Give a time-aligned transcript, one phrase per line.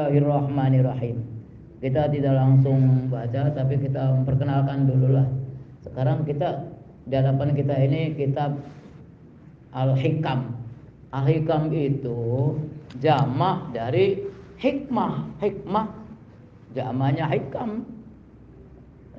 [0.00, 1.20] Bismillahirrahmanirrahim.
[1.76, 5.28] Kita tidak langsung baca tapi kita memperkenalkan dulu lah.
[5.84, 6.72] Sekarang kita
[7.04, 8.56] di hadapan kita ini kitab
[9.76, 10.56] Al-Hikam.
[11.12, 12.16] Al-Hikam itu
[12.96, 14.24] jamak dari
[14.56, 15.36] hikmah.
[15.36, 15.86] Hikmah
[16.72, 17.84] jamaknya hikam.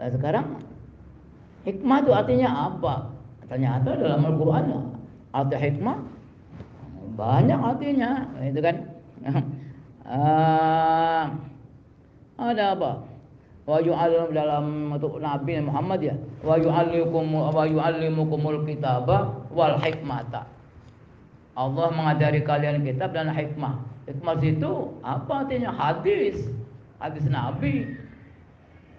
[0.02, 0.66] Nah, sekarang
[1.62, 2.94] hikmah itu artinya apa?
[3.46, 4.66] Ternyata dalam Al-Qur'an
[5.30, 5.98] arti hikmah
[7.14, 8.78] banyak artinya, itu kan.
[10.06, 11.24] uh,
[12.42, 12.92] ada apa?
[13.70, 16.16] Wa yu'allim dalam untuk Nabi Muhammad ya.
[16.42, 20.50] Wa yu'allimukum wa yu'allimukumul kitaba wal hikmata.
[21.54, 23.84] Allah mengajari kalian kitab dan hikmah.
[24.10, 25.70] Hikmah itu apa artinya?
[25.70, 26.50] Hadis.
[26.98, 27.86] Hadis Nabi.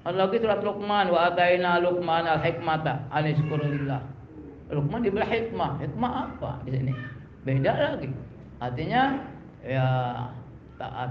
[0.03, 4.03] Lagi surat Luqman wa ataina Luqman al hikmata anishkurulillah.
[4.71, 5.79] Luqman diberi hikmah.
[5.83, 6.93] Hikmah apa di sini?
[7.43, 8.11] Beda lagi.
[8.63, 9.27] Artinya
[9.67, 9.87] ya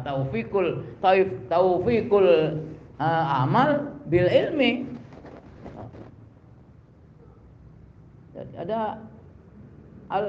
[0.04, 2.28] taufikul taif taufikul
[3.00, 4.88] uh, amal bil ilmi.
[8.36, 9.00] Ada
[10.12, 10.24] al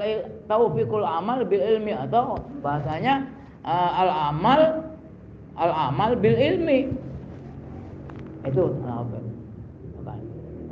[0.47, 3.27] taufikul amal bil ilmi atau bahasanya
[3.67, 4.61] uh, al amal
[5.59, 6.91] al amal bil ilmi.
[8.43, 8.75] Itu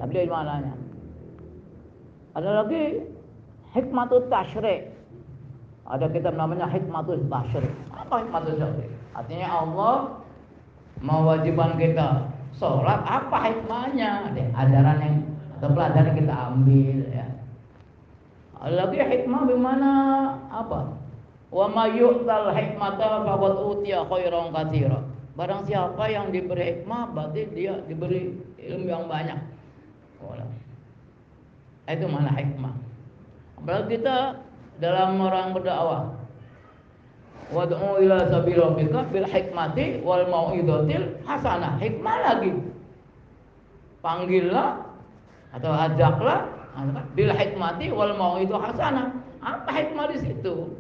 [0.02, 0.74] tapi dari mananya
[2.34, 3.06] ada lagi
[3.78, 4.90] hikmatut tashri
[5.86, 7.70] ada kitab namanya hikmatut tashri
[8.12, 9.96] apa hikmatut tashri artinya Allah
[11.00, 12.28] mewajibkan kita
[12.60, 15.16] sholat apa hikmahnya ajaran yang
[15.56, 17.26] atau pelajaran yang kita ambil ya
[18.62, 19.92] lagi hikmah bagaimana
[20.54, 20.94] apa?
[21.50, 25.02] Wa ma yu'tal hikmata faqad utiya khairan katsira.
[25.34, 29.40] Barang siapa yang diberi hikmah berarti dia diberi ilmu yang banyak.
[31.90, 32.78] Itu mana hikmah.
[33.66, 34.46] Berarti kita
[34.78, 36.21] dalam orang berdakwah
[37.50, 41.82] Wad'u ila sabil rabbika bil hikmati wal mau'izatil hasanah.
[41.82, 42.54] Hikmah lagi.
[44.06, 44.86] Panggillah
[45.52, 46.48] atau ajaklah
[47.18, 49.12] bil hikmati wal mau itu hasanah.
[49.42, 50.78] Apa hikmah di situ?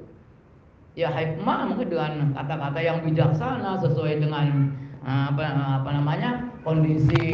[0.93, 5.43] Ya hikmah mungkin dengan kata-kata yang bijaksana sesuai dengan apa,
[5.81, 7.25] apa namanya kondisi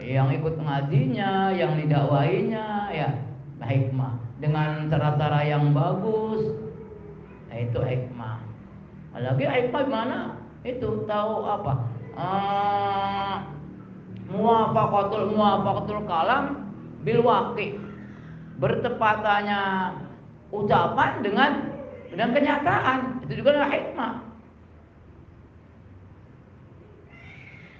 [0.00, 3.10] yang ikut ngajinya, yang didakwahinya, ya
[3.60, 6.56] hikmah dengan cara-cara yang bagus,
[7.50, 8.38] nah, itu hikmah.
[9.18, 10.38] Lagi hikmah mana?
[10.62, 11.72] Itu tahu apa?
[12.14, 13.36] Uh,
[14.30, 16.70] muwafaqatul muwafaqatul kalam
[17.02, 17.76] bil waqi
[18.62, 19.60] bertepatannya
[20.54, 21.50] ucapan dengan
[22.10, 24.12] dengan kenyataan itu juga adalah hikmah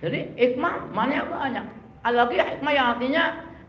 [0.01, 1.67] jadi hikmah mana banyak
[2.03, 3.25] lagi hikmah yang artinya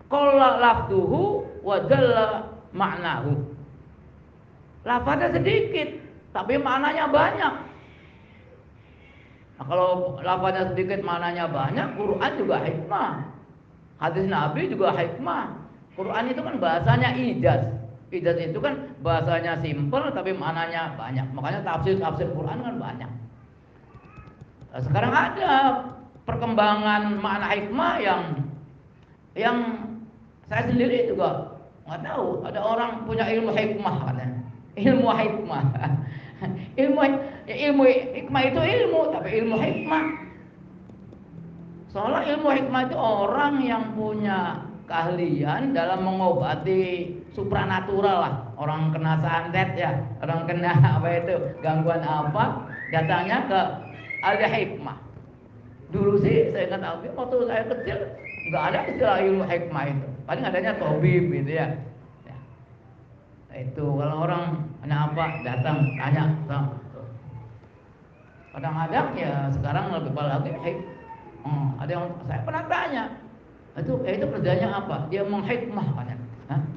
[0.07, 3.50] qalla lafduhu wa jalla maknahu
[4.87, 5.89] lafaznya sedikit
[6.31, 7.53] tapi maknanya banyak
[9.57, 13.31] nah, kalau lafaznya sedikit maknanya banyak Quran juga hikmah
[14.01, 15.61] Hadis Nabi juga hikmah.
[15.93, 17.61] Quran itu kan bahasanya ijaz.
[18.09, 21.29] Ijaz itu kan bahasanya simpel tapi maknanya banyak.
[21.37, 23.11] Makanya tafsir-tafsir Quran kan banyak.
[24.73, 25.53] Nah, sekarang ada
[26.25, 28.23] perkembangan makna hikmah yang
[29.37, 29.57] yang
[30.49, 32.41] saya sendiri juga nggak tahu.
[32.49, 34.40] Ada orang punya ilmu hikmah katanya.
[34.79, 35.65] Ilmu hikmah.
[36.81, 37.01] ilmu
[37.45, 40.03] ilmu hikmah itu ilmu tapi ilmu hikmah
[41.91, 48.35] Soalnya ilmu hikmah itu orang yang punya keahlian dalam mengobati supranatural lah.
[48.55, 52.63] Orang kena santet ya, orang kena apa itu gangguan apa,
[52.95, 53.61] datangnya ke
[54.23, 54.97] ada hikmah.
[55.91, 57.97] Dulu sih saya ingat waktu saya kecil
[58.47, 60.07] nggak ada istilah ilmu hikmah itu.
[60.23, 61.75] Paling adanya tobib gitu ya.
[63.51, 64.43] Itu kalau orang
[64.87, 66.25] apa datang tanya.
[68.51, 70.99] Kadang-kadang ya sekarang lebih lagi hikmah
[71.41, 73.03] Hmm, ada yang saya pernah tanya.
[73.73, 75.09] Itu eh, itu kerjanya apa?
[75.09, 76.19] Dia menghikmah kan?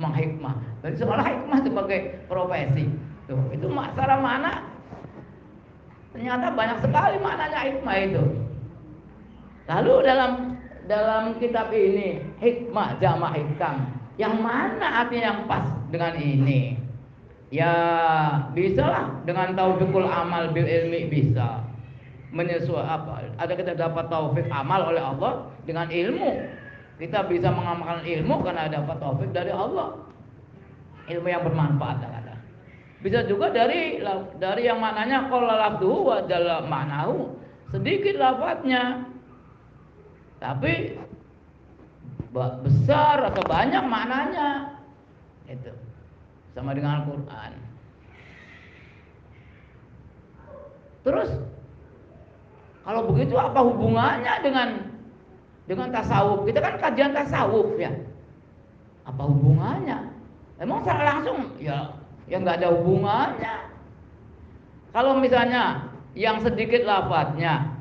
[0.01, 0.55] Menghikmah.
[0.81, 2.01] Jadi sekolah hikmah sebagai
[2.31, 2.89] profesi.
[3.29, 4.65] Tuh, itu masalah mana?
[6.17, 8.25] Ternyata banyak sekali maknanya hikmah itu.
[9.69, 10.33] Lalu dalam
[10.85, 13.89] dalam kitab ini hikmah jama hikam
[14.21, 15.65] yang mana artinya yang pas
[15.95, 16.75] dengan ini?
[17.55, 17.71] Ya
[18.51, 21.63] bisa lah dengan taufikul amal bil ilmi bisa.
[22.35, 23.31] Menyesuaikan apa?
[23.39, 26.51] Ada kita dapat taufik amal oleh Allah dengan ilmu.
[26.99, 30.03] Kita bisa mengamalkan ilmu karena dapat taufik dari Allah.
[31.07, 32.35] Ilmu yang bermanfaat ada.
[33.07, 34.03] Bisa juga dari
[34.43, 37.39] dari yang mananya kalau lafduhu wa dalam manahu.
[37.71, 39.07] Sedikit lafadznya.
[40.43, 40.99] Tapi
[42.35, 44.74] besar atau banyak maknanya
[45.49, 45.73] itu
[46.55, 47.53] sama dengan Al-Quran
[51.05, 51.31] terus
[52.85, 54.69] Kalau begitu apa hubungannya dengan
[55.65, 56.45] dengan tasawuf?
[56.45, 57.89] Kita kan kajian tasawuf ya.
[59.09, 60.13] Apa hubungannya?
[60.61, 61.97] Emang secara langsung ya
[62.29, 63.73] ya nggak ada hubungannya.
[64.93, 67.73] Kalau misalnya yang sedikit lafadznya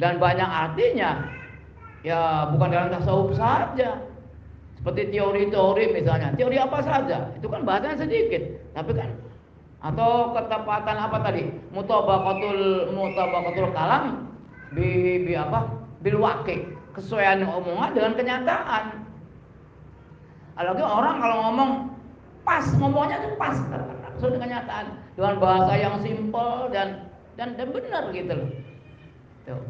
[0.00, 1.30] dan banyak artinya,
[2.00, 4.05] ya bukan dalam tasawuf saja.
[4.86, 8.38] Seperti teori-teori misalnya, teori apa saja, itu kan bahasanya sedikit,
[8.70, 9.18] tapi kan
[9.82, 11.50] atau ketepatan apa tadi?
[11.74, 14.30] Mutabaqatul mutabaqatul kalam
[14.70, 15.66] bi, bi apa?
[16.06, 19.10] bil waqi, kesesuaian omongan dengan kenyataan.
[20.54, 21.70] Apalagi orang kalau ngomong
[22.46, 23.58] pas ngomongnya itu pas
[24.14, 24.86] sesuai dengan kenyataan
[25.18, 28.50] dengan bahasa yang simpel dan dan dan benar gitu loh.
[29.50, 29.62] Tuh.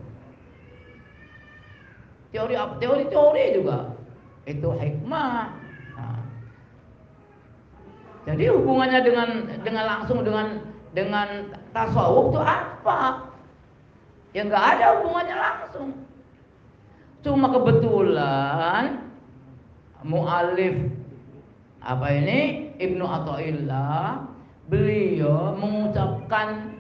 [2.37, 2.53] Teori?
[2.85, 3.96] Teori-teori juga
[4.47, 5.51] itu hikmah.
[5.99, 6.21] Nah.
[8.27, 9.29] Jadi hubungannya dengan
[9.63, 10.63] dengan langsung dengan
[10.95, 13.31] dengan tasawuf itu apa?
[14.33, 15.89] Ya nggak ada hubungannya langsung.
[17.27, 19.03] Cuma kebetulan
[20.07, 20.95] mualif
[21.83, 24.31] apa ini Ibnu Athaillah
[24.71, 26.75] beliau mengucapkan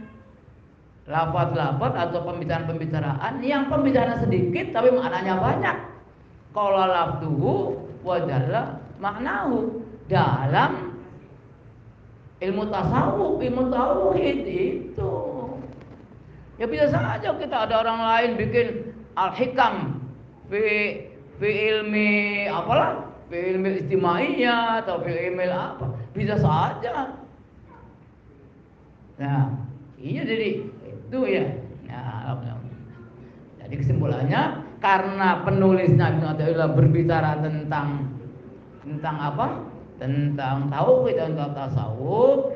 [1.06, 5.95] lafaz-lafaz atau pembicaraan-pembicaraan yang pembicaraan sedikit tapi maknanya banyak.
[6.56, 10.96] Qala lafduhu wa jalla maknahu dalam
[12.40, 15.12] ilmu tasawuf, ilmu tauhid itu.
[16.56, 20.00] Ya bisa saja kita ada orang lain bikin al-hikam
[20.48, 20.64] fi
[21.36, 25.92] fi ilmi apalah, fi ilmi istimaiyah atau fi ilmi apa.
[26.16, 27.20] Bisa saja.
[29.20, 29.52] Nah,
[30.00, 31.44] iya jadi itu ya.
[31.92, 32.40] Nah,
[33.60, 38.12] jadi kesimpulannya karena penulisnya Athaillah berbicara tentang
[38.84, 39.46] tentang apa?
[39.96, 42.52] Tentang tauhid dan tasawuf,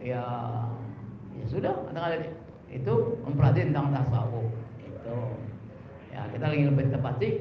[0.00, 0.24] ya
[1.36, 1.74] ya sudah
[2.72, 2.94] itu
[3.28, 4.48] mempelajari tentang tasawuf
[4.80, 5.18] itu.
[6.12, 7.32] Ya, kita lagi lebih tepat sih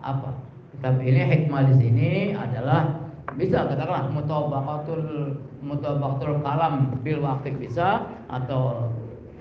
[0.00, 0.32] apa?
[0.72, 8.88] Kitab ini hikmah di sini adalah bisa katakanlah mutabaqatul mutabaqatul kalam bil waqti bisa atau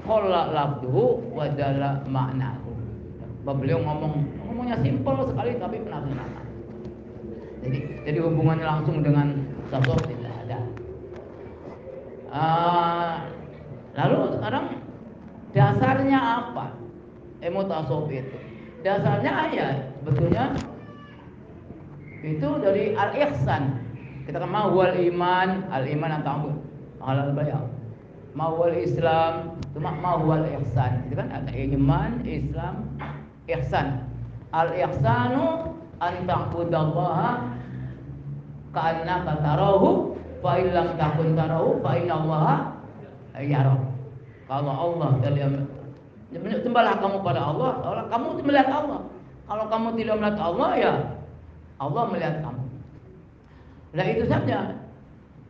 [0.08, 1.44] Qala lafduhu wa
[2.08, 2.67] maknahu.
[3.48, 6.26] Beliau ngomong ngomongnya simpel sekali tapi makna.
[7.64, 10.60] Jadi jadi hubungannya langsung dengan tasawuf tidak ada.
[12.28, 13.14] Uh,
[13.96, 14.66] lalu sekarang
[15.56, 16.76] dasarnya apa?
[17.40, 18.38] Ilmu tasawuf itu.
[18.84, 19.68] Dasarnya ya
[20.04, 20.44] sebetulnya
[22.20, 23.80] itu dari al-ihsan.
[24.28, 26.52] Kita kan mau iman, al-iman atau
[27.00, 27.64] halal bayar
[28.38, 32.86] mawal Islam cuma mawal ihsan itu kan ada iman Islam
[33.48, 34.08] ihsan.
[34.52, 37.30] Al ihsanu an ta'budallaha
[38.72, 42.56] ka'annaka tarahu fa illam takun tarahu fa innallaha
[43.42, 43.76] yara
[44.46, 45.66] kalau Allah kalian
[46.32, 49.02] sembahlah kamu pada Allah kalau kamu melihat Allah.
[49.48, 50.94] Kalau kamu tidak melihat Allah ya
[51.80, 52.64] Allah melihat kamu.
[53.96, 54.60] Nah itu saja.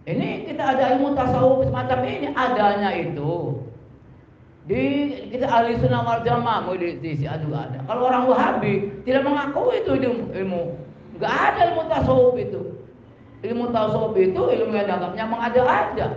[0.07, 3.59] Ini kita ada ilmu tasawuf semacam ini adanya itu
[4.67, 4.83] di
[5.31, 7.79] kita ahli sunnah wal jamaah di, di di juga ada.
[7.87, 10.61] Kalau orang wahabi tidak mengaku itu ilmu, ilmu.
[11.15, 12.61] nggak ada ilmu tasawuf itu.
[13.47, 16.07] Ilmu tasawuf itu ilmu yang dianggapnya mengada-ada.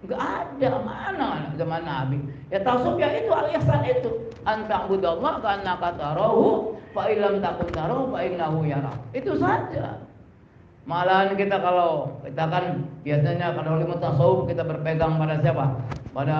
[0.00, 1.28] Enggak ada mana
[1.60, 2.18] zaman Nabi.
[2.48, 4.10] Ya tasawuf ya itu al ihsan itu.
[4.48, 8.96] Anta budallah karena kata rohu fa ilam takun tarahu fa innahu yara.
[9.12, 10.00] Itu saja.
[10.88, 15.68] Malahan kita kalau kita kan biasanya kalau ilmu tasawuf kita berpegang pada siapa?
[16.14, 16.38] Pada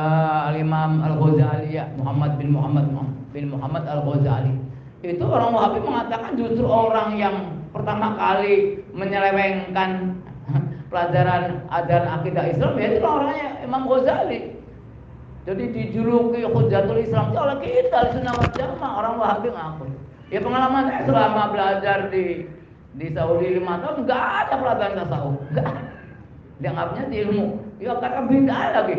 [0.55, 2.87] Al-Imam Al-Ghazali ya, Muhammad bin Muhammad
[3.35, 4.55] bin Muhammad Al-Ghazali.
[5.03, 10.17] Itu orang Wahabi mengatakan justru orang yang pertama kali menyelewengkan
[10.95, 14.55] pelajaran ajaran akidah Islam ya itu orangnya Imam Ghazali.
[15.45, 19.85] Jadi dijuluki Hujatul Islam itu oleh kita Sunnah Jamaah orang Wahabi ngaku.
[20.33, 22.49] Ya pengalaman saya selama belajar di
[22.95, 25.67] di Saudi lima tahun nggak ada pelajaran tasawuf nggak
[26.63, 27.47] dianggapnya di ilmu
[27.83, 28.97] ya kata beda lagi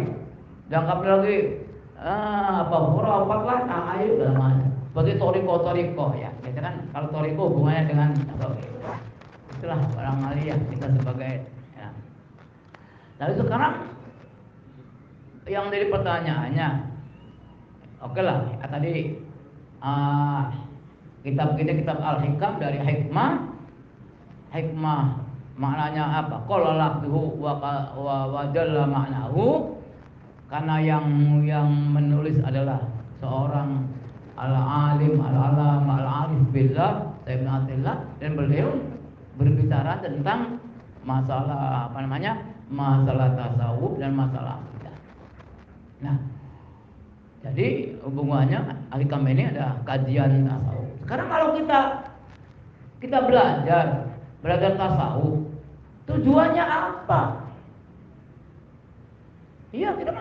[0.69, 1.61] dianggap lagi
[2.01, 6.87] ah, apa apa lah nah ayo udah mana seperti toriko toriko ya kita kan?
[6.95, 8.55] Kalau toriko hubungannya dengan apa?
[9.59, 11.91] Itulah orang aliyah kita sebagai ya.
[13.19, 13.75] lalu sekarang
[15.51, 16.67] yang dari pertanyaannya
[18.07, 19.19] oke lah ya, tadi
[19.83, 20.47] uh,
[21.27, 23.51] kitab kita kitab al hikam dari hikmah.
[24.55, 25.27] Hikmah
[25.59, 26.39] maknanya apa?
[26.47, 27.59] Qala lafzuhu wa
[27.99, 28.47] wa,
[28.87, 29.74] maknahu
[30.45, 31.05] karena yang
[31.41, 32.85] yang menulis adalah
[33.17, 33.89] seorang
[34.37, 37.49] al-alim al-alam al-arif billah Ibnu
[38.21, 38.69] dan beliau
[39.41, 40.61] berbicara tentang
[41.01, 42.33] masalah apa namanya?
[42.65, 44.57] masalah tasawuf dan masalah.
[46.01, 46.17] Nah,
[47.45, 50.89] Jadi hubungannya Alikam ini ada kajian tasawuf.
[51.05, 51.79] Sekarang kalau kita
[52.97, 53.85] kita belajar
[54.41, 55.45] belajar tasawuf,
[56.09, 57.44] tujuannya apa?
[59.75, 60.11] Iya, kita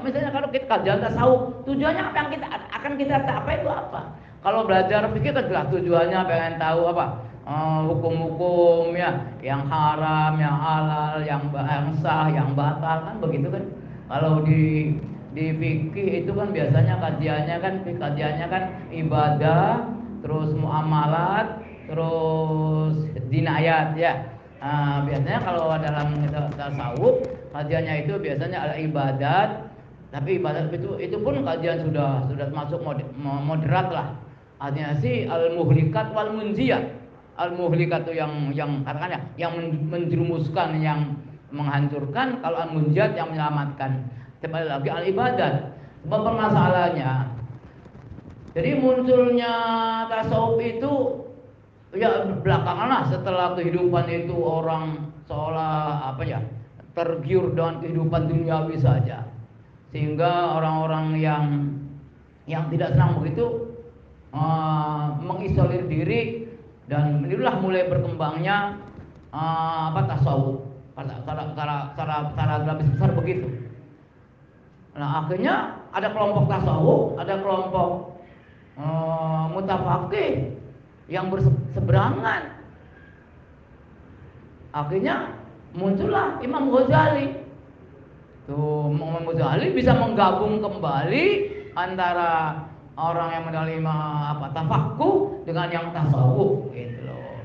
[0.00, 4.00] misalnya kalau kita kajian tasawuf, tujuannya apa yang kita akan kita capai itu apa?
[4.40, 7.06] Kalau belajar pikir kan jelas tujuannya pengen tahu apa?
[7.42, 9.10] Eh, hukum-hukum uh, ya,
[9.44, 13.64] yang haram, yang halal, yang, yang sah, yang batal kan begitu kan?
[14.08, 14.96] Kalau di
[15.36, 18.62] di fikih itu kan biasanya kajiannya kan kajiannya kan
[18.96, 19.92] ibadah,
[20.24, 22.94] terus muamalat, terus
[23.28, 24.32] dinayat ya.
[24.62, 26.08] Nah, biasanya kalau dalam
[26.56, 29.48] tasawuf kajiannya itu biasanya ada ibadat,
[30.10, 32.80] tapi ibadat itu itu pun kajian sudah sudah masuk
[33.20, 34.08] moderat lah.
[34.58, 36.98] Artinya sih al muhlikat wal munziyat.
[37.36, 39.56] Al muhlikat itu yang yang katakannya yang
[39.88, 41.16] menjerumuskan, yang
[41.52, 44.08] menghancurkan, kalau al munziyat yang menyelamatkan
[44.42, 45.54] kembali lagi al ibadat
[46.02, 47.12] sebab permasalahannya
[48.52, 49.54] jadi munculnya
[50.10, 50.92] tasawuf itu
[51.94, 56.40] ya belakangan lah setelah kehidupan itu orang seolah apa ya
[56.92, 59.28] tergiur dengan kehidupan duniawi saja.
[59.92, 61.44] Sehingga orang-orang yang
[62.48, 63.76] yang tidak senang begitu
[64.34, 66.48] uh, mengisolir diri
[66.90, 68.80] dan inilah mulai berkembangnya
[69.30, 70.58] uh, apa tasawuf.
[70.92, 73.48] Cara cara cara cara lebih besar begitu.
[74.92, 77.88] Nah akhirnya ada kelompok tasawuf, ada kelompok
[78.76, 80.52] uh, mutafakih
[81.08, 82.60] yang berseberangan.
[84.72, 85.41] Akhirnya
[85.76, 87.26] muncullah Imam Ghazali.
[88.48, 91.24] Tuh Imam Ghazali bisa menggabung kembali
[91.72, 92.60] antara
[92.96, 93.96] orang yang menerima
[94.36, 97.40] apa tafakku dengan yang tasawuf gitu loh.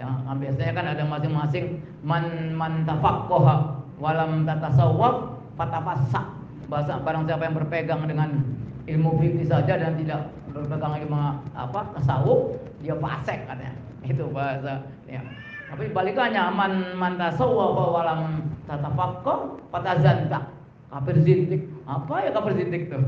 [0.00, 1.64] Yang biasanya kan ada masing-masing
[2.00, 6.24] man man tafakkoha walam tatasawwaf fatafassak
[6.68, 8.30] bahasa barang siapa yang berpegang dengan
[8.86, 11.16] ilmu fikih saja dan tidak berpegang ilmu
[11.56, 13.72] apa tasawuf dia fasik katanya
[14.04, 15.20] itu bahasa ya
[15.66, 16.42] tapi balikannya
[16.94, 19.34] man tasawwuf walam tatafaqqa
[19.74, 20.40] fatazanta
[20.90, 23.02] kafir zindik apa ya kafir zindik tuh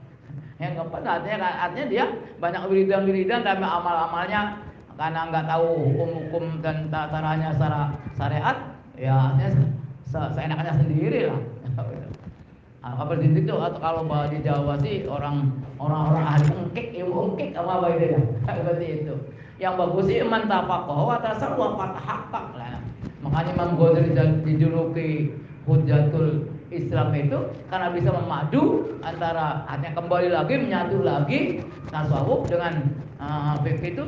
[0.62, 2.04] yang keempat artinya artinya dia
[2.38, 4.62] banyak wiridan-wiridan tapi amal-amalnya
[4.94, 7.82] karena nggak tahu hukum-hukum dan tatarannya secara
[8.14, 8.56] syariat
[8.94, 9.50] ya artinya
[10.06, 11.40] seenaknya sendiri lah
[12.82, 17.86] Nah, dindik itu atau kalau di Jawa sih orang orang-orang ahli engkek, ilmu apa apa
[17.94, 18.20] itu ya.
[18.42, 19.14] Seperti itu.
[19.60, 22.80] Yang bagus sih man tafakoh wa tasawwa fatahakak lah.
[23.22, 24.10] Makanya Imam Ghazali
[24.42, 25.10] dijuluki
[25.68, 31.40] hujatul Islam itu karena bisa memadu antara artinya kembali lagi menyatu lagi
[31.92, 32.90] tasawuf dengan
[33.20, 34.04] uh, itu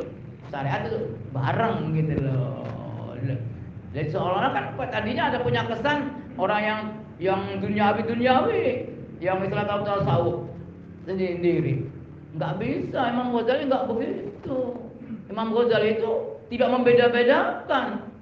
[0.48, 0.98] syariat itu
[1.30, 2.64] bareng gitu loh.
[3.94, 6.80] Jadi seolah-olah kan tadinya ada punya kesan orang yang
[7.22, 8.64] yang duniawi duniawi
[9.22, 10.36] yang istilah tahu tasawuf
[11.06, 11.86] sendiri
[12.34, 14.58] nggak bisa Imam Ghazali nggak begitu
[15.28, 16.10] Imam Ghazali itu
[16.52, 18.12] tidak membeda-bedakan.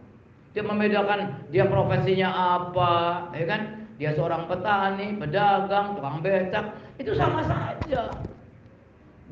[0.52, 2.92] Dia membedakan dia profesinya apa
[3.32, 3.62] ya kan?
[3.97, 6.76] Dia seorang petani pedagang tukang becak.
[7.00, 8.12] Itu sama saja.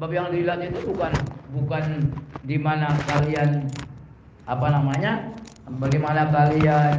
[0.00, 1.12] Bab yang dilihat itu bukan
[1.52, 1.84] bukan
[2.46, 3.68] di mana kalian
[4.48, 5.28] apa namanya?
[5.70, 6.98] Bagaimana kalian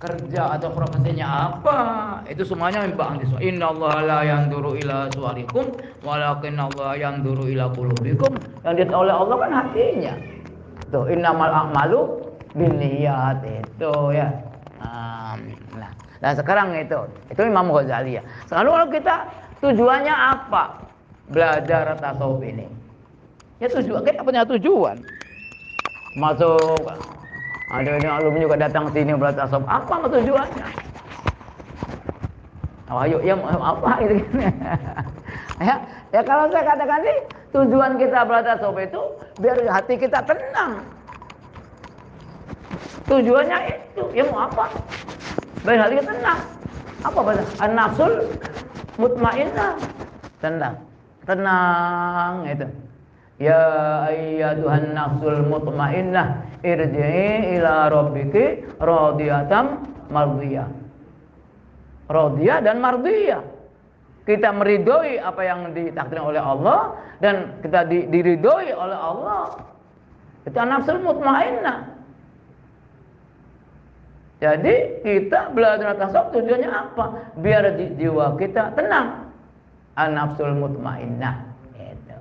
[0.00, 1.78] kerja atau profesinya apa
[2.24, 8.32] itu semuanya membahas Inna Allah la yanduru ila suarikum walakin Allah yanduru ila qulubikum.
[8.64, 10.14] Yang dilihat oleh Allah kan hatinya.
[10.88, 12.00] Tuh innamal a'malu
[12.56, 13.44] binniyat.
[13.44, 14.32] Itu ya.
[14.80, 15.36] Nah,
[16.24, 16.96] nah sekarang itu
[17.28, 18.24] itu Imam Ghazali ya.
[18.48, 19.14] Sekarang kalau kita
[19.60, 20.80] tujuannya apa?
[21.28, 22.64] Belajar tasawuf ini.
[23.60, 24.96] Ya tujuan kita punya tujuan.
[26.16, 26.88] Masuk
[27.70, 29.66] ada yang alumni juga datang sini belajar tasawuf.
[29.70, 30.66] Apa tujuannya?
[32.90, 34.14] Oh, ayo, ya apa itu?
[35.62, 35.74] ya,
[36.10, 37.18] ya kalau saya katakan sih
[37.54, 39.02] tujuan kita belajar tasawuf itu
[39.38, 40.82] biar hati kita tenang.
[43.06, 44.66] Tujuannya itu, ya mau apa?
[45.62, 46.40] Biar hati kita tenang.
[47.06, 47.42] Apa bahasa?
[47.62, 48.12] An-nafsul
[48.98, 49.78] mutmainnah.
[50.42, 50.74] Tenang.
[51.22, 52.66] Tenang itu.
[53.40, 53.64] Ya
[54.12, 59.66] ayyatuhan nafsul mutmainnah irji'i ila rabbiki radiyatan
[60.12, 60.68] mardiyah.
[62.12, 63.42] Radiyah dan mardiyah.
[64.28, 69.56] Kita meridhoi apa yang ditakdirkan oleh Allah dan kita di, diridhoi oleh Allah.
[70.44, 72.00] Itu nafsul mutmainnah.
[74.40, 77.36] Jadi kita belajar tasawuf tujuannya apa?
[77.44, 79.28] Biar jiwa kita tenang.
[80.00, 81.44] An-nafsul mutmainnah.
[81.76, 82.20] Itu.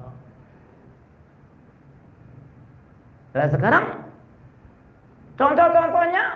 [3.34, 4.10] Nah sekarang
[5.40, 6.36] Contoh-contohnya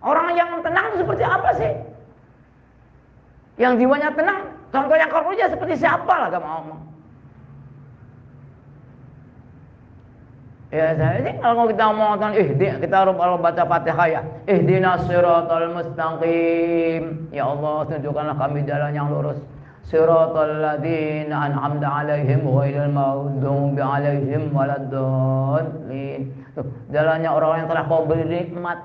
[0.00, 1.72] orang yang tenang itu seperti apa sih?
[3.60, 4.40] Yang jiwanya tenang,
[4.72, 5.12] contoh yang
[5.52, 6.80] seperti siapa lah gak mau ngomong.
[10.72, 14.20] Ya saya ini kalau kita ngomong tentang ihdi kita harus kalau baca Fatihah ya.
[14.50, 17.30] Ihdinas siratal mustaqim.
[17.30, 19.38] Ya Allah, tunjukkanlah kami jalan yang lurus.
[19.86, 26.34] Siratal ladzina an'amta 'alaihim ghairil maghdubi 'alaihim waladdallin.
[26.90, 28.82] Jalannya orang yang telah kau beri nikmat.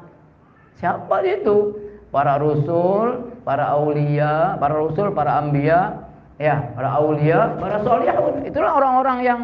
[0.77, 1.73] Siapa itu?
[2.13, 6.05] Para rasul, para aulia, para rasul, para ambia,
[6.37, 8.45] ya, para aulia, para solihun.
[8.45, 9.39] Itulah orang-orang yang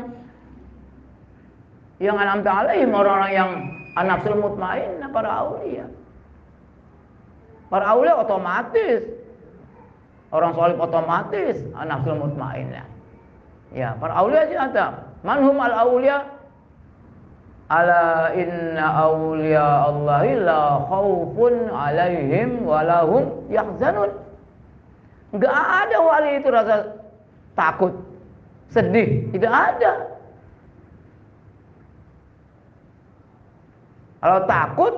[1.98, 3.50] yang alam alaihim orang-orang yang
[3.98, 5.90] anafsul mutmain para aulia.
[7.74, 9.27] Para aulia otomatis
[10.32, 12.68] orang solih otomatis anafsul mutmain
[13.72, 13.96] ya.
[14.00, 15.08] para aulia sih ada.
[15.26, 16.38] Manhum al aulia
[17.68, 24.08] Ala inna awliya Allahi la khawfun alaihim walahum yahzanun.
[25.36, 26.96] Enggak ada wali itu rasa
[27.60, 27.92] takut,
[28.72, 29.92] sedih, tidak ada.
[34.24, 34.94] Kalau takut,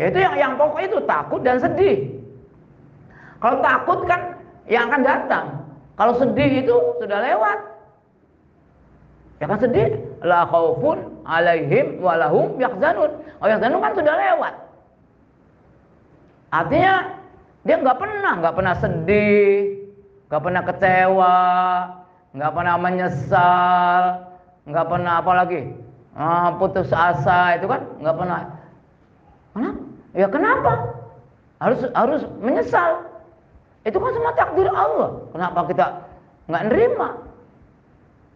[0.00, 2.17] ya itu yang yang pokok itu takut dan sedih.
[3.38, 4.34] Kalau takut kan
[4.66, 5.46] yang akan datang.
[5.98, 7.58] Kalau sedih itu sudah lewat.
[9.38, 13.10] Ya kan sedih, la khaufun alaihim walahum yahzanun.
[13.38, 14.54] Oh yahzanun kan sudah lewat.
[16.48, 16.94] Artinya
[17.62, 19.54] dia nggak pernah, nggak pernah sedih,
[20.26, 21.38] nggak pernah kecewa,
[22.32, 24.02] nggak pernah menyesal,
[24.64, 25.60] nggak pernah apa lagi,
[26.16, 28.40] ah, putus asa itu kan nggak pernah.
[29.52, 29.80] Kenapa?
[30.16, 30.72] Ya kenapa?
[31.60, 33.06] Harus harus menyesal.
[33.88, 35.10] Itu kan semua takdir Allah.
[35.32, 35.86] Kenapa kita
[36.52, 37.08] nggak nerima?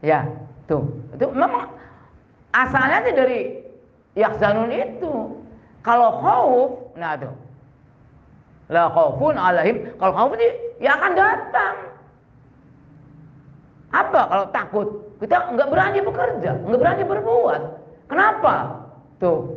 [0.00, 0.24] Ya,
[0.64, 0.88] tuh.
[1.12, 1.68] Itu memang
[2.56, 3.60] asalnya dari
[4.16, 5.36] yakzanun itu.
[5.84, 7.36] Kalau khauf, nah tuh.
[8.72, 9.92] La khaufun alaihim.
[10.00, 10.48] Kalau khauf ini
[10.80, 11.76] ya akan datang.
[13.92, 14.88] Apa kalau takut?
[15.20, 17.62] Kita nggak berani bekerja, nggak berani berbuat.
[18.08, 18.80] Kenapa?
[19.20, 19.54] Tuh,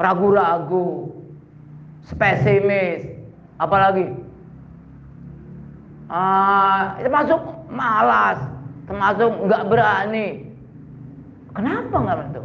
[0.00, 1.12] ragu-ragu,
[2.08, 3.06] spesimis,
[3.60, 4.10] apalagi
[6.10, 8.38] ah, termasuk malas,
[8.90, 10.26] termasuk nggak berani.
[11.54, 12.42] Kenapa nggak berani?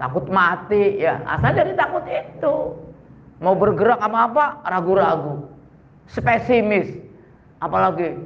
[0.00, 2.54] Takut mati, ya asal dari takut itu.
[3.40, 5.48] Mau bergerak apa apa ragu-ragu,
[6.08, 6.88] spesimis,
[7.60, 8.16] apalagi,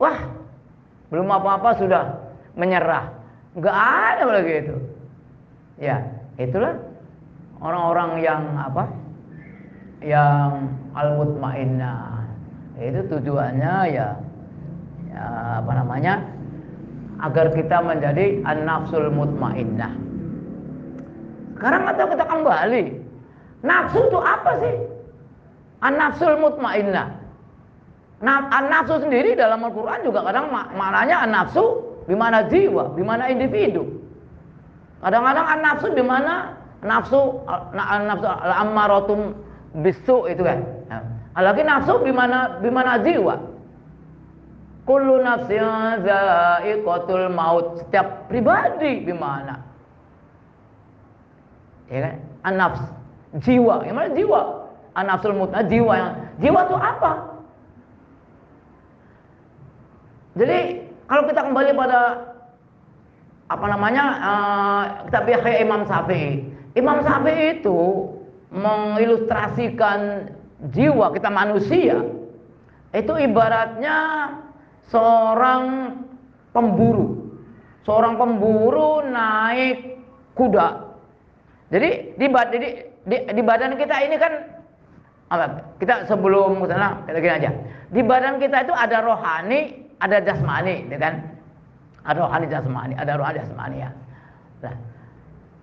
[0.00, 0.16] wah
[1.12, 2.04] belum apa-apa sudah
[2.58, 3.12] menyerah.
[3.56, 4.76] Nggak ada lagi itu.
[5.76, 5.96] Ya,
[6.40, 6.80] itulah
[7.60, 8.84] orang-orang yang apa?
[10.00, 10.52] Yang
[10.96, 12.15] al-mutmainnah.
[12.76, 14.08] Itu tujuannya ya,
[15.12, 15.24] ya
[15.64, 16.36] apa namanya?
[17.16, 19.92] agar kita menjadi an-nafsul mutmainnah.
[21.56, 22.84] Sekarang atau kita kembali.
[23.64, 24.76] Nafsu itu apa sih?
[25.80, 27.08] An-nafsul mutmainnah.
[28.20, 33.84] Nah, an-nafsu sendiri dalam Al-Quran juga kadang maknanya an-nafsu bimana jiwa, bimana individu.
[35.00, 37.40] Kadang-kadang an-nafsu bimana nafsu
[37.72, 39.20] an-nafsu al-ammaratum
[39.80, 40.60] bisu itu kan.
[41.36, 43.36] Lagi nafsu bimana bimana jiwa.
[44.88, 47.84] Kullu nafsin za'iqatul maut.
[47.84, 49.60] Setiap pribadi bimana?
[51.92, 52.16] Ya kan?
[52.46, 52.82] An-nafs,
[53.42, 53.84] jiwa.
[53.84, 54.40] Yang mana jiwa?
[54.96, 57.12] An-nafsul mutmainnah jiwa yang jiwa itu apa?
[60.36, 60.58] Jadi
[61.04, 62.00] kalau kita kembali pada
[63.46, 66.48] apa namanya uh, kita kayak Imam Syafi'i.
[66.76, 67.78] Imam Syafi'i itu
[68.52, 72.00] mengilustrasikan jiwa kita manusia
[72.96, 73.96] itu ibaratnya
[74.88, 75.92] seorang
[76.56, 77.28] pemburu.
[77.84, 80.00] Seorang pemburu naik
[80.34, 80.68] kuda.
[81.70, 82.58] Jadi di, di,
[83.04, 84.32] di, di badan kita ini kan
[85.82, 87.50] kita sebelum misalnya gini aja.
[87.90, 91.14] Di badan kita itu ada rohani, ada jasmani, ya kan?
[92.06, 93.90] Ada rohani jasmani, ada rohani jasmani ya.
[94.62, 94.74] Nah,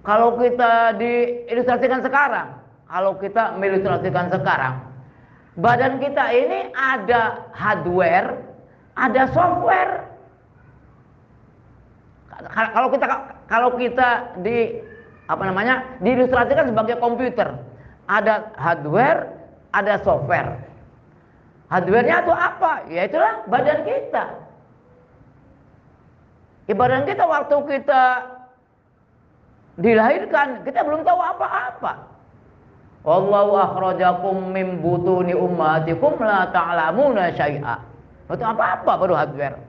[0.04, 2.63] kalau kita diilustrasikan sekarang,
[2.94, 4.86] kalau kita mengilustrasikan sekarang,
[5.58, 8.38] badan kita ini ada hardware,
[8.94, 10.14] ada software.
[12.54, 13.06] Kalau kita
[13.50, 14.78] kalau kita di
[15.26, 17.58] apa namanya diilustrasikan sebagai komputer,
[18.06, 19.26] ada hardware,
[19.74, 20.62] ada software.
[21.74, 22.86] Hardware-nya itu apa?
[22.94, 24.38] Ya itulah badan kita.
[26.70, 28.04] Ibadah kita waktu kita
[29.82, 32.13] dilahirkan, kita belum tahu apa-apa.
[33.04, 37.76] Wallahu akhrajakum min butuni ummatikum la ta'lamuna syai'a.
[38.32, 39.60] Itu apa-apa baru hardware.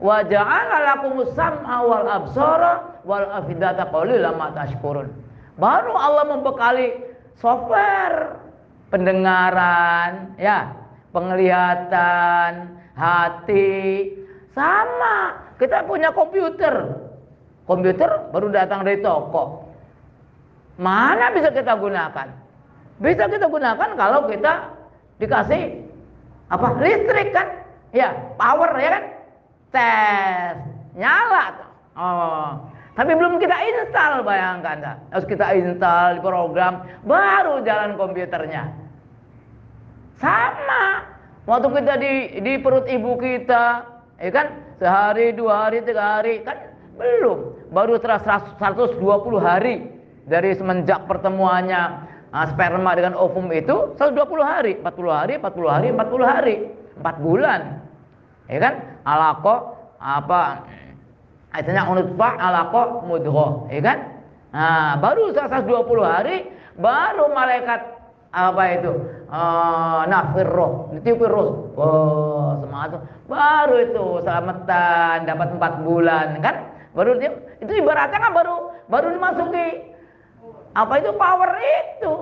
[0.00, 5.12] Wa ja'ala lakumus sam'a wal absara wal afidata qalilan ma tashkurun.
[5.60, 6.98] Baru Allah membekali
[7.36, 8.40] software
[8.88, 10.72] pendengaran, ya,
[11.12, 14.10] penglihatan, hati,
[14.56, 15.36] sama.
[15.60, 16.96] Kita punya komputer.
[17.68, 19.68] Komputer baru datang dari toko.
[20.80, 22.28] Mana bisa kita gunakan?
[23.02, 24.70] Bisa kita gunakan kalau kita
[25.18, 25.82] dikasih
[26.50, 26.66] apa?
[26.78, 27.46] Listrik kan?
[27.90, 29.04] Ya, power ya kan?
[29.74, 30.54] Tes,
[30.94, 31.46] nyala.
[31.94, 32.50] Oh,
[32.94, 38.70] tapi belum kita install bayangkan Harus kita install di program baru jalan komputernya.
[40.18, 41.02] Sama.
[41.44, 43.82] Waktu kita di di perut ibu kita,
[44.22, 44.46] ya kan?
[44.78, 46.56] Sehari, dua hari, tiga hari, kan
[46.94, 47.70] belum.
[47.74, 49.02] Baru setelah 120
[49.42, 49.90] hari
[50.24, 56.26] dari semenjak pertemuannya uh, sperma dengan ovum itu 120 hari, 40 hari, 40 hari, 40
[56.26, 56.54] hari,
[56.98, 57.60] 4 bulan.
[58.50, 58.74] Ya kan?
[59.06, 59.54] Alaqo
[60.02, 60.66] apa
[61.54, 63.98] Artinya unutfa alaqah mudghah, ya kan?
[64.50, 67.94] Nah, baru 120 hari baru malaikat
[68.34, 68.92] apa itu?
[69.30, 71.70] Uh, nafir roh, ditiupin roh.
[71.78, 73.06] Oh, semangat.
[73.30, 76.74] Baru itu selamatan dapat 4 bulan, kan?
[76.90, 79.93] Baru itu ibaratnya kan baru baru dimasuki
[80.74, 82.14] apa itu power itu.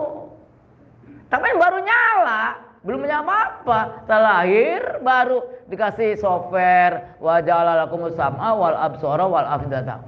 [1.32, 2.42] Tapi baru nyala
[2.84, 4.04] belum punya apa-apa.
[4.04, 5.40] Terlahir baru
[5.72, 10.04] dikasih software wa ja'alalakum sam'a wal absara wal afidata.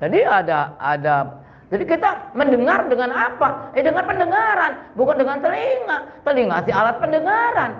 [0.00, 3.72] Jadi ada ada jadi kita mendengar dengan apa?
[3.72, 5.98] Eh dengan pendengaran, bukan dengan telinga.
[6.20, 7.70] Telinga sih alat pendengaran.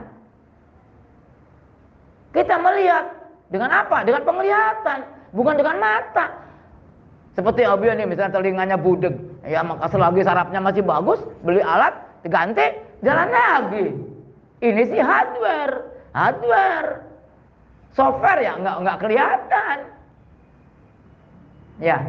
[2.32, 3.04] Kita melihat
[3.52, 4.00] dengan apa?
[4.08, 4.98] Dengan penglihatan,
[5.36, 6.32] bukan dengan mata.
[7.32, 9.16] Seperti Abi ini misalnya telinganya budeg,
[9.48, 13.86] ya maka selagi sarapnya masih bagus, beli alat, diganti, jalan lagi.
[14.60, 15.80] Ini sih hardware,
[16.12, 17.08] hardware.
[17.96, 19.76] Software ya nggak nggak kelihatan.
[21.80, 22.04] Ya,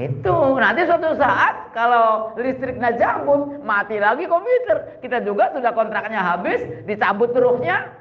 [0.00, 4.98] itu nanti suatu saat kalau listriknya cabut, mati lagi komputer.
[5.04, 7.92] Kita juga sudah kontraknya habis, dicabut truknya,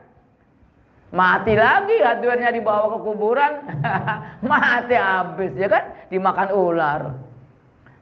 [1.12, 3.54] mati lagi hardware-nya dibawa ke kuburan,
[4.50, 7.02] mati habis ya kan, dimakan ular.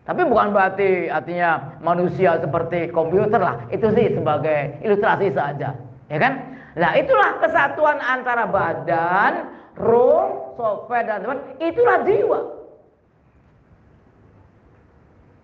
[0.10, 3.62] Tapi bukan berarti artinya manusia seperti komputer lah.
[3.70, 5.78] Itu sih sebagai ilustrasi saja.
[6.10, 6.34] Ya kan?
[6.74, 11.40] Nah itulah kesatuan antara badan, roh, software dan teman.
[11.62, 12.40] Itulah jiwa.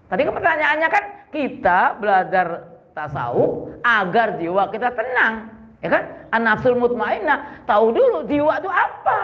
[0.09, 2.47] Tadi kan pertanyaannya kan kita belajar
[2.97, 5.54] tasawuf agar jiwa kita tenang.
[5.85, 6.03] Ya kan?
[6.33, 7.61] An-nafsul mutmainnah.
[7.69, 9.21] Tahu dulu jiwa itu apa?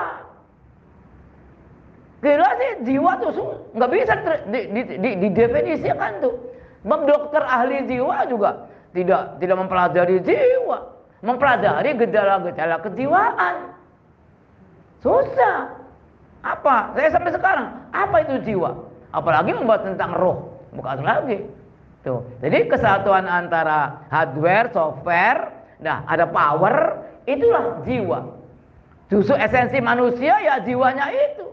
[2.22, 3.34] Gila sih jiwa tuh
[3.74, 4.14] nggak bisa
[4.54, 6.38] di, di, di, didefinisikan tuh.
[6.86, 10.78] Sebab dokter ahli jiwa juga tidak tidak mempelajari jiwa,
[11.26, 13.56] mempelajari gejala-gejala kejiwaan.
[15.02, 15.82] Susah.
[16.46, 16.94] Apa?
[16.94, 18.74] Saya sampai sekarang, apa itu jiwa?
[19.14, 21.42] Apalagi membahas tentang roh, bukan lagi.
[22.02, 22.22] Tuh.
[22.42, 28.20] Jadi kesatuan antara hardware, software, nah ada power, itulah jiwa.
[29.12, 31.44] Justru esensi manusia ya jiwanya itu.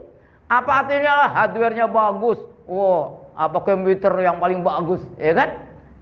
[0.47, 2.39] Apa artinya hardware-nya bagus?
[2.71, 5.51] Wow, apa komputer yang paling bagus, ya kan?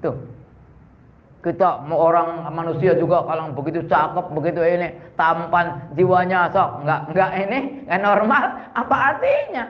[0.04, 0.16] Tuh.
[1.40, 7.30] Kita mau orang manusia juga kalau begitu cakep, begitu ini tampan jiwanya sok nggak nggak
[7.46, 8.42] ini nggak normal,
[8.74, 9.64] apa artinya?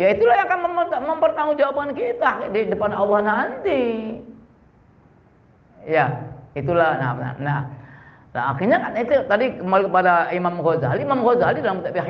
[0.00, 0.60] Ya itulah yang akan
[1.04, 3.82] mempertanggungjawabkan kita di depan Allah nanti.
[5.84, 7.60] Ya, itulah nah, nah, nah,
[8.32, 12.08] nah akhirnya kan itu tadi kembali kepada Imam Ghazali, Imam Ghazali dalam kitab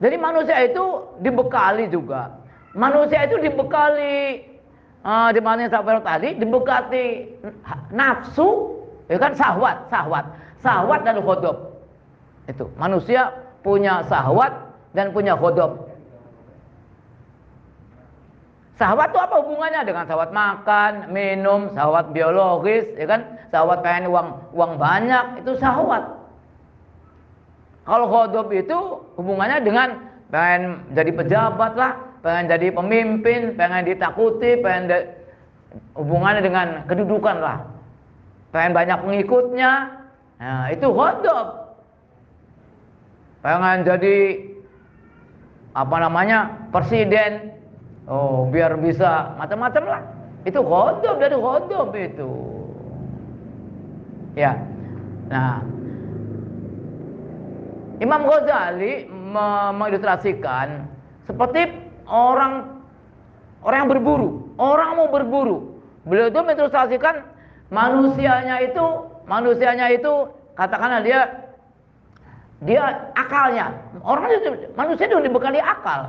[0.00, 0.84] jadi manusia itu
[1.20, 2.40] dibekali juga.
[2.72, 4.40] Manusia itu dibekali
[5.04, 7.36] uh, di mana tadi dibekati
[7.92, 8.80] nafsu,
[9.12, 10.24] ya kan sahwat, sahwat,
[10.64, 11.84] sahwat dan khodob.
[12.48, 13.28] Itu manusia
[13.60, 14.56] punya sahwat
[14.96, 15.89] dan punya khodob.
[18.80, 23.36] Sahwat itu apa hubungannya dengan sahwat makan, minum, sahwat biologis, ya kan?
[23.52, 26.00] Sahwat pengen uang uang banyak, itu sahwat.
[27.84, 30.00] Kalau khodob itu hubungannya dengan
[30.32, 31.92] pengen jadi pejabat lah,
[32.24, 34.98] pengen jadi pemimpin, pengen ditakuti, pengen de
[35.92, 37.60] hubungannya dengan kedudukan lah.
[38.48, 39.72] Pengen banyak pengikutnya,
[40.40, 41.76] nah itu khodob.
[43.44, 44.40] Pengen jadi
[45.76, 47.59] apa namanya presiden,
[48.10, 50.02] oh biar bisa macam-macam lah.
[50.42, 52.30] Itu khodob dari khodob itu.
[54.34, 54.54] Ya,
[55.26, 55.62] nah
[58.00, 60.88] Imam Ghazali mengilustrasikan
[61.28, 61.68] seperti
[62.08, 62.82] orang
[63.60, 65.76] orang yang berburu, orang mau berburu.
[66.08, 67.20] Beliau itu mengilustrasikan
[67.68, 68.86] manusianya itu,
[69.28, 71.28] manusianya itu katakanlah dia
[72.64, 73.76] dia akalnya.
[74.00, 76.08] Orang itu manusia itu dibekali akal.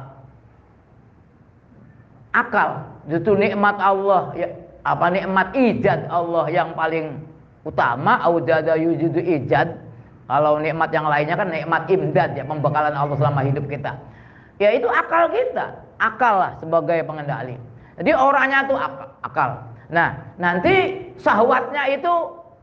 [2.32, 4.32] Akal, itu nikmat Allah.
[4.40, 4.48] Ya
[4.82, 7.20] apa nikmat ijad Allah yang paling
[7.68, 8.18] utama?
[8.24, 9.78] Aujada yujidu ijad.
[10.32, 14.00] Kalau nikmat yang lainnya kan nikmat imdad ya pembekalan Allah selama hidup kita.
[14.64, 15.76] Ya itu akal kita.
[16.00, 17.60] Akal lah sebagai pengendali.
[18.00, 19.50] Jadi orangnya akal, akal.
[19.92, 22.14] nah nanti sahwatnya itu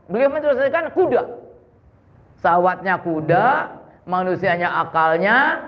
[0.09, 1.23] beliau menjelaskan kuda.
[2.41, 3.69] Sahwatnya kuda
[4.09, 5.61] manusianya akalnya.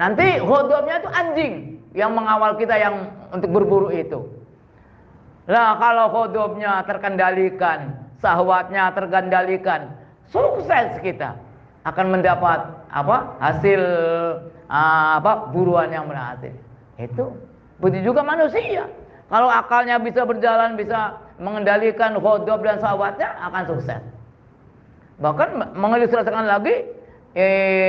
[0.00, 1.52] Nanti hodobnya itu anjing
[1.96, 4.38] yang mengawal kita yang untuk berburu itu
[5.48, 9.96] Nah kalau hodobnya terkendalikan, sahwatnya terkendalikan,
[10.28, 11.40] sukses kita
[11.88, 13.80] akan mendapat apa hasil
[14.68, 16.52] uh, apa buruan yang berhasil.
[17.00, 17.32] Itu
[17.80, 18.92] begitu juga manusia.
[19.32, 24.04] Kalau akalnya bisa berjalan, bisa mengendalikan hodob dan sahwatnya akan sukses.
[25.16, 26.92] Bahkan mengilustrasikan lagi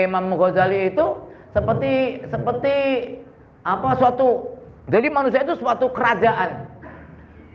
[0.08, 1.06] Imam Ghazali itu
[1.52, 2.76] seperti seperti
[3.78, 4.58] apa suatu
[4.90, 6.70] jadi manusia itu suatu kerajaan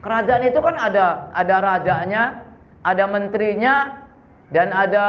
[0.04, 2.44] Kerajaan itu kan ada ada rajanya,
[2.84, 4.04] ada menterinya,
[4.52, 5.06] dan ada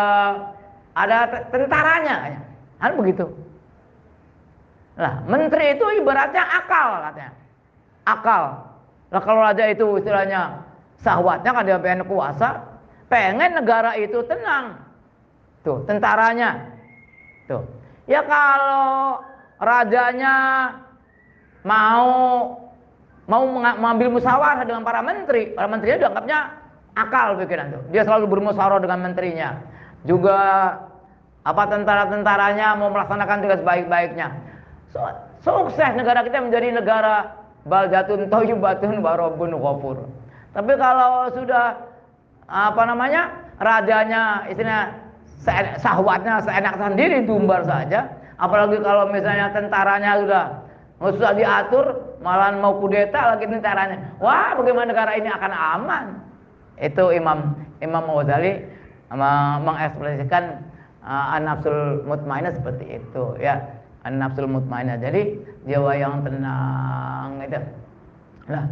[0.95, 2.39] ada tentaranya.
[2.79, 3.27] Kan begitu.
[4.95, 7.35] Nah, menteri itu ibaratnya akal katanya.
[8.07, 8.43] Akal.
[9.11, 10.63] Nah, kalau raja itu istilahnya
[11.03, 12.63] sahwatnya kan dia pengen kuasa,
[13.11, 14.79] pengen negara itu tenang.
[15.67, 16.71] Tuh, tentaranya.
[17.51, 17.67] Tuh.
[18.07, 19.19] Ya kalau
[19.59, 20.35] rajanya
[21.65, 22.05] mau
[23.25, 26.39] mau mengambil musyawarah dengan para menteri, para menterinya dianggapnya
[26.93, 27.79] akal pikiran itu.
[27.89, 29.49] Dia selalu bermusyawarah dengan menterinya.
[30.05, 30.37] Juga
[31.41, 34.29] apa tentara-tentaranya mau melaksanakan tugas baik-baiknya.
[34.93, 35.01] So,
[35.41, 37.33] sukses negara kita menjadi negara
[37.65, 40.05] baldatun toyubatun warobun ghafur.
[40.53, 41.81] Tapi kalau sudah
[42.45, 43.45] apa namanya?
[43.55, 44.99] rajanya istilahnya
[45.79, 50.45] sahwatnya seenak sendiri tumbar saja, apalagi kalau misalnya tentaranya sudah
[51.13, 54.17] susah diatur, malah mau kudeta lagi tentaranya.
[54.23, 56.05] Wah, bagaimana negara ini akan aman?
[56.79, 58.63] Itu Imam Imam Ghazali
[59.11, 60.63] mengekspresikan
[61.05, 63.59] uh, an-nafsul mutmainah seperti itu ya.
[64.07, 64.97] An-nafsul mutmainah.
[65.01, 65.37] Jadi
[65.67, 67.59] jiwa yang tenang itu.
[68.45, 68.63] Nah,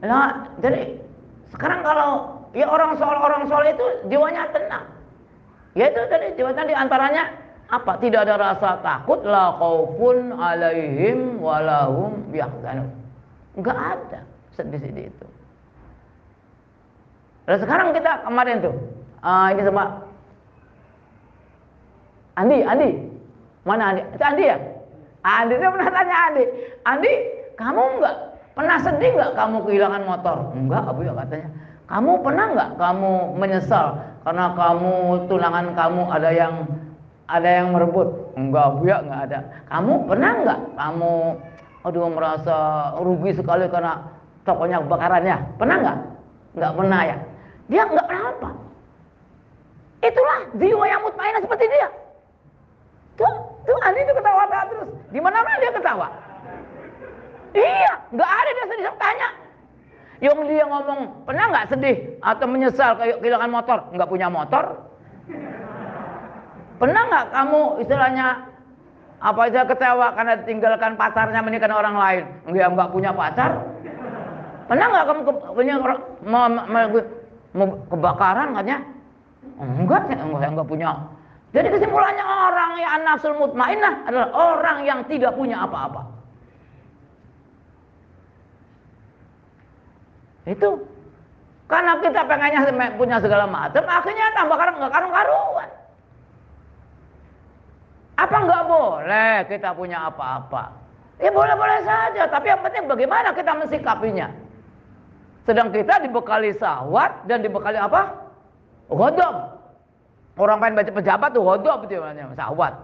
[0.00, 0.96] nah jadi
[1.52, 2.10] sekarang kalau
[2.56, 4.84] ya orang soal orang soal itu jiwanya tenang.
[5.74, 7.43] Ya itu tadi jiwa tadi antaranya
[7.80, 7.98] apa?
[7.98, 12.90] Tidak ada rasa takut la khaufun alaihim walahum yahzanun.
[13.54, 14.20] Enggak ada
[14.54, 15.26] sedih-sedih itu.
[17.44, 18.74] Dan sekarang kita kemarin tuh
[19.20, 19.84] uh, ini sama
[22.34, 22.90] Andi, Andi.
[23.62, 24.02] Mana Andi?
[24.10, 24.58] Itu Andi ya?
[25.22, 26.44] Andi saya pernah tanya Andi.
[26.82, 27.12] Andi,
[27.54, 28.16] kamu enggak
[28.54, 30.36] pernah sedih enggak kamu kehilangan motor?
[30.54, 31.48] Enggak, Abu ya katanya.
[31.84, 33.86] Kamu pernah enggak kamu menyesal
[34.24, 34.94] karena kamu
[35.28, 36.54] tunangan kamu ada yang
[37.28, 38.36] ada yang merebut?
[38.36, 39.38] Enggak, Bu ya, enggak ada.
[39.72, 41.12] Kamu pernah enggak kamu
[41.84, 42.56] aduh merasa
[43.00, 44.00] rugi sekali karena
[44.44, 45.36] tokonya kebakarannya?
[45.56, 45.98] Pernah enggak?
[46.56, 47.16] Enggak pernah ya.
[47.72, 48.50] Dia enggak pernah apa.
[50.04, 51.88] Itulah jiwa yang mutmainah seperti dia.
[53.16, 53.34] Tuh,
[53.64, 54.90] tuh Andi itu ketawa terus.
[55.08, 56.08] Di mana-mana dia ketawa.
[57.54, 59.28] Iya, enggak ada dia sedih tanya.
[60.22, 63.78] Yang dia ngomong, pernah nggak sedih atau menyesal kehilangan motor?
[63.92, 64.93] Nggak punya motor,
[66.74, 68.26] Pernah nggak kamu istilahnya
[69.22, 72.24] apa aja kecewa karena tinggalkan pacarnya menikah orang lain?
[72.50, 73.50] Enggak nggak punya pacar?
[74.66, 75.20] Pernah nggak kamu
[75.54, 75.74] punya
[76.24, 78.78] me, kebakaran katanya?
[79.60, 80.90] Enggak, enggak, enggak punya.
[81.54, 86.02] Jadi kesimpulannya orang yang nafsul mutmainah adalah orang yang tidak punya apa-apa.
[90.50, 90.82] Itu
[91.70, 95.68] karena kita pengennya punya segala macam, akhirnya tambah karang nggak karung-karungan.
[98.14, 100.70] Apa nggak boleh kita punya apa-apa?
[101.18, 104.28] Ya boleh-boleh saja, tapi yang penting bagaimana kita mensikapinya.
[105.46, 108.10] Sedang kita dibekali sahwat dan dibekali apa?
[108.90, 109.54] Hodom.
[110.34, 112.74] Orang pengen baca pejabat tuh hodom itu namanya sahwat.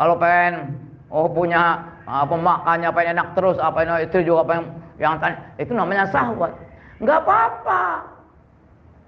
[0.00, 0.72] Kalau pengen
[1.12, 4.64] oh punya apa makannya pengen enak terus apa ini itu juga pengen
[4.96, 6.52] yang tanya itu namanya sahwat.
[7.02, 7.82] Nggak apa-apa.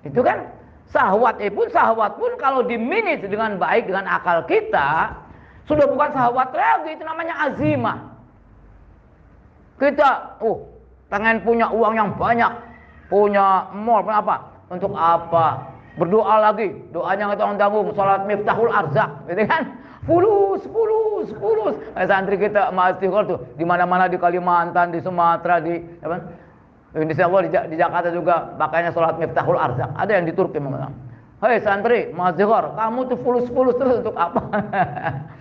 [0.04, 0.44] Itu kan
[0.92, 5.14] sahwat pun sahwat pun kalau diminit dengan baik dengan akal kita
[5.66, 7.98] sudah bukan sahabat lagi, itu namanya azimah.
[9.76, 10.58] Kita, uh,
[11.10, 12.52] pengen punya uang yang banyak,
[13.10, 14.36] punya mall, punya apa?
[14.70, 15.74] Untuk apa?
[15.98, 19.62] Berdoa lagi, doanya nggak tanggung tanggung, sholat miftahul arzak, gitu kan?
[20.06, 21.74] Fulus, fulus, fulus.
[21.98, 26.46] Eh, santri kita masih tuh di mana-mana di Kalimantan, di Sumatera, di apa?
[26.94, 29.90] Indonesia di, di Jakarta juga pakainya sholat miftahul arzak.
[29.98, 30.94] Ada yang di Turki memang.
[31.42, 34.40] Hei santri, mazhar, kamu tuh fulus-fulus terus untuk apa?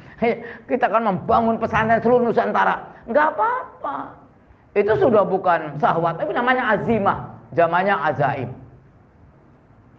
[0.69, 2.82] kita akan membangun pesantren seluruh Nusantara.
[3.06, 4.15] Enggak apa-apa.
[4.75, 7.36] Itu sudah bukan sahwat, tapi namanya azimah.
[7.56, 8.51] Zamannya azaim.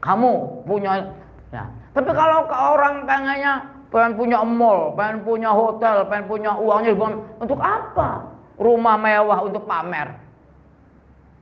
[0.04, 0.32] kamu
[0.68, 1.08] punya
[1.50, 6.92] nah tapi kalau ke orang pengennya pengen punya mall pengen punya hotel pengen punya uangnya
[7.40, 8.28] untuk apa
[8.60, 10.14] rumah mewah untuk pamer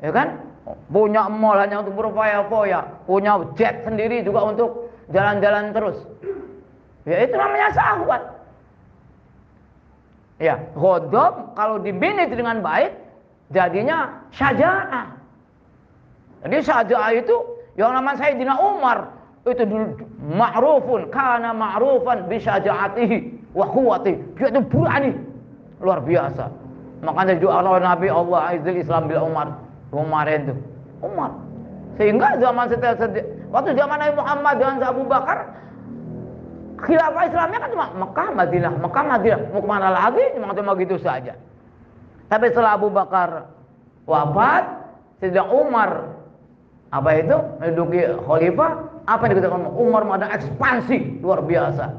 [0.01, 0.39] ya kan
[0.89, 4.71] punya mall hanya untuk berfoya-foya punya jet sendiri juga untuk
[5.11, 5.99] jalan-jalan terus
[7.05, 8.23] ya itu namanya syahwat
[10.45, 12.93] ya godop kalau diminit dengan baik
[13.49, 15.17] jadinya syaja'ah.
[16.45, 17.37] Jadi syaja'ah itu
[17.81, 19.09] yang namanya Sayyidina Umar
[19.49, 19.97] itu dulu
[20.37, 23.17] ma'rufun kana ma'rufan bi syaja'atihi
[23.57, 25.13] wa quwwati dia itu berani.
[25.81, 26.49] Luar biasa.
[27.05, 29.57] Makanya doa oleh Nabi Allah aizil Islam bil Umar.
[29.93, 30.57] Umar itu.
[31.05, 31.33] Umar.
[32.01, 32.97] Sehingga zaman setelah
[33.53, 35.53] waktu zaman Nabi Muhammad dengan Abu Bakar
[36.81, 38.73] khilafah Islamnya kan cuma Mekah Madinah.
[38.81, 39.41] Mekah Madinah.
[39.53, 40.25] Mau ke mana lagi?
[40.35, 41.39] Cuma cuma gitu saja.
[42.29, 43.53] Tapi setelah Abu Bakar
[44.09, 44.65] wafat
[45.23, 46.19] sejak Umar
[46.91, 47.37] apa itu?
[47.63, 48.73] Menduduki khalifah.
[49.05, 50.03] Apa yang dikatakan Umar?
[50.19, 51.21] Ada ekspansi.
[51.21, 51.91] Luar biasa.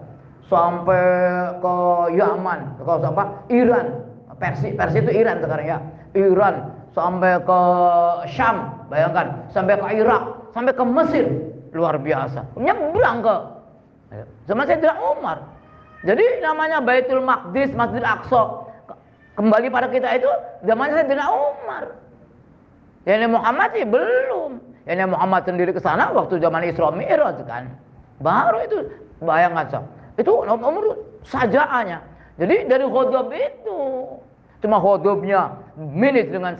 [0.47, 1.03] Sampai
[1.59, 1.75] ke
[2.15, 2.59] Yaman.
[2.81, 3.85] Ke apa Iran.
[4.35, 4.75] Persia.
[4.75, 5.79] Persia itu Iran sekarang ya.
[6.15, 6.55] Iran.
[6.95, 7.61] Sampai ke
[8.31, 8.88] Syam.
[8.88, 9.51] Bayangkan.
[9.51, 10.51] Sampai ke Irak.
[10.55, 11.25] Sampai ke Mesir.
[11.75, 12.55] Luar biasa.
[12.55, 13.35] Nyebrang ke
[14.47, 15.38] zaman saya tidak Umar.
[16.06, 18.69] Jadi namanya Baitul Maqdis Masjid Aqsa
[19.36, 20.30] kembali pada kita itu
[20.63, 21.84] zaman saya tidak Umar.
[23.06, 24.62] Yani Muhammad sih belum.
[24.86, 27.69] Yani Muhammad sendiri ke sana waktu zaman Isra Mi'raj kan.
[28.21, 28.78] Baru itu
[29.21, 29.80] bayangkan so.
[30.15, 30.95] itu nomor
[31.28, 31.99] sajaannya.
[32.38, 33.80] Jadi dari khodob itu
[34.62, 36.56] cuma khodobnya minit dengan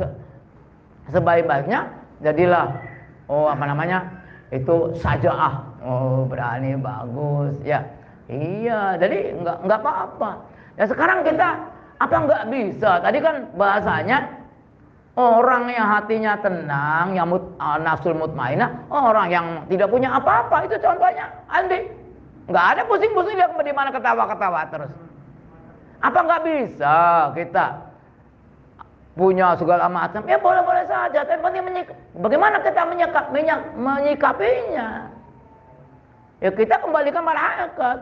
[1.10, 1.90] sebaik-baiknya
[2.24, 2.76] jadilah
[3.30, 4.06] oh apa namanya
[4.54, 7.54] itu saja ah oh berani bagus.
[7.62, 7.86] Ya
[8.28, 8.98] iya.
[8.98, 10.32] Jadi nggak nggak apa-apa.
[10.76, 11.50] Ya sekarang kita
[12.02, 13.00] apa nggak bisa?
[13.00, 14.18] Tadi kan bahasanya
[15.16, 20.68] orang yang hatinya tenang yang mut, uh, nafsul mutmainah orang yang tidak punya apa-apa.
[20.68, 21.88] Itu contohnya Andi.
[22.46, 24.92] Nggak ada pusing-pusing dia di mana ketawa-ketawa terus.
[26.04, 26.98] Apa nggak bisa
[27.34, 27.66] kita
[29.16, 31.24] punya segala macam, ya boleh-boleh saja.
[31.24, 31.88] Tapi menyik
[32.20, 35.15] bagaimana kita menyikap, menyik menyikapinya.
[36.44, 38.00] Ya kita kembalikan pada hakikat.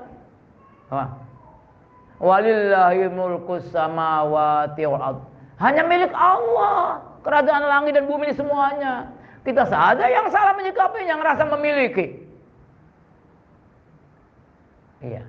[2.24, 5.22] Walillahi mulku samawati wal
[5.62, 9.10] Hanya milik Allah kerajaan langit dan bumi semuanya.
[9.44, 12.16] Kita saja yang salah menyikapinya, yang rasa memiliki.
[15.04, 15.24] Iya.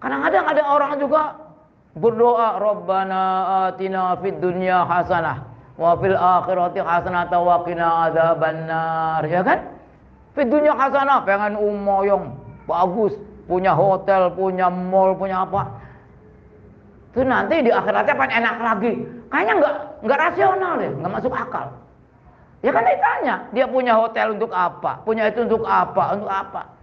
[0.00, 1.22] Kadang-kadang ada orang juga
[1.96, 3.22] berdoa Rabbana
[3.68, 5.44] atina fid dunya hasanah
[5.76, 9.75] wa fil akhirati hasanah wa qina adzabannar ya kan
[10.36, 12.36] fid dunya hasanah pengen ummo yang
[12.68, 13.16] bagus
[13.48, 15.64] punya hotel punya mall punya apa.
[17.16, 18.92] Itu nanti di akhiratnya pengen enak lagi.
[19.32, 21.66] Kayaknya nggak nggak rasional deh nggak masuk akal.
[22.60, 25.00] Ya kan ditanya dia punya hotel untuk apa?
[25.08, 26.12] Punya itu untuk apa?
[26.12, 26.76] Untuk apa?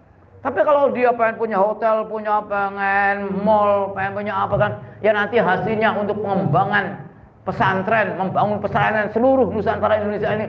[0.43, 5.39] Tapi kalau dia pengen punya hotel, punya pengen mall, pengen punya apa kan, ya nanti
[5.39, 6.99] hasilnya untuk pengembangan
[7.47, 10.47] pesantren, membangun pesantren seluruh Nusantara Indonesia ini.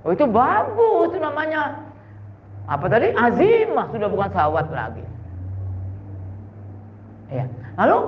[0.00, 1.76] Oh itu bagus itu namanya.
[2.64, 3.12] Apa tadi?
[3.12, 5.04] Azimah sudah bukan sawat lagi.
[7.28, 7.44] Ya.
[7.76, 7.98] Lalu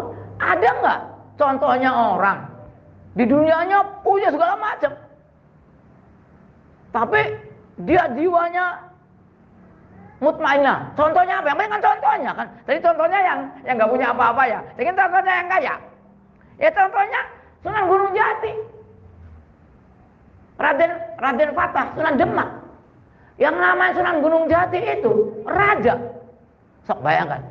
[0.41, 1.01] ada nggak
[1.37, 2.39] contohnya orang
[3.17, 4.93] di dunianya punya segala macam,
[6.93, 7.21] tapi
[7.85, 8.81] dia jiwanya
[10.21, 10.93] mutmainah.
[10.97, 11.53] Contohnya apa?
[11.53, 12.47] Yang kan contohnya kan.
[12.65, 13.39] Tadi contohnya yang
[13.69, 14.61] yang nggak punya apa-apa ya.
[14.81, 15.75] Jadi contohnya yang kaya.
[16.57, 17.21] Ya contohnya
[17.61, 18.53] Sunan Gunung Jati.
[20.57, 22.49] Raden Raden Fatah, Sunan Demak.
[23.37, 25.13] Yang namanya Sunan Gunung Jati itu
[25.45, 25.95] raja.
[26.89, 27.45] Sok bayangkan.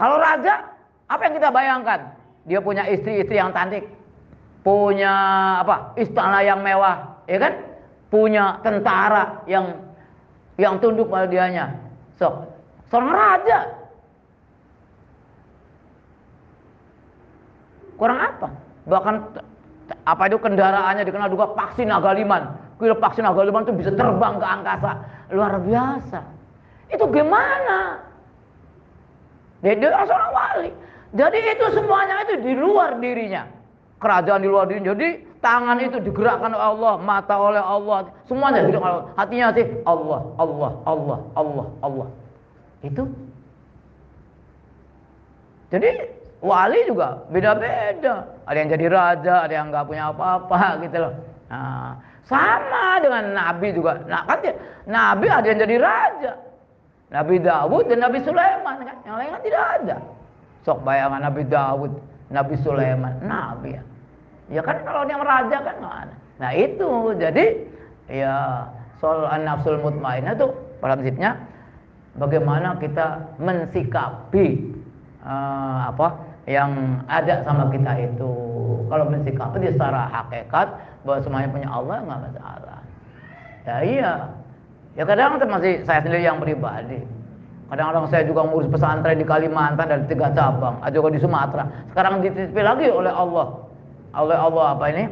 [0.00, 0.64] Kalau raja,
[1.12, 2.00] apa yang kita bayangkan?
[2.48, 3.84] Dia punya istri-istri yang cantik.
[4.64, 5.12] Punya
[5.60, 5.92] apa?
[5.96, 7.52] Istana yang mewah, ya kan?
[8.08, 9.76] Punya tentara yang
[10.60, 11.72] yang tunduk pada dianya
[12.20, 12.52] Sok,
[12.92, 13.58] seorang raja.
[17.96, 18.48] Kurang apa?
[18.88, 19.14] Bahkan
[20.04, 22.56] apa itu kendaraannya dikenal juga paksi nagaliman.
[22.76, 24.92] Kira paksi nagaliman itu bisa terbang ke angkasa.
[25.30, 26.20] Luar biasa.
[26.90, 28.02] Itu gimana?
[29.62, 30.70] Dia seorang wali.
[31.14, 33.46] Jadi itu semuanya itu di luar dirinya.
[34.00, 34.94] Kerajaan di luar dirinya.
[34.94, 35.08] Jadi
[35.42, 39.06] tangan itu digerakkan oleh Allah, mata oleh Allah, semuanya oleh Allah.
[39.18, 42.08] Hatinya sih Allah, Allah, Allah, Allah, Allah.
[42.80, 43.04] Itu.
[45.70, 45.90] Jadi
[46.42, 48.26] wali juga beda-beda.
[48.48, 51.14] Ada yang jadi raja, ada yang nggak punya apa-apa gitu loh.
[51.50, 51.98] Nah,
[52.30, 53.98] sama dengan Nabi juga.
[54.06, 54.54] Nah, kan dia,
[54.86, 56.32] Nabi ada yang jadi raja.
[57.10, 58.96] Nabi Dawud dan Nabi Sulaiman kan.
[59.02, 59.96] Yang lain kan tidak ada.
[60.62, 61.92] Sok bayangan Nabi Dawud,
[62.30, 63.82] Nabi Sulaiman, Nabi ya.
[64.50, 66.14] Ya kan kalau yang raja kan nggak ada.
[66.38, 67.44] Nah itu jadi
[68.10, 68.66] ya
[68.98, 70.34] soal nafsul mutmainah
[70.82, 71.38] pada prinsipnya
[72.18, 74.74] bagaimana kita mensikapi
[75.22, 78.32] uh, apa yang ada sama kita itu.
[78.88, 80.68] Kalau mensikapi secara hakikat
[81.04, 82.80] bahwa semuanya punya Allah nggak masalah.
[83.68, 84.12] Ya iya.
[84.98, 86.98] Ya kadang masih saya sendiri yang pribadi.
[87.70, 91.70] Kadang-kadang saya juga ngurus pesantren di Kalimantan dan tiga cabang, juga di Sumatera.
[91.94, 93.46] Sekarang dititipi lagi oleh Allah.
[94.10, 95.04] Oleh Allah apa ini?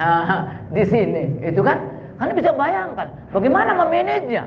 [0.00, 0.48] Uh,
[0.80, 1.24] di sini.
[1.44, 1.76] Itu kan,
[2.16, 4.44] kan bisa bayangkan bagaimana memanajenya.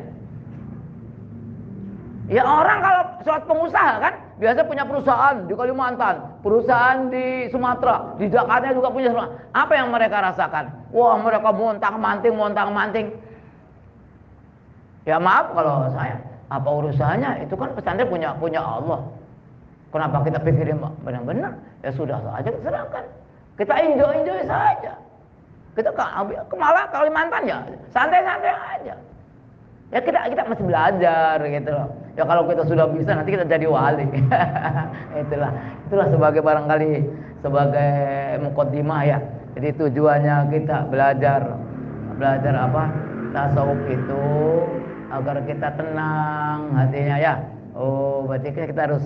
[2.32, 8.26] Ya orang kalau suatu pengusaha kan biasa punya perusahaan di Kalimantan, perusahaan di Sumatera, di
[8.26, 9.30] Jakarta juga punya semua.
[9.54, 10.90] Apa yang mereka rasakan?
[10.90, 13.14] Wah mereka montang manting, montang manting.
[15.06, 16.18] Ya maaf kalau saya,
[16.50, 17.46] apa urusannya?
[17.46, 19.06] Itu kan pesantren punya punya Allah.
[19.94, 21.62] Kenapa kita pikirin benar-benar?
[21.86, 23.06] Ya sudah saja serahkan.
[23.62, 24.98] Kita enjoy enjoy saja.
[25.78, 27.62] Kita ke malah Kalimantan ya
[27.94, 28.98] santai-santai aja.
[29.94, 32.01] Ya kita kita masih belajar gitu loh.
[32.20, 34.04] Ya kalau kita sudah bisa nanti kita jadi wali.
[35.24, 35.52] itulah
[35.88, 36.92] itulah sebagai barangkali
[37.40, 37.94] sebagai
[38.44, 39.20] mukaddimah ya.
[39.56, 41.56] Jadi tujuannya kita belajar
[42.20, 42.84] belajar apa?
[43.32, 44.26] Tasawuf itu
[45.08, 47.34] agar kita tenang hatinya ya.
[47.72, 49.04] Oh, berarti kita harus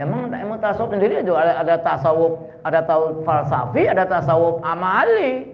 [0.00, 5.44] emang emang tasawuf sendiri juga ada, ada tasawuf, ada tasawuf falsafi, ada tasawuf amali.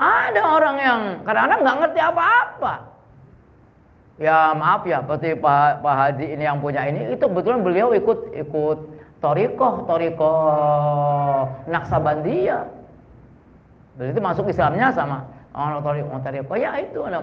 [0.00, 2.91] Ada orang yang kadang-kadang nggak ngerti apa-apa
[4.20, 8.36] ya maaf ya seperti Pak, Pak Haji ini yang punya ini itu betul beliau ikut
[8.36, 8.78] ikut
[9.22, 12.66] torikoh torikoh Naksabandia.
[13.96, 16.56] Itu masuk Islamnya sama orang torikoh torikoh.
[16.58, 17.22] Ya itu ada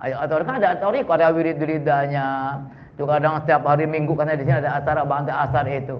[0.00, 2.60] atau kan ada torikoh ada wirid wiridanya
[2.94, 5.98] juga kadang setiap hari minggu karena di sini ada acara bangsa asar itu.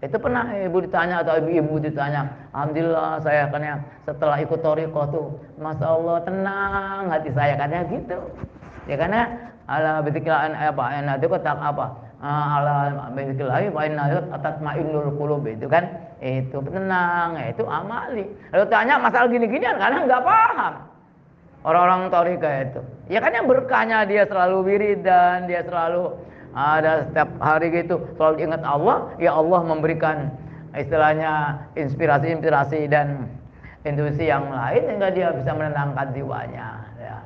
[0.00, 2.24] Itu pernah ibu ditanya atau ibu-ibu ditanya
[2.56, 5.28] Alhamdulillah saya kan setelah ikut torikoh tuh
[5.60, 8.18] Masya Allah tenang hati saya katanya gitu.
[8.88, 9.28] Ya karena
[9.70, 10.82] ala bidzikrillah apa?
[10.82, 11.86] Ana itu kata apa?
[12.18, 12.74] Ah, ala
[13.14, 14.04] bidzikrillah wa inna
[14.34, 15.86] tatma'innul qulub itu kan?
[16.18, 18.26] Itu tenang itu amali.
[18.50, 20.74] Lalu tanya masalah gini-gini karena nggak paham.
[21.60, 22.80] Orang-orang torika itu.
[23.12, 26.16] Ya kan yang berkahnya dia selalu wiridan dia selalu
[26.50, 30.34] ada setiap hari gitu selalu ingat Allah ya Allah memberikan
[30.74, 33.28] istilahnya inspirasi-inspirasi dan
[33.86, 37.16] intuisi yang lain sehingga dia bisa menenangkan jiwanya ya.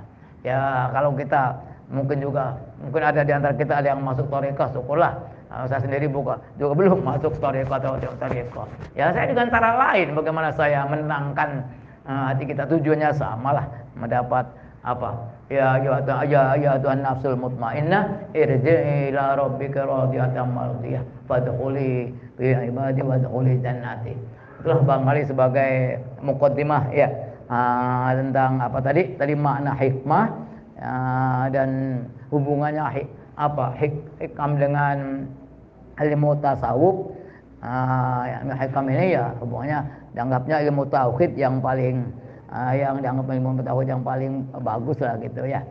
[0.44, 0.60] Ya
[0.92, 1.56] kalau kita
[1.92, 5.12] mungkin juga mungkin ada di antara kita ada yang masuk toreka syukurlah.
[5.52, 8.62] Nah, saya sendiri buka juga belum masuk toreka atau toreka
[8.96, 11.62] ya saya dengan cara lain bagaimana saya menenangkan
[12.08, 12.64] uh, hati kita.
[12.68, 13.66] Tujuannya sama lah
[13.96, 14.48] mendapat
[14.84, 15.10] apa?
[15.52, 23.00] Ya ya ya ya Tuhan nafsul mutmainnah irji ila rabbika radiyatan mardiyah fadkhuli bi ibadi
[23.04, 24.16] wadkhuli jannati.
[24.64, 27.12] Itulah Bang Ali sebagai mukaddimah ya.
[27.44, 29.20] Uh, tentang apa tadi?
[29.20, 30.32] Tadi makna hikmah
[30.84, 30.96] ya,
[31.48, 31.68] dan
[32.28, 33.08] hubungannya hik,
[33.40, 35.24] apa hik, hikam dengan
[35.96, 37.16] ilmu tasawuf.
[37.64, 42.12] Uh, ya, hikam ini ya hubungannya dianggapnya ilmu tauhid yang paling
[42.52, 45.64] uh, yang dianggap ilmu tauhid yang paling bagus lah gitu ya.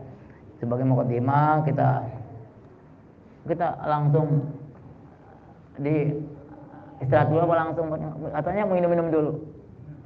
[0.58, 2.02] Sebagai mukadimah kita
[3.46, 4.42] kita langsung
[5.78, 6.18] di
[6.98, 7.86] istirahat dulu apa langsung?
[8.34, 9.32] Katanya mau minum-minum dulu.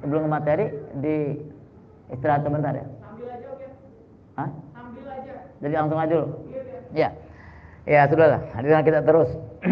[0.05, 0.69] Sebelum materi
[1.01, 1.41] di
[2.13, 2.85] istirahat sebentar ya.
[4.37, 4.49] Hah?
[5.59, 6.27] Jadi langsung aja dulu.
[6.95, 7.09] Ya.
[7.89, 8.41] Ya, sudahlah.
[8.53, 9.29] Hadirin kita terus.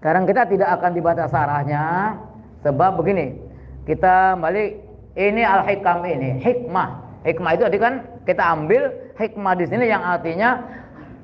[0.00, 2.14] Sekarang kita tidak akan dibatas arahnya
[2.62, 3.38] sebab begini.
[3.86, 4.82] Kita balik
[5.16, 7.22] ini al-hikam ini, hikmah.
[7.24, 8.82] Hikmah itu tadi kan kita ambil
[9.18, 10.62] hikmah di sini yang artinya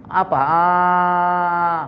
[0.09, 0.39] apa?
[0.41, 1.81] Ah,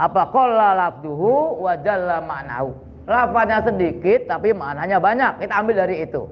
[0.00, 2.70] apa qalla lafduhu wa jalla ma'nahu.
[3.04, 5.44] Lafaznya sedikit tapi maknanya banyak.
[5.44, 6.24] Kita ambil dari itu.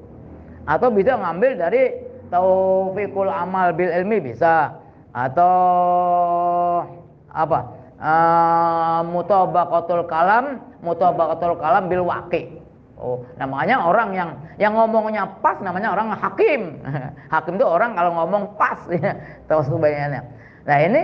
[0.65, 4.73] Atau bisa ngambil dari taufikul amal bil ilmi bisa.
[5.13, 5.53] Atau
[7.29, 7.61] apa?
[8.03, 12.59] Uh, mutabaqatul kalam mutabaqatul kalam bil waqi.
[12.97, 16.81] Oh namanya orang yang yang ngomongnya pas namanya orang hakim.
[17.33, 18.81] Hakim itu orang kalau ngomong pas.
[18.97, 19.13] Ya
[19.47, 20.25] tahu sebenarnya
[20.63, 21.03] nah ini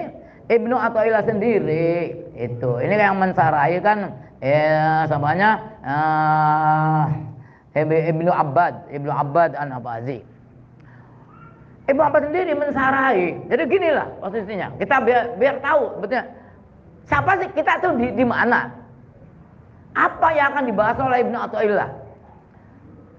[0.48, 2.14] Ibnu Athaillah sendiri.
[2.38, 2.78] Itu.
[2.80, 7.04] Ini yang mensarai kan ya samanya uh,
[7.74, 10.22] Ibnu Abbad Ibnu Abbad An-Abazi
[11.88, 13.48] Ibu Abbas sendiri mensarai.
[13.48, 14.68] Jadi ginilah posisinya.
[14.76, 16.28] Kita biar biar tahu betulnya
[17.08, 18.68] siapa sih kita tuh di, di mana?
[19.96, 21.88] Apa yang akan dibahas oleh Ibnu Athaillah?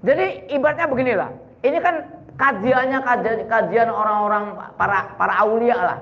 [0.06, 1.30] Jadi ibaratnya beginilah.
[1.66, 1.94] Ini kan
[2.38, 5.98] kajiannya kajian kajian orang-orang para para aulia lah.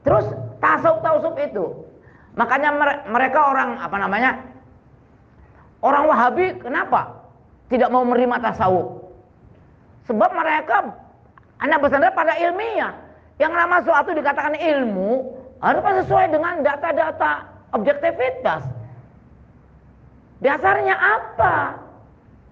[0.00, 0.26] Terus
[0.64, 1.64] tasawuf tasawuf itu.
[2.40, 2.72] Makanya
[3.04, 4.40] mereka orang apa namanya?
[5.84, 7.20] Orang Wahabi kenapa
[7.68, 9.12] tidak mau menerima tasawuf?
[10.08, 11.05] Sebab mereka
[11.62, 12.92] Anak pesantren pada ilmiah.
[13.36, 15.24] Yang nama suatu dikatakan ilmu
[15.60, 18.64] harus sesuai dengan data-data objektivitas.
[20.40, 21.80] Dasarnya apa?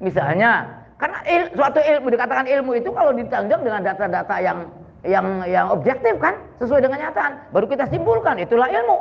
[0.01, 0.65] Misalnya,
[0.97, 4.59] karena il, suatu ilmu dikatakan ilmu itu kalau ditanjung dengan data-data yang
[5.05, 8.99] yang yang objektif kan, sesuai dengan nyataan, baru kita simpulkan itulah ilmu.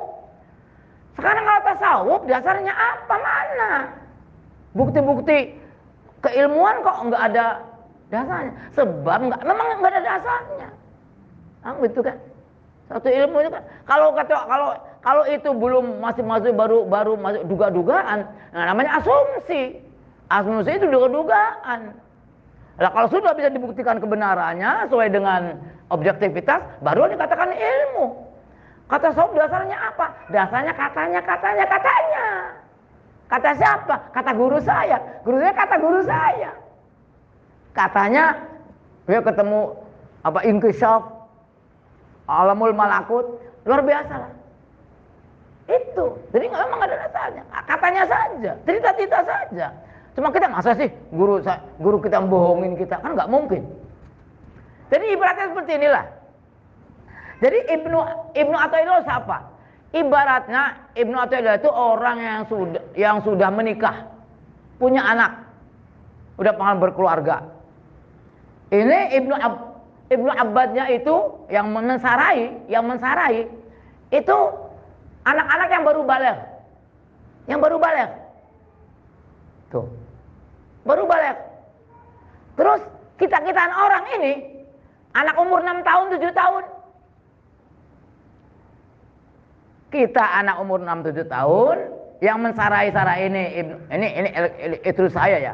[1.16, 3.72] Sekarang kalau tasawuf dasarnya apa mana?
[4.76, 5.56] Bukti-bukti
[6.20, 7.46] keilmuan kok nggak ada
[8.14, 8.54] dasarnya.
[8.78, 10.70] Sebab nggak, memang nggak ada dasarnya.
[11.66, 12.18] Ah, gitu kan?
[12.92, 17.44] Satu ilmu itu kan kalau kata kalau kalau itu belum masih masuk baru baru masuk
[17.50, 19.82] duga-dugaan, nah namanya asumsi.
[20.28, 21.96] Asumsi itu duga-dugaan.
[22.74, 25.62] Nah, kalau sudah bisa dibuktikan kebenarannya sesuai dengan
[25.94, 28.18] objektivitas, baru dikatakan ilmu.
[28.90, 30.12] Kata sob dasarnya apa?
[30.34, 32.26] Dasarnya katanya, katanya, katanya.
[33.30, 33.96] Kata siapa?
[34.14, 34.98] Kata guru saya.
[35.26, 36.52] Guru saya kata guru saya.
[37.74, 38.38] Katanya
[39.10, 39.74] dia ketemu
[40.24, 41.04] apa inkisaf
[42.30, 43.26] alamul malakut
[43.68, 44.34] luar biasa lah.
[45.68, 46.20] Itu.
[46.36, 47.44] Jadi nggak memang ada dasarnya.
[47.66, 49.68] Katanya saja, cerita-cerita saja.
[50.14, 51.42] Cuma kita masa sih guru
[51.82, 53.66] guru kita bohongin kita kan nggak mungkin.
[54.94, 56.06] Jadi ibaratnya seperti inilah.
[57.42, 57.98] Jadi Ibnu
[58.38, 59.38] Ibnu Athaillah siapa?
[59.90, 64.06] Ibaratnya Ibnu Athaillah itu orang yang sudah yang sudah menikah,
[64.78, 65.50] punya anak,
[66.38, 67.53] udah pengalaman berkeluarga.
[68.74, 69.56] Ini Ibnu Ab,
[70.10, 71.14] Ibnu Abbadnya itu
[71.54, 73.46] yang mensarai, yang mensarai
[74.10, 74.38] itu
[75.30, 76.38] anak-anak yang baru balik.
[77.46, 78.10] Yang baru balik.
[79.70, 79.86] Tuh.
[80.90, 81.38] Baru balik.
[82.58, 82.82] Terus
[83.22, 84.34] kita-kitaan orang ini
[85.14, 86.64] anak umur 6 tahun, 7 tahun.
[89.94, 91.78] Kita anak umur 6 7 tahun
[92.26, 93.44] yang mensarai-sarai ini
[93.94, 94.30] ini ini
[94.82, 95.54] itu saya ya.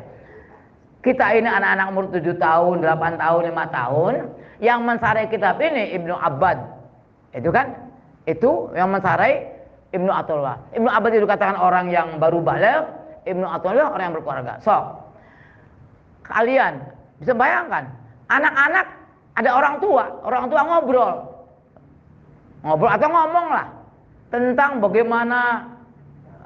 [0.99, 4.13] Kita ini anak-anak umur 7 tahun, 8 tahun, 5 tahun
[4.59, 6.59] yang mensarai kitab ini Ibnu Abbad.
[7.31, 7.71] Itu kan?
[8.27, 9.47] Itu yang mensarai
[9.95, 10.59] Ibnu Atullah.
[10.75, 12.83] Ibnu Abbad itu katakan orang yang baru balik,
[13.23, 14.59] Ibnu Atullah orang yang berkeluarga.
[14.59, 14.75] So,
[16.27, 16.83] kalian
[17.23, 17.87] bisa bayangkan,
[18.27, 18.85] anak-anak
[19.39, 21.15] ada orang tua, orang tua ngobrol.
[22.59, 23.67] Ngobrol atau ngomong lah
[24.35, 25.63] tentang bagaimana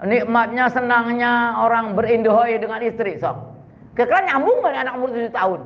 [0.06, 3.18] nikmatnya, senangnya orang berindohoi dengan istri.
[3.18, 3.53] So,
[3.94, 5.60] kira-kira nyambung gak anak umur 7 tahun?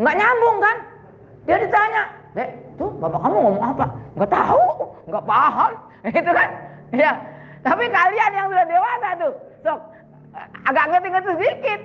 [0.00, 0.76] Nggak nyambung kan?
[1.44, 3.86] Dia ditanya, Dek, tuh bapak kamu ngomong apa?
[4.16, 4.64] Nggak tahu,
[5.08, 5.72] nggak paham.
[6.20, 6.48] Itu kan?
[6.96, 7.12] Ya.
[7.60, 9.78] Tapi kalian yang sudah dewasa tuh, sok
[10.64, 11.80] agak ngerti-ngerti sedikit.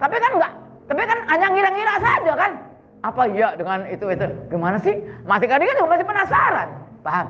[0.00, 0.52] Tapi kan enggak,
[0.90, 2.52] tapi kan hanya ngira-ngira saja kan?
[3.00, 4.26] Apa iya dengan itu itu?
[4.50, 4.96] Gimana sih?
[5.24, 6.68] Masih kan juga masih penasaran.
[7.06, 7.26] Paham?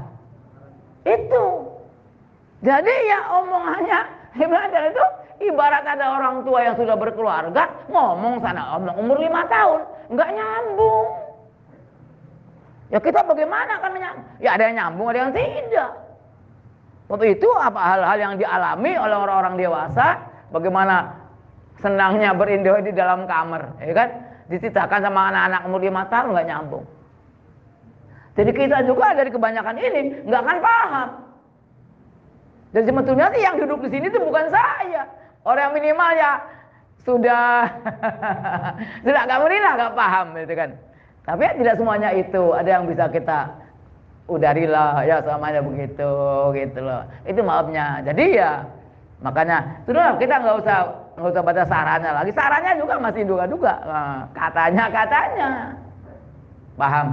[1.05, 1.45] Itu.
[2.61, 4.01] Jadi ya omongannya
[4.41, 5.05] Ibnu itu
[5.41, 9.81] ibarat ada orang tua yang sudah berkeluarga ngomong sana ngomong umur lima tahun
[10.13, 11.09] nggak nyambung.
[12.91, 14.27] Ya kita bagaimana kan menyambung?
[14.43, 15.91] Ya ada yang nyambung, ada yang tidak.
[17.07, 20.19] Waktu itu apa hal-hal yang dialami oleh orang-orang dewasa,
[20.51, 21.15] bagaimana
[21.79, 24.09] senangnya berindah di dalam kamar, ya kan?
[24.51, 26.85] Diceritakan sama anak-anak umur lima tahun nggak nyambung.
[28.35, 31.09] Jadi kita juga dari kebanyakan ini nggak akan paham.
[32.71, 35.03] Dan sebetulnya sih yang duduk di sini itu bukan saya.
[35.51, 36.33] Orang minimal ya
[37.03, 37.67] sudah
[39.05, 40.71] sudah agak lah nggak paham gitu kan.
[41.27, 42.43] Tapi ya tidak semuanya itu.
[42.55, 43.51] Ada yang bisa kita
[44.31, 46.13] udarilah ya selamanya begitu
[46.55, 47.03] gitu loh.
[47.27, 48.07] Itu maafnya.
[48.07, 48.63] Jadi ya
[49.21, 50.79] makanya sudah kita nggak usah
[51.19, 52.31] nggak usah baca sarannya lagi.
[52.31, 53.75] Sarannya juga masih duga-duga.
[53.83, 55.51] Nah, katanya katanya.
[56.79, 57.07] Paham?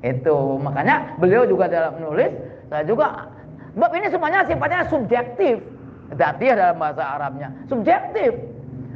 [0.00, 2.32] Itu makanya beliau juga dalam menulis
[2.72, 3.28] saya juga
[3.72, 5.64] Bab ini semuanya sifatnya subjektif.
[6.12, 7.48] Dati dalam bahasa Arabnya.
[7.68, 8.36] Subjektif.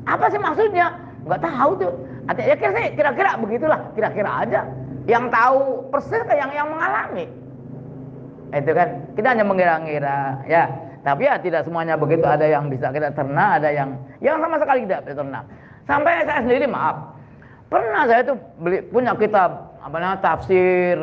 [0.05, 0.93] Apa sih maksudnya?
[1.25, 1.93] Nggak tahu tuh.
[2.27, 2.57] Artinya ya
[2.93, 3.81] kira-kira, begitulah.
[3.97, 4.61] Kira-kira aja.
[5.07, 5.61] Yang tahu
[5.91, 7.27] persis yang yang mengalami.
[8.53, 8.89] Itu kan.
[9.17, 10.45] Kita hanya mengira-ngira.
[10.47, 10.71] Ya.
[11.07, 12.27] Tapi ya tidak semuanya begitu.
[12.27, 13.57] Ada yang bisa kita terna.
[13.59, 15.41] Ada yang yang sama sekali tidak bisa terna.
[15.87, 17.15] Sampai saya sendiri maaf.
[17.67, 20.99] Pernah saya tuh beli punya kitab apa namanya tafsir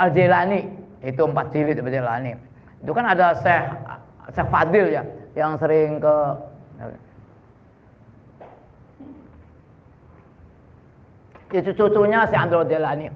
[0.00, 0.80] Al-Jilani.
[1.04, 2.52] Itu empat jilid Al-Jilani
[2.82, 3.64] itu kan ada Syekh
[4.30, 5.02] Syekh Fadil ya
[5.34, 6.14] yang sering ke
[11.52, 13.12] itu cucunya si Abdul Jalani.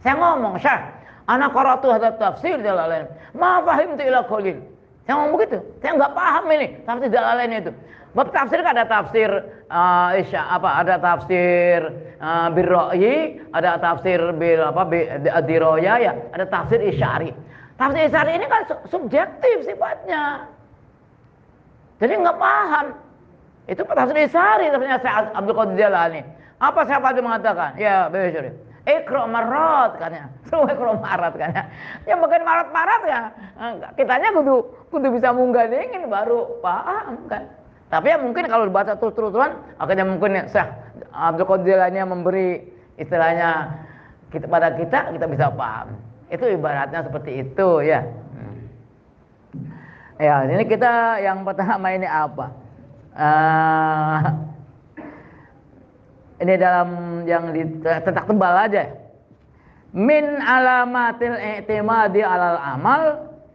[0.00, 0.80] Saya ngomong, Syekh,
[1.28, 3.04] anak qaratu hadza tafsir Jalalain.
[3.36, 4.56] Ma fahimtu ila qalil.
[5.04, 5.58] Saya ngomong begitu.
[5.84, 7.72] Saya nggak paham ini tafsir Jalalain itu.
[8.14, 9.26] Bab tafsir kan ada tafsir
[9.74, 11.82] uh, isya, apa ada tafsir
[12.22, 14.86] uh, birra'yi, ada tafsir bil apa
[15.42, 17.34] diroya ya, ada tafsir isyari.
[17.74, 20.46] Tafsir Isyari ini kan subjektif sifatnya.
[21.98, 22.86] Jadi nggak paham.
[23.66, 26.20] Itu tafsir Isyari tafsirnya saya Abdul Qadir Jalani.
[26.62, 27.74] Apa siapa itu mengatakan?
[27.74, 28.54] Ya, betul.
[28.84, 30.24] Ikro marat kan ya.
[30.48, 31.64] Semua ikro marat kan ya.
[32.04, 33.20] Bagian marat-marat ya.
[33.96, 34.54] Kitanya kudu
[34.92, 37.48] kudu bisa munggah dingin baru paham kan.
[37.88, 39.50] Tapi ya mungkin kalau dibaca terus-terusan
[39.80, 40.68] akhirnya mungkin ya Syekh
[41.16, 42.60] Abdul Qadir memberi
[43.00, 43.72] istilahnya
[44.28, 45.96] kita pada kita kita bisa paham.
[46.34, 48.02] Itu ibaratnya seperti itu ya.
[50.18, 52.46] Ya, ini kita yang pertama ini apa?
[53.14, 54.18] Uh,
[56.42, 56.88] ini dalam
[57.26, 58.90] yang di tetak tebal aja.
[59.94, 63.02] Min alamatil i'timadi alal amal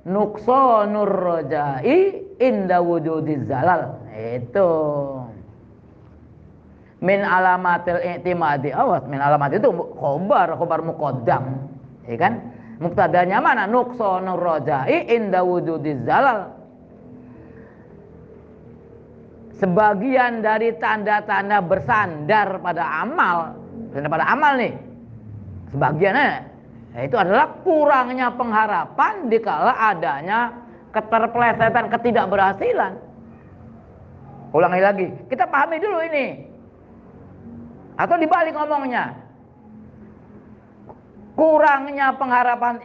[0.07, 3.99] nuqsanur rajai inda wujudiz zalal.
[4.15, 4.71] Itu
[6.99, 11.71] min alamatil i'timadi awas min alamat itu khobar khobar muqaddam
[12.03, 12.34] ya kan
[12.80, 16.55] muktadanya mana nuqsanur rajai inda wujudiz zalal.
[19.59, 23.59] Sebagian dari tanda-tanda bersandar pada amal
[23.91, 24.73] bersandar pada amal nih.
[25.75, 26.25] Sebagiannya
[26.95, 30.55] ya itu adalah kurangnya pengharapan dikala adanya
[30.95, 32.93] keterpelesetan ketidakberhasilan.
[34.55, 36.25] Ulangi lagi kita pahami dulu ini.
[37.99, 39.28] Atau dibalik ngomongnya.
[41.39, 42.83] Kurangnya pengharapan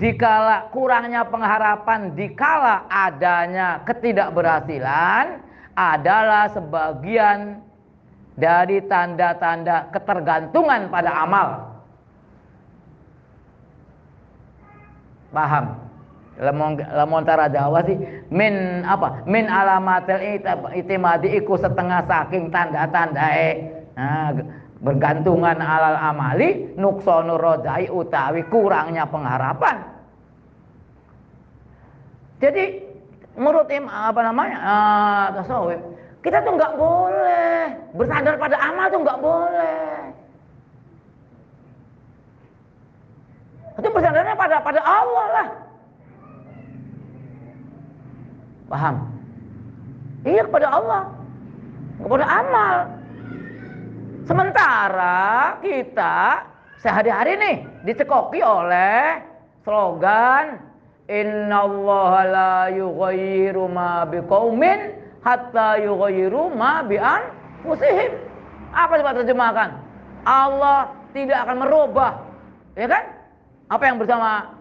[0.00, 5.44] dikala kurangnya pengharapan dikala adanya ketidakberhasilan
[5.76, 7.60] adalah sebagian
[8.32, 11.48] dari tanda-tanda ketergantungan pada amal.
[15.28, 15.76] Paham?
[17.28, 17.96] Tara Jawa sih
[18.32, 19.20] min apa?
[19.28, 20.40] Min alamatil
[20.72, 24.32] itimadi iku setengah saking tanda-tanda eh Nah,
[24.82, 29.78] bergantungan alal amali nuksonu rodai utawi kurangnya pengharapan.
[32.42, 32.82] Jadi
[33.38, 34.58] menurut im, apa namanya
[35.38, 35.70] uh,
[36.26, 39.86] kita tuh nggak boleh bersandar pada amal tuh nggak boleh.
[43.78, 45.48] Itu bersandarnya pada pada Allah lah.
[48.66, 48.96] Paham?
[50.26, 51.02] Iya kepada Allah,
[52.02, 53.01] kepada amal.
[54.22, 56.46] Sementara kita
[56.78, 59.18] sehari-hari nih dicekoki oleh
[59.66, 60.72] slogan
[61.10, 64.94] Innallaha la yughayyiru ma biqaumin
[65.26, 68.14] hatta yughayyiru ma bi anfusihim.
[68.72, 69.68] Apa coba terjemahkan?
[70.22, 72.12] Allah tidak akan merubah,
[72.78, 73.04] ya kan?
[73.68, 74.54] Apa yang bersama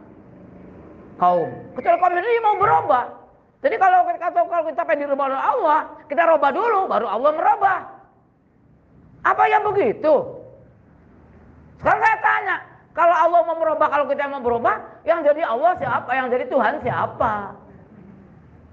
[1.22, 1.48] kaum.
[1.78, 3.06] Kecuali kaum ini mau berubah.
[3.62, 8.01] Jadi kalau kita kalau kita pengen dirubah oleh Allah, kita rubah dulu, baru Allah merubah.
[9.22, 10.42] Apa yang begitu?
[11.82, 12.58] Sekarang saya tanya,
[12.94, 16.10] kalau Allah mau merubah, kalau kita mau berubah, yang jadi Allah siapa?
[16.14, 17.34] Yang jadi Tuhan siapa?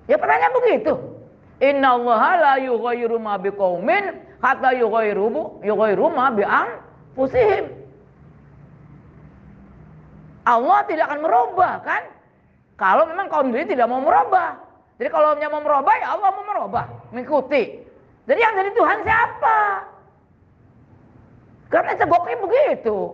[0.09, 0.92] Ya pertanyaan begitu.
[1.61, 7.78] Inna Allah la yughayyiru ma biqaumin hatta yughayyiru yughayyiru ma bi anfusihim.
[10.49, 12.03] Allah tidak akan merubah kan?
[12.80, 14.57] Kalau memang kaum diri tidak mau merubah.
[14.96, 17.84] Jadi kalau mau merubah ya Allah mau merubah, mengikuti.
[18.24, 19.59] Jadi yang jadi Tuhan siapa?
[21.69, 23.12] Karena cegoknya begitu.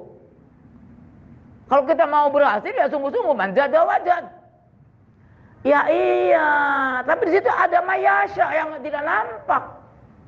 [1.67, 4.25] Kalau kita mau berhasil ya sungguh-sungguh manjada wajad.
[5.65, 6.49] Ya iya,
[7.09, 9.65] tapi di situ ada mayasya yang tidak nampak.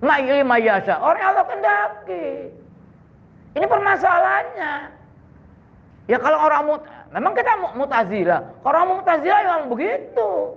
[0.01, 2.49] Mayli mayasya, orang Allah kendaki.
[3.53, 4.75] Ini permasalahannya.
[6.09, 6.81] Ya kalau orang mut,
[7.13, 8.39] memang kita mutazila.
[8.65, 10.57] Kalau orang mutazila yang begitu.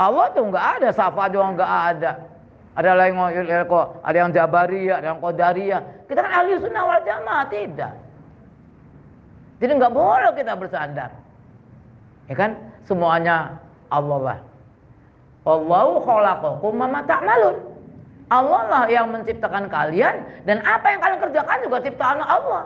[0.00, 2.12] Allah tuh nggak ada, safa juga nggak ada.
[2.72, 3.12] Ada lain
[3.68, 5.80] kok, ada yang Jabariyah, ada yang Qadariyah.
[6.08, 7.92] Kita kan ahli sunnah wal jamaah, tidak.
[9.60, 11.10] Jadi nggak boleh kita bersandar.
[12.26, 12.56] Ya kan?
[12.88, 13.60] Semuanya
[13.92, 14.38] Allah lah.
[15.44, 17.56] Allahu khalaqakum ma ta'malun.
[18.32, 22.64] Allah lah yang menciptakan kalian dan apa yang kalian kerjakan juga ciptaan Allah.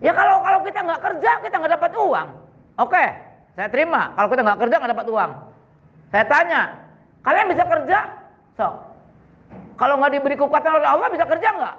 [0.00, 2.28] Ya kalau kalau kita nggak kerja kita nggak dapat uang.
[2.80, 3.04] Oke,
[3.54, 4.16] saya terima.
[4.16, 5.30] Kalau kita nggak kerja nggak dapat uang.
[6.10, 6.62] Saya tanya,
[7.22, 7.98] Kalian bisa kerja?
[8.58, 8.68] So.
[9.78, 11.76] Kalau nggak diberi kekuatan oleh Allah bisa kerja nggak?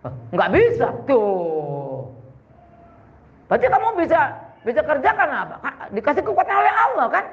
[0.32, 0.88] Nggak bisa.
[1.04, 2.08] Tuh.
[3.50, 4.20] Berarti kamu bisa
[4.64, 5.56] bisa kerja karena apa?
[5.92, 7.24] Dikasih kekuatan oleh Allah kan?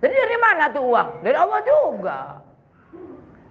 [0.00, 1.08] Jadi dari mana tuh uang?
[1.24, 2.20] Dari Allah juga.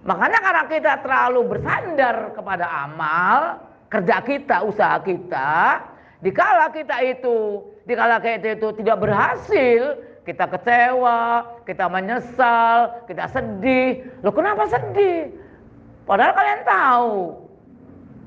[0.06, 3.58] Makanya karena kita terlalu bersandar kepada amal,
[3.90, 5.82] kerja kita, usaha kita,
[6.22, 14.02] dikala kita itu, dikala kita itu tidak berhasil, kita kecewa, kita menyesal, kita sedih.
[14.26, 15.30] Loh kenapa sedih?
[16.02, 17.10] Padahal kalian tahu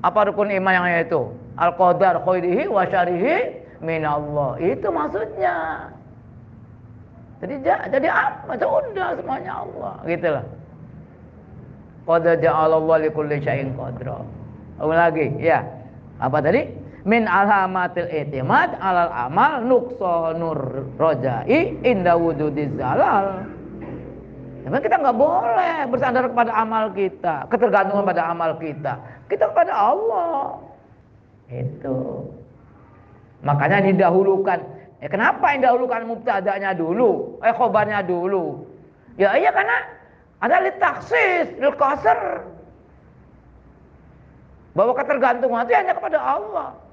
[0.00, 1.28] apa rukun iman yang itu?
[1.60, 4.56] Al-qadar khairihi wa syarihi minallah.
[4.56, 5.88] Itu maksudnya.
[7.44, 8.56] Jadi jadi apa?
[8.56, 10.44] Sudah semuanya Allah, gitulah.
[12.08, 14.24] Qad ja'alallahu likulli syai'in qadra.
[14.80, 15.60] Ulang lagi, ya.
[16.20, 16.79] Apa tadi?
[17.08, 23.48] Min alhamatil itimad alal amal nuksonur rojai inda wujudiz zalal.
[24.60, 29.00] Tapi kita nggak boleh bersandar kepada amal kita, ketergantungan pada amal kita.
[29.32, 30.60] Kita kepada Allah.
[31.48, 32.28] Itu.
[33.40, 34.60] Makanya didahulukan.
[35.00, 37.40] Ya kenapa yang dahulukan mubtadanya dulu?
[37.40, 38.68] Eh khobarnya dulu.
[39.16, 39.80] Ya iya karena
[40.44, 41.72] ada litaksis, lil
[44.76, 46.89] Bahwa ketergantungan itu hanya kepada Allah.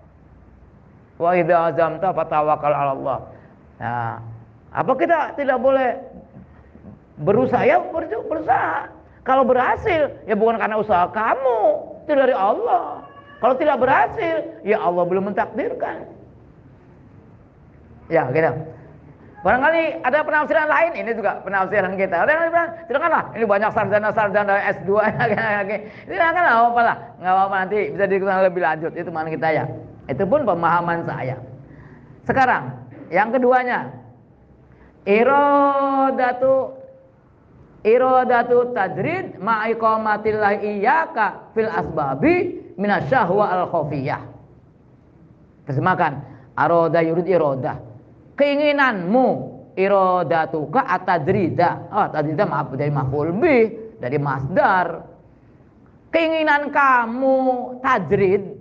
[1.18, 3.20] Wa idza azamta fatawakal 'ala Allah.
[3.82, 4.14] Nah,
[4.74, 5.98] apa kita tidak boleh
[7.22, 8.90] berusaha ya berusaha.
[9.26, 11.60] Kalau berhasil ya bukan karena usaha kamu,
[12.06, 13.04] itu dari Allah.
[13.38, 16.10] Kalau tidak berhasil, ya Allah belum mentakdirkan.
[18.10, 18.50] Ya, gitu.
[19.46, 22.26] Barangkali ada penafsiran lain, ini juga penafsiran kita.
[22.26, 24.90] Ada yang bilang, silakanlah, ini banyak sarjana-sarjana S2
[26.10, 28.92] Ini kan apa lah, nggak apa-apa nanti bisa dikulang lebih lanjut.
[28.98, 29.70] Itu mana kita ya.
[30.08, 31.38] Itu pun pemahaman saya.
[32.24, 32.72] Sekarang,
[33.12, 33.92] yang keduanya,
[35.08, 36.76] irodatu
[37.88, 42.36] irodatu tadrid ma'iqamatillah iyyaka fil asbabi
[42.76, 44.22] minasyahwa al khafiyah.
[45.68, 46.14] Terjemahkan,
[46.56, 47.80] aroda yurid iroda.
[48.40, 49.28] Keinginanmu
[49.76, 51.92] irodatuka atadrida.
[51.92, 55.04] Oh, tadrida maaf dari maf'ul bih, dari masdar.
[56.08, 57.38] Keinginan kamu
[57.84, 58.57] tajrid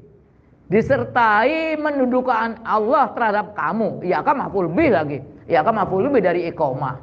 [0.67, 4.03] disertai mendudukan Allah terhadap kamu.
[4.03, 5.19] Iya kan maf'ul bih lagi.
[5.47, 6.99] Iya kan maf'ul bih dari iqamah.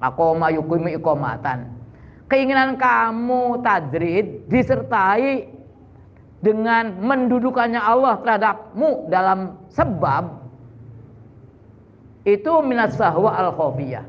[0.00, 1.68] Aqama yukimi iqamatan.
[2.30, 5.50] Keinginan kamu tajrid disertai
[6.40, 10.40] dengan mendudukannya Allah terhadapmu dalam sebab
[12.24, 14.04] itu minat sahwa al khofiyah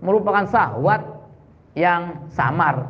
[0.00, 1.04] merupakan sahwat
[1.76, 2.88] yang samar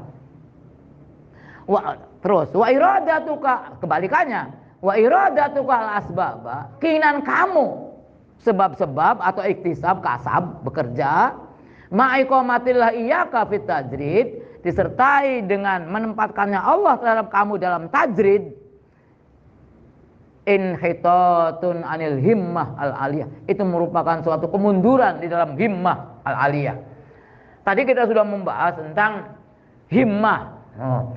[1.66, 7.94] wa, terus wa iradatuka kebalikannya wa iradatuka al asbaba keinginan kamu.
[8.42, 11.38] Sebab-sebab atau iktisab kasab bekerja.
[11.94, 18.50] Ma'iqamatillah iyyaka fit tajrid disertai dengan menempatkannya Allah terhadap kamu dalam tajrid.
[20.42, 23.30] Inhitatun anil himmah al aliyah.
[23.46, 26.76] Itu merupakan suatu kemunduran di dalam himmah al aliyah.
[27.62, 29.38] Tadi kita sudah membahas tentang
[29.86, 30.40] himmah.
[30.82, 31.14] Oh.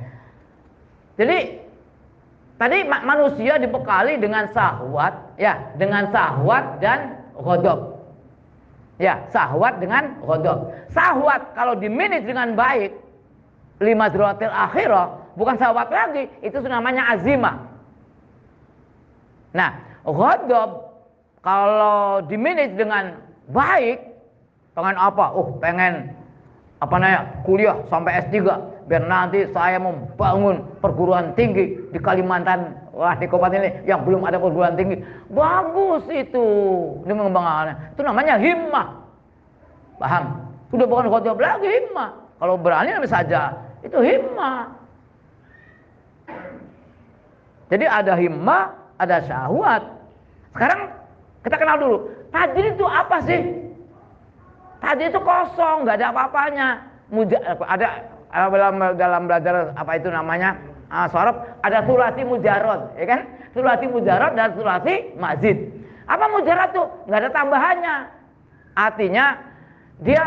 [1.16, 1.65] jadi
[2.56, 8.00] tadi manusia dibekali dengan sahwat ya dengan sahwat dan ghadab.
[8.96, 10.72] Ya sahwat dengan ghadab.
[10.96, 12.96] Sahwat kalau dimanage dengan baik
[13.84, 17.60] lima zeratil akhirah bukan sahabat lagi itu namanya azimah.
[19.52, 19.76] Nah
[20.08, 20.96] ghadab
[21.44, 23.20] kalau dimanage dengan
[23.52, 24.00] baik
[24.76, 25.26] pengen apa?
[25.36, 26.12] Oh pengen
[26.80, 28.44] apa namanya kuliah sampai S3
[28.86, 34.38] biar nanti saya membangun perguruan tinggi di Kalimantan wah di kabupaten ini yang belum ada
[34.38, 35.02] perguruan tinggi
[35.34, 36.46] bagus itu
[37.02, 38.88] ini mengembangkan itu namanya himmah
[39.98, 40.26] paham
[40.70, 44.74] sudah bukan ghadab lagi himmah kalau berani saja itu himmah.
[47.70, 49.84] Jadi ada himmah, ada syahwat.
[50.58, 50.90] Sekarang
[51.46, 51.98] kita kenal dulu.
[52.34, 53.42] Tadi itu apa sih?
[54.82, 56.68] Tadi itu kosong, nggak ada apa-apanya.
[57.62, 57.88] Ada
[58.36, 60.60] dalam dalam belajar apa itu namanya
[60.92, 63.22] uh, sorop ada sulati mujarod, ya kan?
[63.56, 65.72] Sulati mujarod dan sulati mazid.
[66.06, 66.88] Apa mujarod tuh?
[67.08, 67.96] Nggak ada tambahannya.
[68.76, 69.26] Artinya
[70.04, 70.24] dia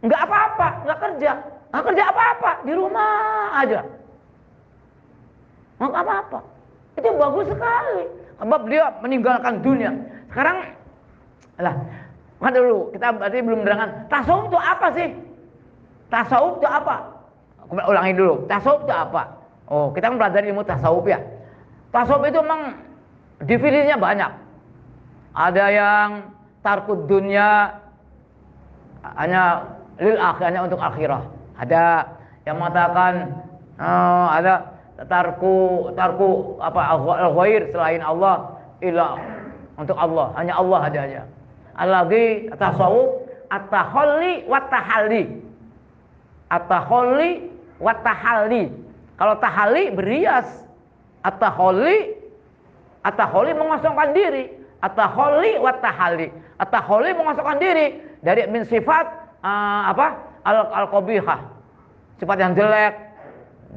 [0.00, 1.32] nggak apa-apa, nggak kerja,
[1.72, 3.12] Nggak kerja apa-apa, di rumah
[3.60, 3.80] aja.
[5.80, 6.38] Nggak apa-apa.
[7.00, 8.00] Itu bagus sekali.
[8.36, 9.92] Sebab dia meninggalkan dunia.
[10.28, 10.68] Sekarang,
[11.60, 11.76] lah,
[12.42, 15.08] kan dulu kita berarti belum menerangkan tasawuf itu apa sih?
[16.12, 17.08] Tasawuf itu apa?
[17.72, 18.44] Ulangi dulu.
[18.44, 19.32] Tasawuf itu apa?
[19.72, 21.16] Oh, kita kan belajar ilmu tasawuf ya.
[21.88, 22.76] Tasawuf itu memang
[23.40, 24.32] definisinya banyak.
[25.32, 26.08] Ada yang
[26.60, 27.80] tarkud dunia
[29.16, 29.64] hanya
[29.96, 31.24] lil akhirnya untuk akhirah.
[31.56, 32.04] Ada
[32.44, 33.40] yang mengatakan
[33.80, 34.54] uh, ada
[35.08, 39.16] tarku tarku apa al-ghair selain Allah ila
[39.80, 41.22] untuk Allah, hanya Allah ada aja.
[41.72, 45.41] Ada lagi tasawuf at-tahalli wa tahalli.
[46.52, 47.48] At-tahalli
[47.80, 48.68] wa tahalli.
[49.16, 50.44] Kalau tahalli berias,
[51.24, 52.20] at-tahalli
[53.02, 54.52] at-tahalli mengosongkan diri,
[54.84, 56.28] at-tahalli wa tahalli.
[56.60, 57.86] At-tahalli mengosongkan diri
[58.22, 59.06] dari min sifat
[59.42, 60.30] uh, apa?
[60.42, 61.40] al-qabihah.
[62.18, 62.94] Sifat yang jelek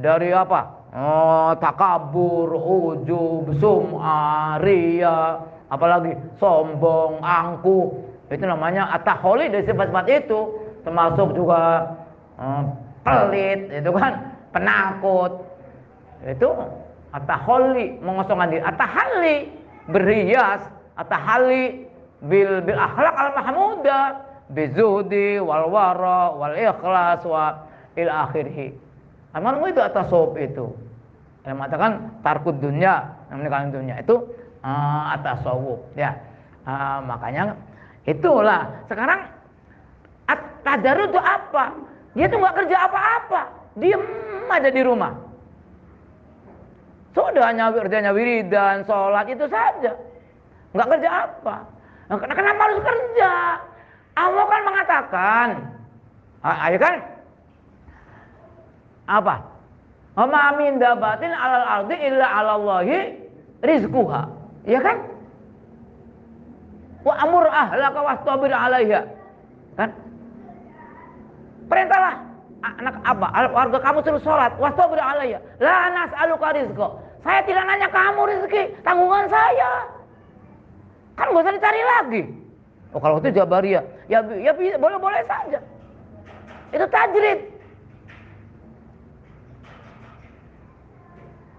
[0.02, 0.86] dari apa?
[0.96, 7.92] Oh, takabur, ujub, sum'ah, ria, apalagi sombong, angkuh.
[8.32, 10.40] Itu namanya ataholi dari sifat-sifat itu.
[10.88, 11.92] Termasuk juga
[13.06, 14.14] pelit, itu kan
[14.52, 15.46] penakut.
[16.26, 16.50] Itu
[17.16, 18.64] Ataholi mengosongkan diri.
[18.64, 19.38] Atahali
[19.88, 20.68] berhias.
[21.00, 21.88] Atahali
[22.20, 24.00] bil bil akhlak al mahmuda
[24.52, 27.64] bizuhdi wal wara wal ikhlas wa
[27.96, 28.76] il akhirhi.
[29.36, 30.76] Itu atas sob itu.
[31.48, 31.92] Yang mengatakan
[32.26, 34.16] tarkud dunia, meninggalkan dunia itu
[34.66, 35.46] uh, atas
[35.96, 36.16] ya.
[36.66, 37.54] Uh, makanya
[38.08, 39.30] itulah sekarang
[40.66, 41.66] tadarus itu apa?
[42.16, 43.42] Dia tuh nggak kerja apa-apa,
[43.76, 44.02] diem
[44.48, 45.12] aja di rumah.
[47.12, 49.92] Sudah hanya kerjanya wiridan, sholat itu saja.
[50.72, 51.56] Nggak kerja apa.
[52.08, 53.32] Nah, kenapa harus kerja?
[54.16, 55.48] Allah kan mengatakan,
[56.44, 56.96] ayo kan?
[59.12, 59.36] Apa?
[60.16, 62.98] Wa min dabatin alal ardi illa 'alallahi
[63.64, 64.32] rizquha.
[64.64, 65.04] Ya kan?
[67.04, 69.04] Wa amur ahlaka wastabir 'alaiha.
[69.76, 69.92] Kan?
[71.66, 72.14] Perintahlah
[72.62, 73.28] anak apa?
[73.54, 74.52] Warga kamu suruh sholat.
[74.58, 75.40] Wastabir 'alaiha.
[75.62, 76.88] La nas'aluka rizqa.
[77.26, 79.90] Saya tidak nanya kamu rezeki, tanggungan saya.
[81.18, 82.22] Kan gak usah dicari lagi.
[82.94, 85.60] Oh kalau itu Jabariyah, ya ya boleh-boleh saja.
[86.70, 87.40] Itu tajrid.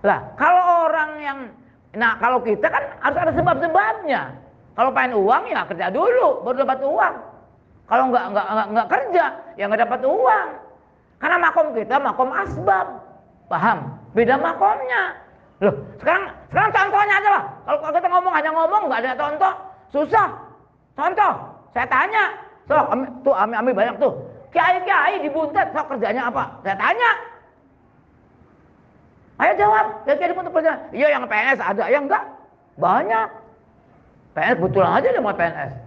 [0.06, 1.38] Lah, kalau orang yang
[1.98, 4.22] nah kalau kita kan harus ada sebab-sebabnya.
[4.76, 7.14] Kalau pengen uang ya kerja dulu baru dapat uang.
[7.86, 9.24] Kalau nggak nggak nggak, kerja
[9.54, 10.48] ya nggak dapat uang.
[11.22, 12.86] Karena makom kita makom asbab.
[13.46, 13.94] Paham?
[14.10, 15.14] Beda makomnya.
[15.62, 15.72] Loh,
[16.02, 17.44] sekarang sekarang contohnya aja lah.
[17.64, 19.52] Kalau kita ngomong hanya ngomong nggak ada contoh,
[19.94, 20.28] susah.
[20.98, 21.32] Contoh,
[21.72, 22.24] saya tanya,
[22.66, 22.74] so
[23.22, 24.12] tuh ami-ami banyak tuh.
[24.50, 26.48] Kiai-kiai dibuntet, so kerjanya apa?
[26.64, 27.10] Saya tanya.
[29.36, 30.72] Ayo jawab, kiai dibuntet kerja.
[30.90, 32.24] Iya yang PNS ada, yang enggak?
[32.80, 33.28] Banyak.
[34.34, 35.85] PNS betulan aja dia mau PNS.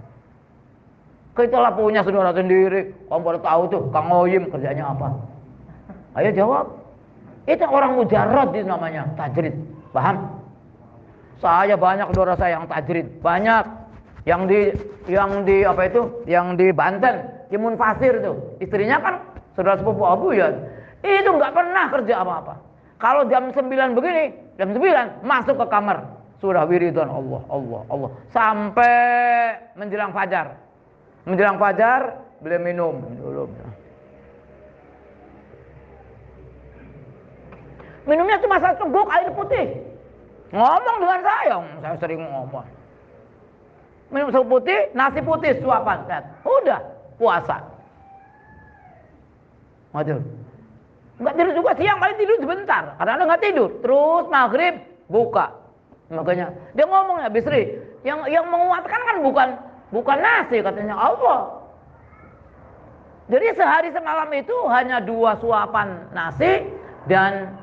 [1.40, 2.92] Kita lah punya saudara sendiri.
[3.08, 5.08] Kamu baru tahu tuh, Kang Oyim kerjanya apa?
[6.20, 6.68] Ayo jawab.
[7.48, 9.56] Itu orang mujarad itu namanya, tajrid.
[9.96, 10.36] Paham?
[11.40, 13.64] Saya banyak saudara saya yang tajrid, banyak
[14.28, 14.76] yang di
[15.08, 16.28] yang di apa itu?
[16.28, 18.36] Yang di Banten, Timun Fasir itu.
[18.60, 19.24] Istrinya kan
[19.56, 20.52] saudara sepupu Abu ya.
[21.00, 22.60] Itu nggak pernah kerja apa-apa.
[23.00, 26.04] Kalau jam 9 begini, jam 9 masuk ke kamar,
[26.44, 29.00] sudah wiridan Allah, Allah, Allah sampai
[29.80, 30.69] menjelang fajar.
[31.30, 33.46] Menjelang fajar beliau minum dulu.
[38.10, 39.66] Minumnya cuma satu gok air putih.
[40.50, 42.66] Ngomong dengan saya, saya sering ngomong.
[44.10, 46.02] Minum sup putih, nasi putih suapan.
[46.42, 46.82] Udah,
[47.22, 47.62] puasa.
[49.94, 50.18] Waduh.
[51.22, 52.98] Enggak tidur juga siang, paling tidur sebentar.
[52.98, 53.70] Karena anda nggak tidur.
[53.86, 55.54] Terus maghrib buka.
[56.10, 59.50] Makanya dia ngomong ya Bisri, yang yang menguatkan kan bukan
[59.94, 61.60] bukan nasi katanya Allah.
[63.30, 66.66] Jadi sehari semalam itu hanya dua suapan nasi
[67.06, 67.54] dan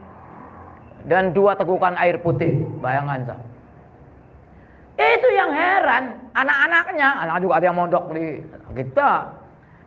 [1.11, 2.63] dan dua tegukan air putih.
[2.79, 3.47] Bayangan saya.
[4.97, 8.41] Itu yang heran, anak-anaknya, anak juga ada yang mondok di
[8.73, 9.29] kita.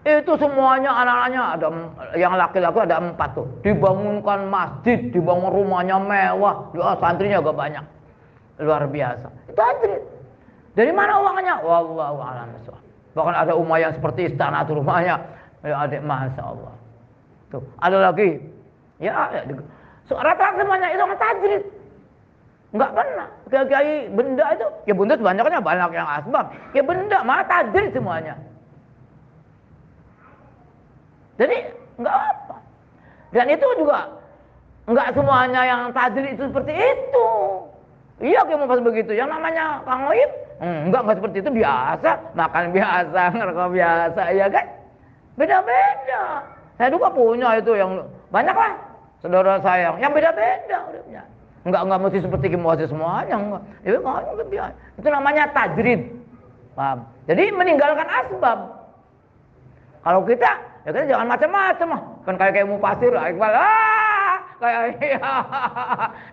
[0.05, 1.67] Itu semuanya anak-anaknya ada
[2.13, 3.47] yang laki-laki ada empat tuh.
[3.65, 7.85] Dibangunkan masjid, dibangun rumahnya mewah, doa santrinya juga banyak.
[8.61, 9.27] Luar biasa.
[9.49, 10.18] Itu adrit.
[10.77, 11.55] Dari mana uangnya?
[11.65, 12.49] Wallahu a'lam
[13.17, 15.17] Bahkan ada rumah yang seperti istana tuh rumahnya.
[15.65, 16.73] Ya adik masya Allah.
[17.49, 18.39] Tuh, ada lagi.
[19.01, 19.41] Ya, ya
[20.09, 21.63] Rata-rata semuanya itu orang tajrid.
[22.69, 23.27] Enggak pernah.
[23.49, 26.45] Kiai-kiai benda itu, ya benda banyaknya banyak yang asbab.
[26.73, 28.37] Ya benda, malah tajrid semuanya.
[31.37, 31.57] Jadi
[31.97, 32.55] enggak apa.
[33.33, 33.99] Dan itu juga
[34.89, 37.29] enggak semuanya yang tajrid itu seperti itu.
[38.19, 39.11] Iya kayak mau pas begitu.
[39.15, 44.65] Yang namanya Kang hmm, enggak enggak seperti itu biasa, makan biasa, ngerokok biasa, ya kan?
[45.39, 46.23] Beda-beda.
[46.75, 48.71] Saya juga punya itu yang banyak lah
[49.19, 51.23] saudara sayang yang beda-beda uripnya
[51.67, 53.63] enggak enggak mesti seperti kimuasi semuanya enggak.
[53.83, 56.01] Ya enggak itu namanya tajrid.
[56.75, 57.03] Paham?
[57.27, 58.59] Jadi meninggalkan asbab.
[59.99, 60.51] Kalau kita
[60.87, 61.89] ya kita jangan macam-macam
[62.23, 63.53] kan kayak kayak mufasir Iqbal.
[63.59, 65.31] Ah kayak iya.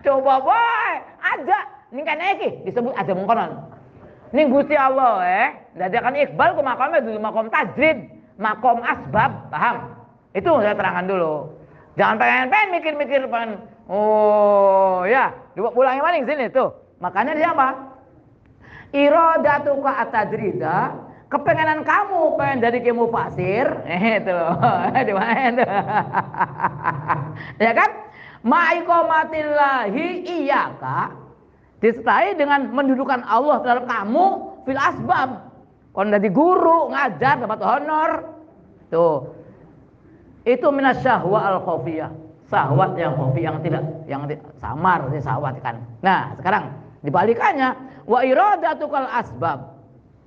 [0.07, 0.93] coba boy.
[1.19, 1.59] Aja
[1.91, 2.19] ini kan
[2.63, 3.51] disebut aja mengkonon
[4.33, 5.47] ini Gusti Allah eh
[5.77, 7.97] dadakan Iqbal ke makamnya dulu makom tajrid
[8.39, 9.77] makom asbab paham
[10.33, 11.57] itu saya terangkan dulu
[11.97, 13.57] Jangan pengen pengen mikir-mikir pengen.
[13.89, 16.69] Oh ya, dua pulang yang mana sini tuh.
[17.01, 17.69] Makanya dia apa?
[18.93, 20.93] Iradatuka atadrida,
[21.33, 24.37] kepengenan kamu pengen jadi kemu pasir, eh, itu
[25.09, 25.65] di mana
[27.65, 27.89] ya kan?
[28.45, 31.26] Ma'iqamatillahi iyaka
[31.81, 34.25] disertai dengan mendudukan Allah terhadap kamu
[34.65, 35.29] fil asbab.
[35.93, 38.11] Kalau jadi guru ngajar dapat honor.
[38.87, 39.33] Tuh,
[40.47, 44.23] itu minas syahwa al khofiyah Sahwat yang hobi yang tidak yang
[44.55, 45.83] samar si sahwat kan.
[45.99, 46.71] Nah, sekarang
[47.03, 47.75] dibalikannya
[48.07, 49.75] wa iradatukal asbab.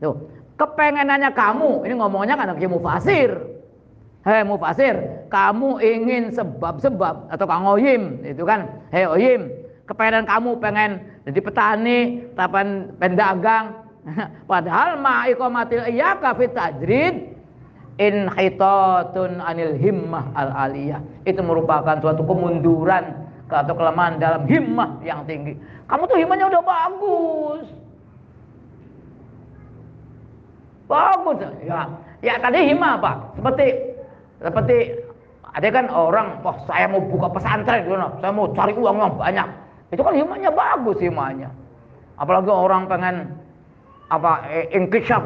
[0.05, 0.29] Tuh,
[0.61, 3.33] kepengenannya kamu, ini ngomongnya kan lagi mufasir.
[4.21, 5.01] Hei mufasir,
[5.33, 8.69] kamu ingin sebab-sebab atau Kang Oyim itu kan.
[8.93, 9.49] Hei Oyim,
[9.91, 10.91] kepengen kamu pengen
[11.27, 11.99] jadi petani,
[12.39, 13.83] tapan pendagang.
[14.51, 17.37] Padahal ma'ikomatil iyaka fit tajrid
[18.01, 25.59] inhitatun anil himmah al aliyah itu merupakan suatu kemunduran atau kelemahan dalam himmah yang tinggi.
[25.91, 27.67] Kamu tuh himmahnya udah bagus.
[30.87, 31.39] Bagus.
[31.67, 31.91] Ya
[32.23, 33.13] ya tadi himmah apa?
[33.37, 33.67] Seperti
[34.39, 34.77] seperti
[35.51, 39.49] ada kan orang wah saya mau buka pesantren gitu saya mau cari uang yang banyak
[39.91, 41.51] itu kan himmahnya bagus himmahnya
[42.21, 43.17] apalagi orang pengen
[44.11, 45.23] apa eh, inkishaf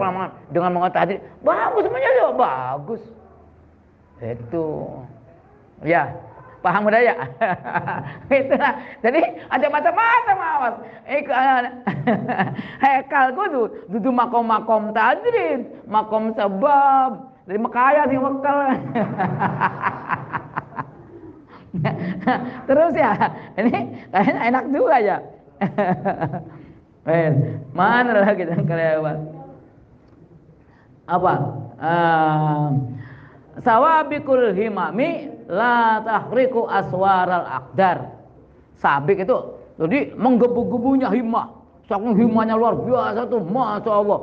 [0.52, 3.02] dengan mengatakan bagus semuanya juga bagus.
[4.20, 4.68] Itu.
[5.82, 6.12] Ya
[6.60, 7.16] paham udah ya?
[8.44, 8.72] Itulah
[9.04, 9.20] jadi
[9.52, 10.74] ada macam-macam awas
[12.84, 17.32] hekal gua tuh duduk makom-makom tajrid makom sebab.
[17.44, 18.56] Dari Mekaya sih Mekal
[22.68, 23.12] terus ya
[23.58, 23.74] ini
[24.14, 25.16] kayaknya enak juga ya
[27.04, 27.30] Eh,
[27.76, 29.18] mana lagi yang kelewat?
[31.04, 31.32] Apa?
[31.76, 32.66] Uh,
[33.60, 38.08] sawabikul himami la tahriku aswaral akdar.
[38.80, 39.36] Sabik itu
[39.76, 41.52] jadi menggebu-gebunya himah.
[41.84, 44.20] Saking himahnya luar biasa tuh, masya Allah.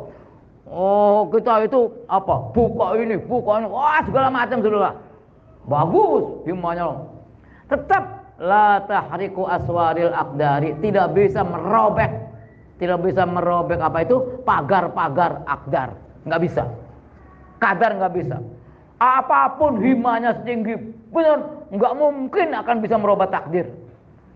[0.66, 2.49] Oh kita itu apa?
[2.49, 4.97] Buka ini, buka ini, wah segala macam sudah.
[5.70, 6.97] Bagus himahnya.
[7.72, 12.11] Tetap la tahriku aswaril akdari tidak bisa merobek.
[12.84, 14.43] Tidak bisa merobek apa itu?
[14.43, 15.95] Pagar-pagar akdar
[16.28, 16.67] nggak bisa.
[17.63, 18.43] Kadar nggak bisa.
[18.99, 20.76] Apa pun himanya setinggi
[21.15, 23.72] benar nggak mungkin akan bisa merubah takdir.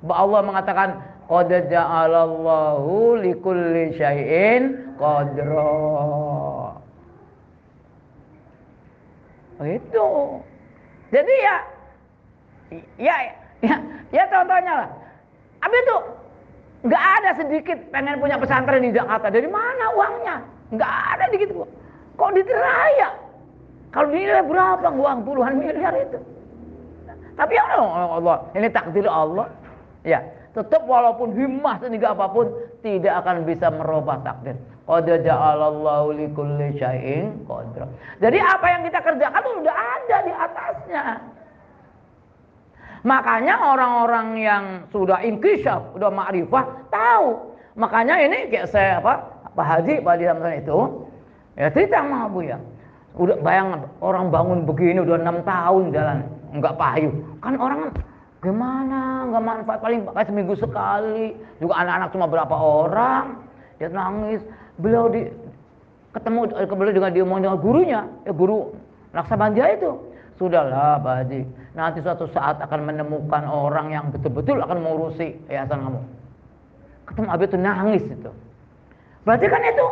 [0.08, 6.80] Allah mengatakan qad ja'alallahu likulli syai'in qadra.
[9.66, 10.08] Itu.
[11.10, 11.75] Jadi ya
[12.98, 13.16] ya
[13.62, 13.76] ya
[14.10, 14.90] ya contohnya lah
[15.66, 15.98] abis itu
[16.86, 19.34] Nggak ada sedikit pengen punya pesantren di Jakarta.
[19.34, 20.36] Dari mana uangnya?
[20.70, 21.70] Nggak ada dikit kok.
[22.16, 23.10] Kok di Teraya?
[23.90, 26.20] Kalau dinilai berapa uang puluhan miliar itu?
[27.36, 29.50] Tapi ya Allah, ini takdir Allah.
[30.06, 30.22] Ya,
[30.54, 32.54] tetap walaupun himmah setinggi apa pun
[32.86, 34.54] tidak akan bisa merubah takdir.
[38.22, 41.04] Jadi apa yang kita kerjakan itu sudah ada di atasnya.
[43.06, 47.54] Makanya orang-orang yang sudah inkishaf, sudah ma'rifah, tahu.
[47.78, 49.22] Makanya ini kayak saya apa,
[49.54, 50.80] Pak Haji Pak Haji itu,
[51.54, 52.58] ya cerita sama Abu ya.
[53.16, 56.18] Udah bayang orang bangun begini udah enam tahun jalan,
[56.58, 57.14] nggak payu.
[57.46, 57.94] Kan orang
[58.42, 61.38] gimana, nggak manfaat paling pakai seminggu sekali.
[61.62, 63.26] Juga anak-anak cuma berapa orang,
[63.78, 64.42] dia nangis.
[64.82, 65.30] Beliau di
[66.10, 68.74] ketemu beliau dengan dia dengan gurunya, ya guru
[69.14, 69.94] Laksamanja itu.
[70.36, 71.42] Sudahlah Pak Haji,
[71.76, 76.02] nanti suatu saat akan menemukan orang yang betul-betul akan mengurusi yayasan kamu.
[77.06, 78.32] Ketemu Abi itu nangis itu.
[79.28, 79.88] Berarti kan itu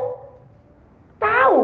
[1.20, 1.62] tahu.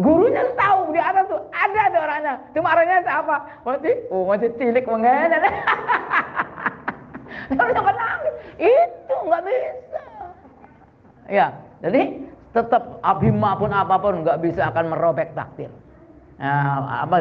[0.00, 2.34] Gurunya tahu di atas tuh ada ada orangnya.
[2.56, 3.36] Cuma orangnya apa?
[3.66, 5.28] Berarti oh masih cilik mengenai.
[7.58, 8.34] Tapi nangis.
[8.56, 10.02] Itu nggak bisa.
[11.30, 15.70] Ya, jadi tetap abimah pun apa pun nggak bisa akan merobek takdir.
[16.40, 17.16] Nah, apa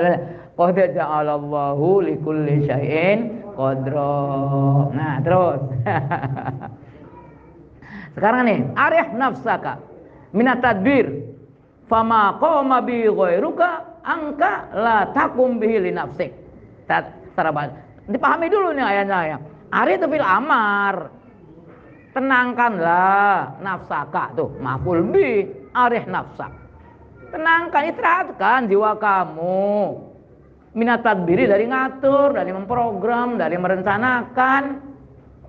[0.60, 4.92] Qad ja'alallahu likulli syai'in qadra.
[4.92, 5.64] Nah, terus.
[8.20, 9.80] Sekarang nih, arif nafsaka
[10.36, 11.32] minat tadbir
[11.88, 16.36] fama qama bi ghairuka angka la takum bihi li nafsik.
[17.40, 17.72] Sarabat.
[18.12, 19.38] Dipahami dulu nih ayatnya ya.
[19.72, 21.08] Ari itu fil amar.
[22.12, 26.52] Tenangkanlah nafsaka tuh, maful bi arif nafsak.
[27.30, 29.70] Tenangkan, istirahatkan jiwa kamu
[30.74, 34.62] minat tadbiri dari ngatur, dari memprogram, dari merencanakan.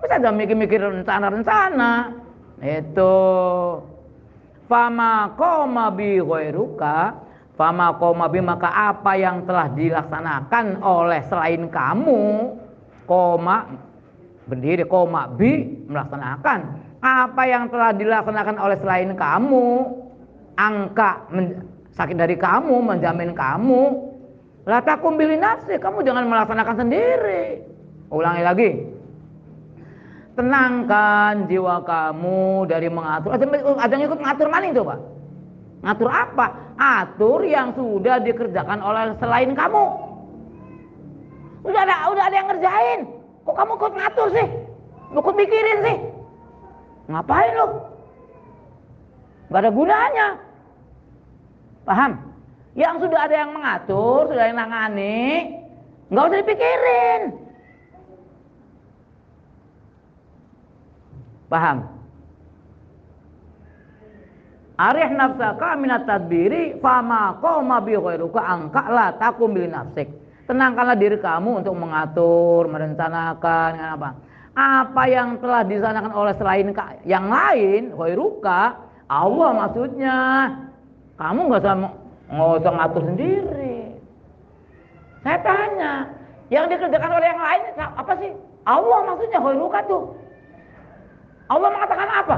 [0.01, 2.09] Bisa aja mikir-mikir rencana-rencana.
[2.61, 3.13] Itu
[4.71, 7.17] fama koma bi ghairuka
[7.59, 12.21] fama koma bi maka apa yang telah dilaksanakan oleh selain kamu
[13.03, 13.67] koma
[14.47, 16.59] berdiri koma bi melaksanakan
[17.03, 19.67] apa yang telah dilaksanakan oleh selain kamu
[20.55, 21.27] angka
[21.95, 24.11] sakit dari kamu menjamin kamu
[24.61, 27.65] Latakum bili nafsi, kamu jangan melaksanakan sendiri.
[28.13, 28.69] Ulangi lagi.
[30.37, 33.33] Tenangkan jiwa kamu dari mengatur.
[33.33, 34.99] Ada, ada yang ikut ngatur mana itu Pak?
[35.81, 36.47] Ngatur apa?
[36.77, 39.83] Atur yang sudah dikerjakan oleh selain kamu.
[41.65, 42.99] Udah ada udah ada yang ngerjain.
[43.41, 44.47] Kok kamu ikut ngatur sih?
[45.17, 45.97] Ikut mikirin sih?
[47.09, 47.67] Ngapain lu?
[49.49, 50.27] Gak ada gunanya.
[51.85, 52.11] Paham?
[52.77, 55.59] Yang sudah ada yang mengatur, sudah yang nangani,
[56.07, 57.21] nggak usah dipikirin.
[61.51, 61.77] Paham?
[64.79, 68.71] Arih nafsaka minat tadbiri fama qoma bi ghairuka
[69.19, 70.09] takum bil nafsik.
[70.47, 74.09] Tenangkanlah diri kamu untuk mengatur, merencanakan apa?
[74.51, 76.71] Apa yang telah disanakan oleh selain
[77.03, 78.79] yang lain, ghairuka,
[79.11, 80.17] Allah maksudnya.
[81.21, 81.75] Kamu nggak usah
[82.33, 83.93] nggak usah ngatur sendiri.
[85.21, 86.09] Saya tanya,
[86.49, 88.33] yang dikerjakan oleh yang lain apa sih?
[88.65, 90.17] Allah maksudnya ghairuka tuh.
[91.45, 92.37] Allah mengatakan apa?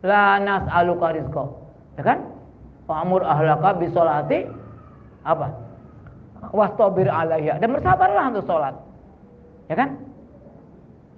[0.00, 1.44] La nas'aluka rizqa.
[2.00, 2.18] Ya kan?
[2.88, 4.48] Fa'mur ahlaka bisolati
[5.28, 5.52] apa?
[6.56, 7.60] Wastabir alaiha.
[7.60, 8.72] Dan bersabarlah untuk sholat.
[9.68, 10.00] Ya kan?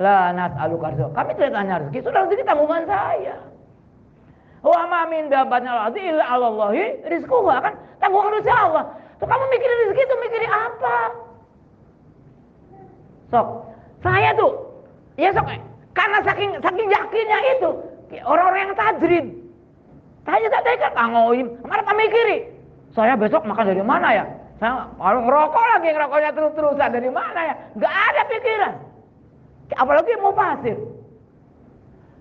[0.03, 1.15] La nas'aluka rizqa.
[1.15, 3.52] Kami tidak tanya rezeki, sudah rezeki tanggungan saya.
[4.63, 8.85] Wa ma min dabatin al illa 'ala Allahi rizquha kan tanggungan rezeki Allah.
[9.19, 10.99] Tuh kamu mikirin rezeki itu mikirin apa?
[13.35, 13.49] Sok,
[14.07, 14.53] saya tuh
[15.19, 15.51] ya sok
[15.99, 17.71] karena saking saking yakinnya itu
[18.23, 19.27] orang-orang yang tajrid.
[20.23, 20.95] Tanya tak tanya kan
[21.67, 22.39] mana kami kiri?
[22.95, 24.25] Saya besok makan dari mana ya?
[24.63, 27.55] Saya kalau ngerokok lagi ngerokoknya terus-terusan dari mana ya?
[27.83, 28.75] Gak ada pikiran.
[29.75, 30.77] Apalagi mau pasir.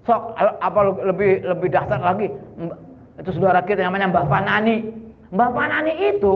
[0.01, 0.79] Sok apa
[1.13, 2.27] lebih lebih dahsyat lagi
[3.21, 4.77] itu saudara kita namanya Mbah Panani.
[5.29, 6.33] Mbah Panani itu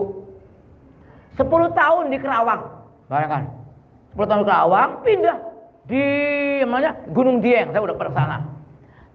[1.36, 2.62] 10 tahun di Kerawang.
[3.10, 3.44] Bayangkan.
[4.14, 5.38] 10 tahun di Kerawang pindah
[5.90, 6.04] di
[6.62, 7.74] namanya Gunung Dieng.
[7.74, 8.38] Saya udah pernah sana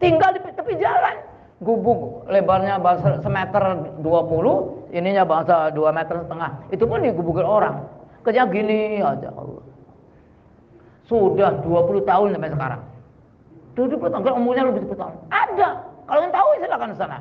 [0.01, 1.17] tinggal di tepi jalan
[1.61, 3.63] gubuk lebarnya bahasa semeter
[4.01, 7.85] 20 ininya bahasa 2 meter setengah itu pun digubukin orang
[8.25, 9.65] kerja gini aja Allah
[11.05, 12.83] sudah 20 tahun sampai sekarang
[13.79, 15.69] 20 tahun kalau umurnya lebih 10 tahun ada.
[16.11, 17.19] Kalau yang tahu silakan sana.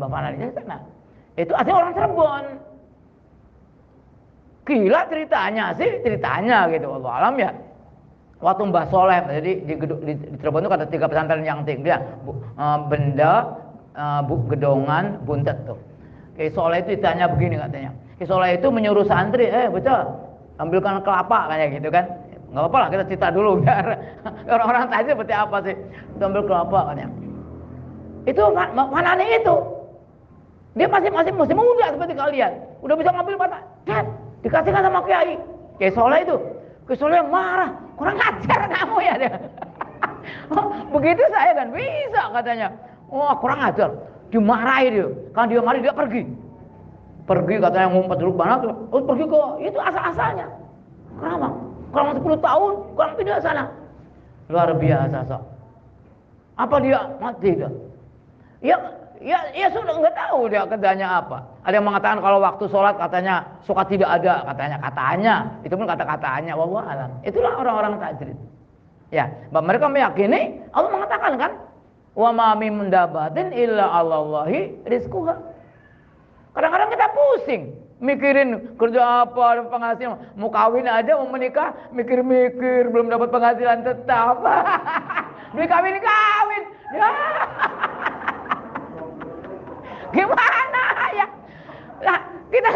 [0.00, 0.76] Bapak Nadi sana.
[1.36, 2.44] Itu asli orang Cirebon.
[4.64, 6.88] Gila ceritanya sih ceritanya gitu.
[6.96, 7.50] Allah alam ya.
[8.40, 12.00] Waktu Mbah Soleh jadi di, di, di Cirebon itu ada tiga pesantren yang tinggi ya.
[12.56, 13.52] Uh, benda
[13.96, 15.76] uh, bu, gedongan buntet tuh.
[16.40, 17.92] Kiai Soleh itu ditanya begini katanya.
[18.16, 20.30] Kiai Soleh itu menyuruh santri eh betul
[20.60, 22.04] ambilkan kelapa kayak gitu kan
[22.50, 23.86] nggak apa-apa lah kita cerita dulu biar
[24.54, 25.74] orang-orang tanya seperti apa sih
[26.18, 27.06] ambil kelapa katanya
[28.26, 28.42] itu
[28.74, 29.56] mana nih itu
[30.74, 34.04] dia masih masih masih muda seperti kalian udah bisa ngambil mata kan
[34.42, 35.34] dikasihkan sama Kiai
[35.78, 36.36] Kiai Soleh itu
[36.90, 37.70] Kiai Soleh marah
[38.00, 39.32] kurang ajar kamu ya dia.
[40.50, 42.68] Oh, begitu saya kan bisa katanya.
[43.10, 43.88] Wah oh, kurang ajar.
[44.30, 45.08] Dimarahi dia.
[45.34, 46.22] Kan dia mari dia pergi.
[47.24, 48.74] Pergi katanya ngumpet dulu mana tuh.
[48.94, 50.46] Oh pergi ke itu asal-asalnya.
[51.18, 51.48] Kenapa?
[51.90, 53.64] Kurang 10 tahun kurang pindah sana.
[54.50, 55.42] Luar biasa sok.
[56.58, 57.70] Apa dia mati dia?
[58.60, 58.76] Ya
[59.20, 61.42] ya ya sudah nggak tahu dia kerjanya apa.
[61.64, 65.34] Ada yang mengatakan kalau waktu sholat katanya suka tidak ada katanya katanya
[65.64, 67.10] itu pun kata katanya wah alam.
[67.24, 68.38] Itulah orang-orang tajrid.
[69.10, 71.52] Ya, mereka meyakini Allah mengatakan kan
[72.14, 75.34] wa ma min dabatin illa Allahi rizquha.
[76.54, 77.62] Kadang-kadang kita pusing
[78.00, 84.40] mikirin kerja apa penghasilan mau kawin aja mau menikah mikir-mikir belum dapat penghasilan tetap
[85.54, 86.62] beli kawin kawin
[86.96, 87.10] ya
[90.10, 91.26] Gimana ya?
[92.02, 92.18] Lah,
[92.50, 92.70] kita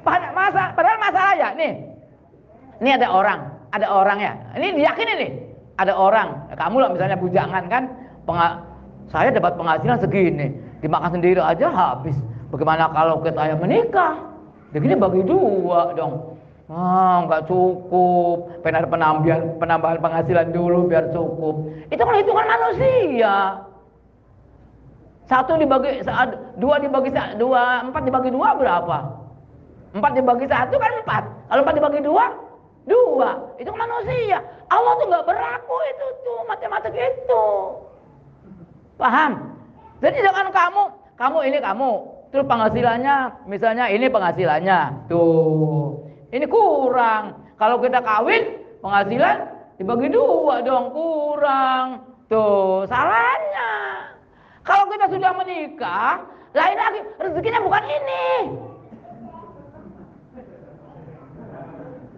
[0.00, 1.72] pada masa padahal masalah ya nih.
[2.80, 3.40] Ini ada orang,
[3.76, 4.32] ada orang ya.
[4.56, 5.30] Ini diyakini nih.
[5.80, 7.88] Ada orang, kamu lah misalnya bujangan kan,
[8.28, 8.60] penga,
[9.08, 10.52] saya dapat penghasilan segini,
[10.84, 12.16] dimakan sendiri aja habis.
[12.52, 14.29] Bagaimana kalau kita menikah?
[14.70, 16.38] Begini bagi dua dong.
[16.70, 18.62] Ah, nggak cukup.
[18.62, 21.66] Pengen ada penambahan, penambahan penghasilan dulu biar cukup.
[21.90, 23.34] Itu kan hitungan manusia.
[25.26, 26.02] Satu dibagi
[26.58, 28.98] dua dibagi dua empat dibagi dua berapa?
[29.98, 31.22] Empat dibagi satu kan empat.
[31.50, 32.24] Kalau empat dibagi dua
[32.86, 33.30] dua.
[33.58, 34.38] Itu manusia.
[34.70, 37.46] Allah tuh nggak berlaku itu tuh matematik itu.
[38.94, 39.58] Paham?
[39.98, 40.82] Jadi jangan kamu
[41.18, 41.90] kamu ini kamu
[42.30, 47.42] terus penghasilannya misalnya ini penghasilannya tuh ini kurang.
[47.58, 49.36] Kalau kita kawin penghasilan
[49.76, 52.06] dibagi dua dong kurang.
[52.30, 53.70] Tuh salahnya.
[54.62, 56.22] Kalau kita sudah menikah,
[56.54, 58.26] lain lagi rezekinya bukan ini.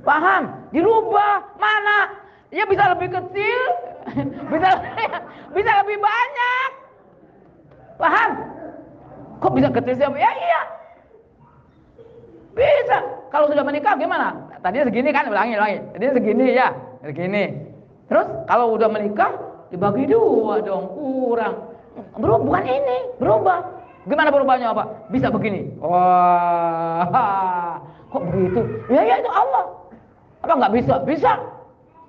[0.05, 0.43] Paham?
[0.75, 2.13] Dirubah mana?
[2.53, 3.63] Ya bisa lebih kecil,
[4.53, 4.69] bisa
[5.57, 6.71] bisa lebih banyak.
[7.97, 8.31] Paham?
[9.43, 10.07] Kok bisa kecil sih?
[10.07, 10.61] Ya iya.
[12.55, 12.99] Bisa.
[13.33, 14.37] kalau sudah menikah gimana?
[14.63, 15.79] Tadinya segini kan, ulangi, ulangi.
[15.97, 16.69] Tadinya segini ya,
[17.03, 17.45] segini.
[18.07, 19.33] Terus kalau udah menikah
[19.73, 21.75] dibagi dua dong, kurang.
[22.21, 23.59] Berubah bukan ini, berubah.
[24.05, 24.85] Gimana berubahnya apa?
[25.09, 25.75] Bisa begini.
[25.81, 27.09] Wah,
[28.13, 28.61] kok begitu?
[28.93, 29.65] Ya ya itu Allah.
[30.45, 30.95] Apa nggak bisa?
[31.09, 31.33] Bisa.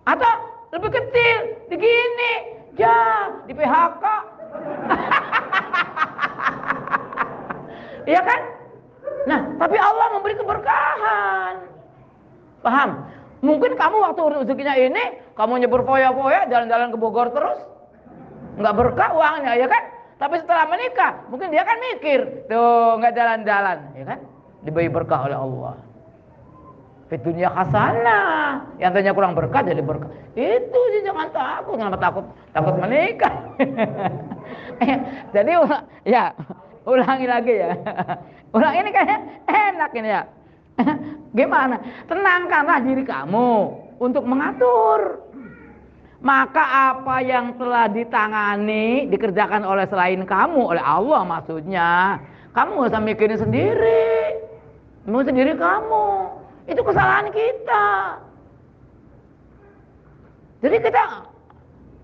[0.03, 0.33] Atau
[0.75, 1.37] lebih kecil,
[1.71, 2.33] begini,
[2.75, 4.03] ya, di PHK.
[8.03, 8.41] Iya kan?
[9.23, 11.55] Nah, tapi Allah memberi keberkahan.
[12.63, 12.89] Paham?
[13.43, 17.59] Mungkin kamu waktu rezekinya ini, kamu nyebur poya-poya, jalan-jalan ke Bogor terus.
[18.55, 19.83] Nggak berkah uangnya, ya kan?
[20.15, 24.19] Tapi setelah menikah, mungkin dia kan mikir, tuh nggak jalan-jalan, ya kan?
[24.63, 25.75] Diberi berkah oleh Allah.
[27.11, 28.19] Fitunya khasana.
[28.79, 30.07] Yang tanya kurang berkah jadi berkah.
[30.39, 32.25] Itu sih jangan takut, kenapa takut?
[32.55, 33.33] Takut menikah.
[35.35, 35.51] jadi
[36.07, 36.31] ya
[36.85, 37.71] ulangi lagi ya.
[38.55, 39.17] Ulang ini kayaknya
[39.49, 40.23] enak ini ya.
[41.37, 41.75] Gimana?
[42.05, 43.49] Tenangkanlah diri kamu
[43.97, 45.25] untuk mengatur.
[46.23, 52.15] Maka apa yang telah ditangani dikerjakan oleh selain kamu, oleh Allah maksudnya,
[52.55, 54.39] kamu gak usah mikirin sendiri.
[55.03, 56.07] Mau sendiri kamu.
[56.63, 57.85] Itu kesalahan kita.
[60.63, 61.03] Jadi kita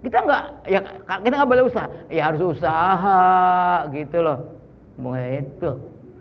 [0.04, 0.80] kita nggak ya
[1.24, 3.24] kita nggak boleh usaha, ya harus usaha
[3.96, 4.59] gitu loh.
[5.00, 5.72] Itu.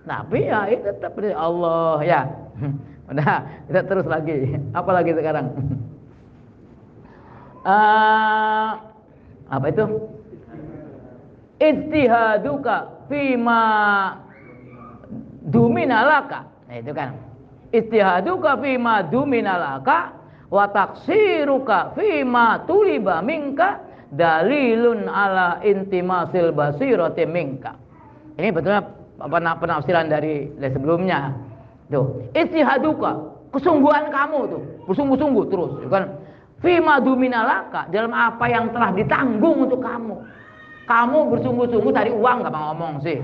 [0.09, 2.21] Tapi ya itu tetap dari Allah ya.
[3.13, 4.57] Udah, kita terus lagi.
[4.73, 5.47] Apa lagi sekarang?
[7.65, 8.69] uh,
[9.55, 9.85] apa itu?
[11.59, 13.63] Ijtihaduka fima
[15.43, 16.47] duminalaka.
[16.71, 17.17] Nah itu kan.
[17.75, 20.15] Ijtihaduka fima duminalaka
[20.49, 27.88] wa taksiruka fima tuliba minka dalilun ala intimasil basirati minka.
[28.39, 28.87] Ini betulnya
[29.59, 31.35] penafsiran dari, dari sebelumnya.
[31.91, 33.19] Tuh, istihaduka,
[33.51, 36.05] kesungguhan kamu tuh, bersungguh-sungguh terus, ya kan?
[36.63, 40.15] Fima duminalaka dalam apa yang telah ditanggung untuk kamu.
[40.87, 43.19] Kamu bersungguh-sungguh cari uang gak ngomong sih.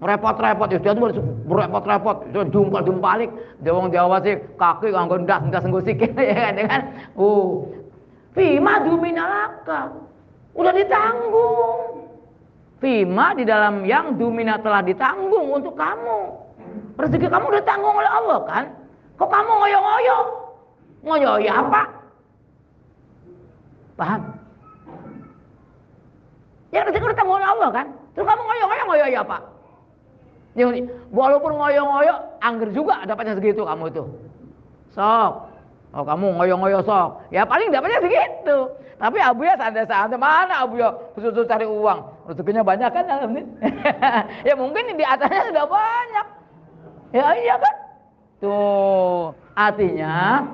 [0.00, 3.28] Repot-repot itu tuh berepot-repot, itu jumpal-jumpalik.
[3.60, 6.82] Jawang Jawa sih kaki nganggo ndas ndas nggo sikil ya kan, ya kan?
[7.20, 7.68] Uh.
[8.32, 9.92] Fima duminalaka.
[10.56, 11.99] Udah ditanggung.
[12.80, 16.32] Fima di dalam yang dumina telah ditanggung untuk kamu.
[16.96, 18.64] Rezeki kamu udah tanggung oleh Allah kan?
[19.20, 20.18] Kok kamu ngoyo-ngoyo?
[21.04, 21.82] Ngoyo ya apa?
[24.00, 24.20] Paham?
[26.72, 27.86] Ya rezeki tanggung oleh Allah kan?
[28.16, 29.38] Terus kamu ngoyo-ngoyo ngoyo ya apa?
[30.58, 30.66] Ya,
[31.14, 34.02] walaupun ngoyo-ngoyo, angger juga dapatnya segitu kamu itu.
[34.96, 35.32] Sok.
[35.90, 37.28] Oh kamu ngoyo-ngoyo sok.
[37.28, 38.72] Ya paling dapatnya segitu.
[39.00, 41.98] Tapi Abu ya santai-santai mana Abu ya khusus cari uang.
[42.30, 43.10] Rezekinya banyak kan
[44.46, 46.26] ya mungkin di atasnya sudah banyak.
[47.10, 47.74] Ya iya kan?
[48.38, 50.46] Tuh, artinya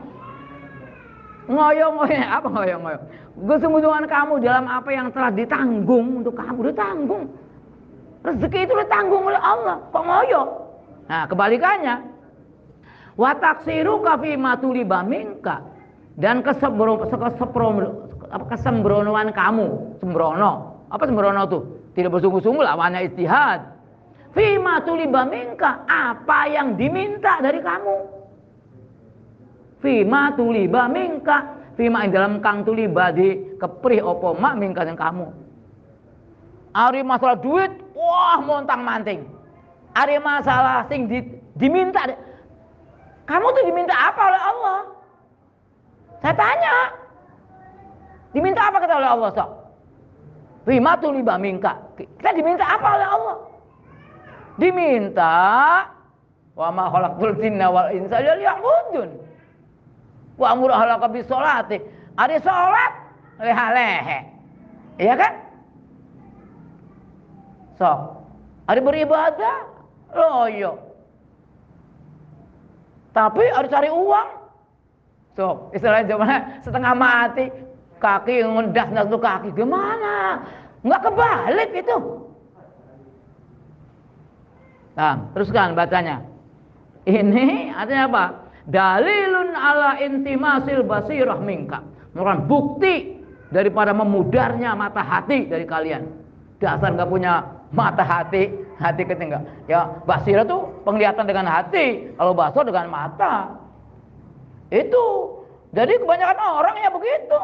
[1.53, 2.97] ngoyo-ngoyo apa ngoyo-ngoyo?
[3.37, 7.29] Kesungguhan kamu dalam apa yang telah ditanggung untuk kamu ditanggung.
[8.25, 9.77] Rezeki itu ditanggung oleh Allah.
[9.93, 10.73] Kok ngoyo?
[11.13, 12.01] Nah, kebalikannya.
[13.21, 15.61] Wataksiru kafi matuli baminka
[16.17, 21.63] dan kesembronoan kamu sembrono apa sembrono tuh?
[21.95, 23.75] Tidak bersungguh-sungguh lawannya istihad.
[24.37, 27.97] Fima tuliba minka apa yang diminta dari kamu?
[29.81, 35.29] Fima tuliba minka fima yang dalam kang tuliba di keprih opo mak minka yang kamu.
[36.77, 39.25] Hari masalah duit wah montang manting.
[39.97, 41.25] Hari masalah sing di,
[41.57, 42.05] diminta
[43.27, 44.79] kamu tuh diminta apa oleh Allah?
[46.23, 46.77] Saya tanya.
[48.31, 49.51] Diminta apa kita oleh Allah sok?
[50.67, 51.79] Rimatu liba minka.
[51.95, 53.37] Kita diminta apa oleh Allah?
[54.59, 55.35] Diminta
[56.59, 59.11] wa ma khalaqtul jinna wal insa illa liya'budun.
[60.35, 61.79] Wa amur ahlaka bis sholati.
[62.19, 62.93] Ada salat
[63.39, 64.19] leha-lehe.
[64.99, 65.33] Iya kan?
[67.79, 68.01] Sok.
[68.67, 69.57] Ada beribadah
[70.11, 70.83] loyo.
[73.15, 74.29] Tapi harus cari uang.
[75.37, 77.53] Sok, istilahnya zaman setengah mati,
[77.99, 79.49] kaki ngedas satu kaki.
[79.57, 80.41] Gimana?
[80.87, 81.97] Nggak kebalik itu.
[84.97, 86.23] Nah teruskan bacanya.
[87.07, 88.25] Ini artinya apa?
[88.67, 91.83] Dalilun ala intimasil basirah minka.
[92.15, 93.15] Merupakan bukti
[93.55, 96.03] daripada memudarnya mata hati dari kalian.
[96.59, 97.45] Dasar nggak punya
[97.75, 98.49] mata hati
[98.79, 103.53] hati ketinggal ya basirah tuh penglihatan dengan hati kalau basir dengan mata.
[104.73, 105.35] Itu.
[105.77, 107.41] Jadi kebanyakan orang ya begitu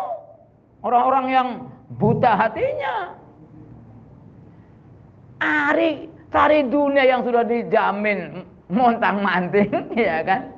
[0.82, 1.48] Orang-orang yang
[1.94, 3.14] buta hatinya.
[5.42, 10.50] Ari cari dunia yang sudah dijamin montang manting, ya kan?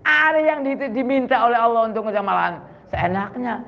[0.00, 0.60] Ada yang
[0.92, 3.60] diminta oleh Allah untuk ngejamalan seenaknya.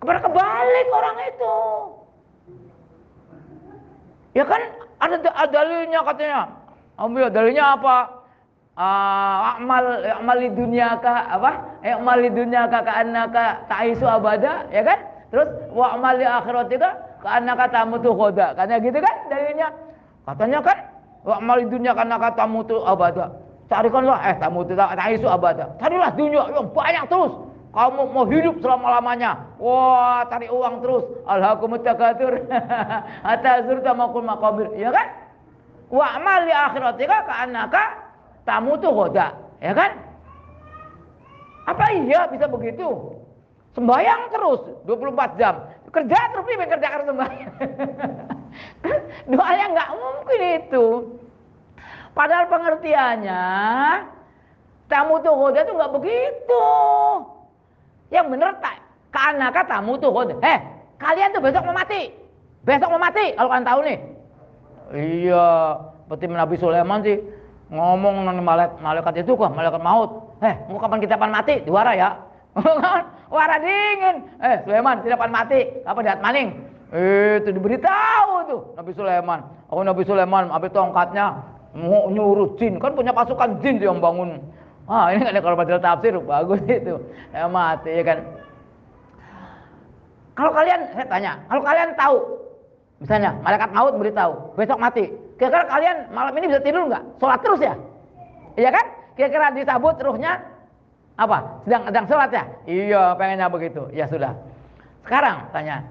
[0.00, 1.56] Kepada kebalik orang itu.
[4.32, 4.62] Ya kan
[5.02, 6.40] ada, ada dalilnya katanya.
[6.96, 7.96] Ambil dalilnya apa?
[8.80, 9.84] Uh, amal
[10.24, 11.50] amal di dunia ka apa?
[11.84, 15.09] Eh, amal di dunia ka ka annaka ta'isu abada, ya kan?
[15.30, 16.88] Terus wa amal di akhiratika
[17.22, 18.54] ka annaka tamutu khoda.
[18.58, 19.68] Katanya gitu kan dalilnya.
[20.26, 20.78] Katanya kan
[21.22, 23.30] wa amal di dunia ka annaka tamutu abada.
[23.70, 25.70] Carikanlah eh tamutu ta'isu abada.
[25.78, 27.32] Carilah dunia yang banyak terus
[27.70, 29.38] kamu mau hidup selama-lamanya.
[29.62, 31.06] Wah, cari uang terus.
[31.22, 32.42] Alhaakumut takatsur.
[33.22, 34.74] Hatta zurta maqul maqabir.
[34.74, 35.06] Ya kan?
[35.86, 37.82] Wa amal li akhiratika ka'annaka
[38.42, 39.38] tamutu ghoda.
[39.62, 39.94] Ya kan?
[41.70, 43.14] Apa iya bisa begitu?
[43.70, 45.54] Sembayang terus 24 jam.
[45.90, 47.52] Kerja terus nih kerja sembahyang.
[49.30, 50.86] Doanya nggak mungkin itu.
[52.10, 53.44] Padahal pengertiannya
[54.90, 56.66] tamu tuh goda itu nggak begitu.
[58.10, 58.76] Yang bener tak
[59.14, 60.10] karena katamu tuh
[60.42, 60.58] eh
[60.98, 62.10] kalian tuh besok mau mati.
[62.66, 63.98] Besok mau mati kalau kalian tahu nih.
[64.90, 67.22] Iya, seperti Nabi Sulaiman sih
[67.70, 70.34] ngomong dengan malaikat, malaikat itu kok malaikat maut.
[70.42, 71.62] Eh, mau kapan kita pan mati?
[71.62, 72.29] Diwara ya.
[73.34, 74.16] Wara dingin.
[74.42, 75.60] Eh, Sulaiman tidak pan mati.
[75.86, 76.48] Apa lihat maling?
[76.90, 79.40] Eh, itu diberitahu tuh Nabi Sulaiman.
[79.70, 81.38] Oh Nabi Sulaiman ambil tongkatnya
[81.70, 84.42] mau nyuruh jin kan punya pasukan jin tuh yang bangun
[84.90, 86.98] Ah ini ada kalau baca tafsir bagus itu.
[87.30, 88.18] Ya mati ya kan.
[90.34, 92.16] Kalau kalian saya tanya, kalau kalian tahu
[92.98, 97.06] misalnya malaikat maut beritahu besok mati, kira-kira kalian malam ini bisa tidur nggak?
[97.22, 97.74] Sholat terus ya?
[98.58, 98.86] Iya kan?
[99.14, 100.42] Kira-kira disabut ruhnya
[101.20, 101.38] apa?
[101.68, 102.44] Sedang sedang sholat ya?
[102.64, 103.84] Iya, pengennya begitu.
[103.92, 104.32] Ya sudah.
[105.04, 105.84] Sekarang tanya,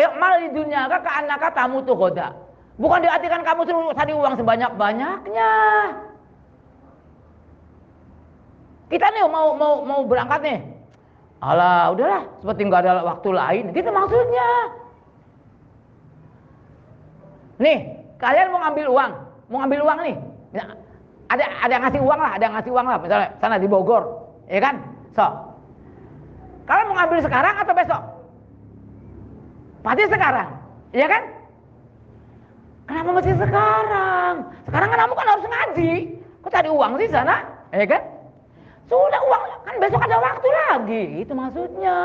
[0.00, 2.32] Ikmal di dunia kak anak tamu tuh koda.
[2.80, 5.50] Bukan diartikan kamu suruh tadi uang sebanyak-banyaknya.
[8.88, 10.58] Kita nih mau mau mau berangkat nih.
[11.40, 13.64] Alah, udahlah, seperti nggak ada waktu lain.
[13.76, 14.48] Gitu maksudnya.
[17.60, 17.78] Nih,
[18.16, 19.12] kalian mau ngambil uang,
[19.52, 20.16] mau ngambil uang nih.
[21.28, 24.02] Ada ada yang ngasih uang lah, ada yang ngasih uang lah, misalnya sana di Bogor,
[24.50, 24.74] ya kan?
[25.14, 25.26] So,
[26.66, 28.02] kalian mau ngambil sekarang atau besok?
[29.80, 30.48] Pasti sekarang,
[30.92, 31.22] ya kan?
[32.90, 34.34] Kenapa mesti sekarang?
[34.66, 35.92] Sekarang kan kamu kan harus ngaji.
[36.42, 37.36] Kok cari uang sih sana?
[37.70, 38.02] Ya kan?
[38.90, 41.04] Sudah uang kan besok ada waktu lagi.
[41.22, 41.98] Itu maksudnya.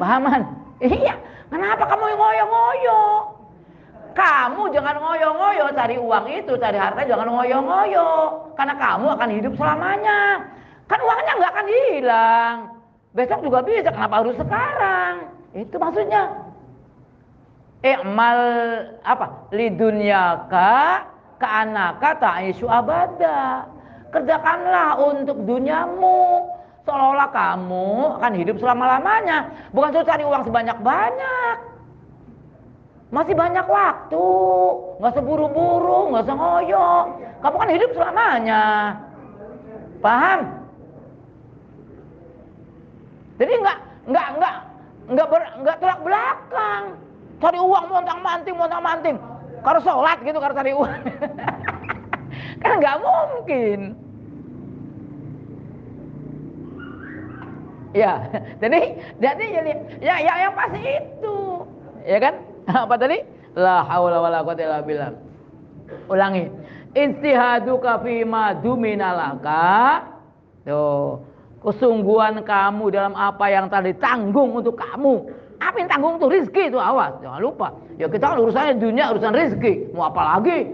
[0.00, 0.40] Pahaman?
[0.80, 1.12] Iya.
[1.52, 3.00] Kenapa kamu ngoyo-ngoyo?
[4.10, 8.08] Kamu jangan ngoyo-ngoyo cari uang itu, cari harta jangan ngoyo-ngoyo.
[8.58, 10.44] Karena kamu akan hidup selamanya.
[10.90, 12.56] Kan uangnya nggak akan hilang.
[13.10, 15.14] Besok juga bisa, kenapa harus sekarang?
[15.54, 16.30] Itu maksudnya.
[17.80, 18.38] Ikmal
[19.06, 19.50] apa?
[19.50, 21.06] Lidunyaka
[21.40, 23.64] kata isu abada.
[24.10, 26.50] Kerjakanlah untuk duniamu.
[26.82, 29.46] Seolah-olah kamu akan hidup selama-lamanya.
[29.70, 31.69] Bukan suruh cari uang sebanyak-banyak.
[33.10, 34.26] Masih banyak waktu.
[35.02, 37.10] Nggak seburu-buru, nggak sengoyo.
[37.42, 38.62] Kamu kan hidup selamanya.
[39.98, 40.40] Paham?
[43.42, 44.54] Jadi nggak nggak nggak
[45.10, 46.82] nggak ber, nggak telak belakang.
[47.40, 49.16] Cari uang montang manting montang manting.
[49.66, 51.00] Kalau sholat gitu kalau cari uang.
[52.62, 53.80] kan nggak mungkin.
[57.90, 58.22] Ya,
[58.62, 61.38] jadi jadi jadi ya ya yang pasti itu.
[62.06, 62.49] Ya kan?
[62.86, 63.18] Apa tadi?
[63.58, 65.10] La haula wala quwata illa billah.
[66.06, 66.46] Ulangi.
[66.94, 70.06] Istihaduka fima duminalaka.
[70.66, 71.22] Tuh.
[71.60, 75.28] Kesungguhan kamu dalam apa yang tadi tanggung untuk kamu
[75.60, 77.68] apa yang tanggung tuh rizki itu awas, jangan lupa.
[78.00, 79.92] Ya kita kan urusannya dunia, urusan rizki.
[79.92, 80.72] Mau apa lagi?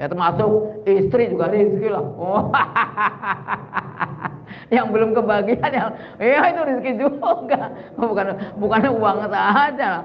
[0.00, 2.04] Ya termasuk istri juga rizki lah.
[4.60, 7.70] Oh, yang belum kebagian yang ya itu rizki juga.
[8.00, 8.26] Bukan
[8.58, 10.02] bukan uang saja.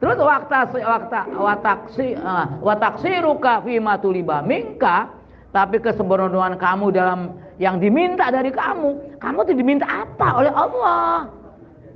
[0.00, 5.12] Terus waktu waktu wataksi uh, wataksiruka fima tuliba minka
[5.52, 11.28] tapi kesembronoan kamu dalam yang diminta dari kamu, kamu tuh diminta apa oleh Allah?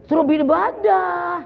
[0.04, 1.40] Suruh beribadah.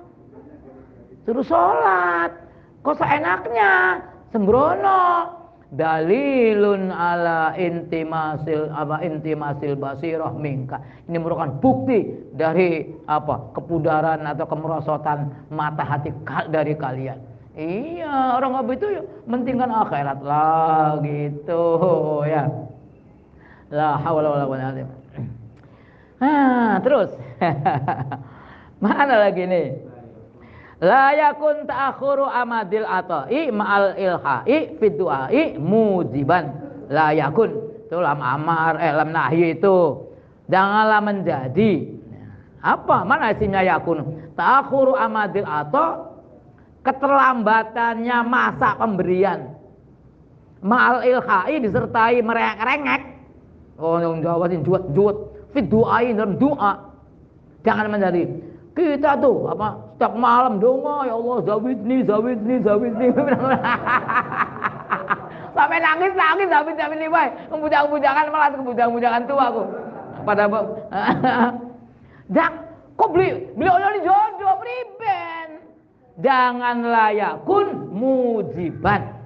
[1.23, 2.35] Suruh sholat.
[2.83, 4.03] Kok seenaknya?
[4.35, 5.38] Sembrono.
[5.69, 10.81] Dalilun ala intimasil apa intimasil basirah mingka.
[11.05, 16.09] Ini merupakan bukti dari apa kepudaran atau kemerosotan mata hati
[16.49, 17.21] dari kalian.
[17.53, 21.63] Iya, orang apa itu ya mentingkan akhirat lah gitu
[22.25, 22.49] ya.
[23.69, 24.89] La haula wala quwata
[26.19, 27.13] Ah, terus.
[28.83, 29.88] Mana lagi nih?
[30.79, 36.55] La yakun ta'akhuru amadil ata'i ma'al ilha'i fid du'a'i mujiban.
[36.87, 37.51] La yakun.
[37.89, 39.79] Itu lam amar, eh lam nahi itu.
[40.47, 41.73] Janganlah menjadi.
[42.63, 43.03] Apa?
[43.03, 44.31] Mana isimnya yakun?
[44.39, 46.09] Ta'akhuru amadil ata'
[46.87, 49.59] keterlambatannya masa pemberian.
[50.63, 53.03] Ma'al ilha'i disertai merengek-rengek.
[53.79, 55.17] Oh, yang Jawa juat-juat.
[55.55, 56.87] Fit du'a'i dalam doa.
[57.67, 58.27] Jangan menjadi
[58.79, 63.11] kita tuh apa setiap malam doa ya Allah zawidni zawidni zawidni.
[65.59, 69.63] Sampai nangis nangis zawid nih baik kebujang bujangan malah kebujang bujangan tua aku.
[70.23, 70.47] Pada
[72.31, 72.53] dan
[72.99, 75.49] kok beli beli oleh jodoh priben.
[76.23, 79.19] Jangan layakun mujiban.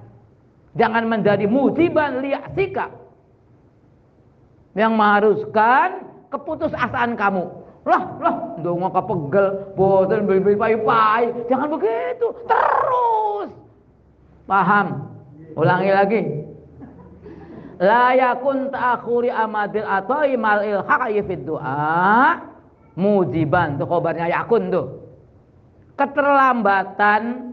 [0.73, 2.89] Jangan menjadi mujiban liaksika
[4.73, 11.35] yang mengharuskan keputusasaan kamu lah, lah, dongo kapegel, boten beli pai-pai.
[11.51, 12.31] Jangan begitu.
[12.47, 13.51] Terus.
[14.47, 15.11] Paham?
[15.59, 16.21] Ulangi lagi.
[17.83, 22.39] La yakun ta'khuri amadil atau imal ilhaqi fid du'a
[22.95, 23.75] mujiban.
[23.75, 24.87] Itu khobarnya yakun tuh.
[25.99, 27.51] Keterlambatan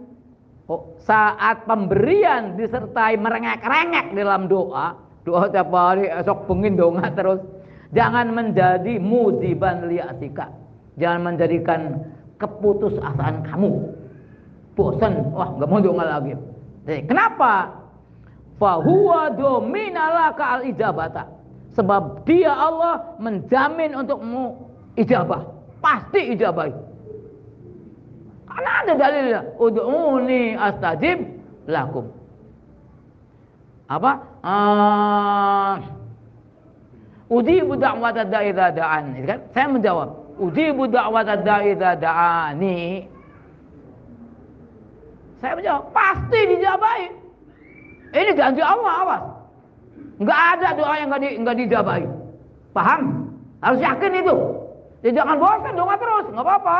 [1.02, 4.94] saat pemberian disertai merengek-rengek dalam doa.
[5.26, 7.42] Doa tiap hari esok pengin donga terus
[7.90, 10.46] Jangan menjadi mudiban liatika.
[10.94, 11.80] Jangan menjadikan
[12.38, 13.72] keputusasaan kamu.
[14.78, 16.32] Bosan, wah nggak mau doa lagi.
[16.86, 17.74] Jadi, kenapa?
[18.62, 21.26] Fahuwa dominalaka al ijabata.
[21.74, 24.54] Sebab dia Allah menjamin untukmu
[24.94, 25.42] ijabah.
[25.80, 26.70] Pasti ijabah.
[28.50, 29.40] Karena ada dalilnya.
[29.56, 31.18] Udu'uni astajib
[31.70, 32.10] lakum.
[33.90, 34.12] Apa?
[34.42, 35.99] Uh,
[37.30, 39.14] Ujibu da'wat da'i da'an.
[39.22, 39.38] Kan?
[39.54, 40.08] Saya menjawab.
[40.42, 43.06] Ujibu da'wat da'i da'ani.
[45.38, 47.02] Saya menjawab, pasti dijabai.
[48.10, 49.22] Ini janji Allah, awas.
[50.18, 52.04] Enggak ada doa yang enggak, di, enggak dijabai.
[52.74, 53.30] Paham?
[53.62, 54.36] Harus yakin itu.
[55.00, 56.78] Jadi jangan bosan doa terus, enggak apa-apa.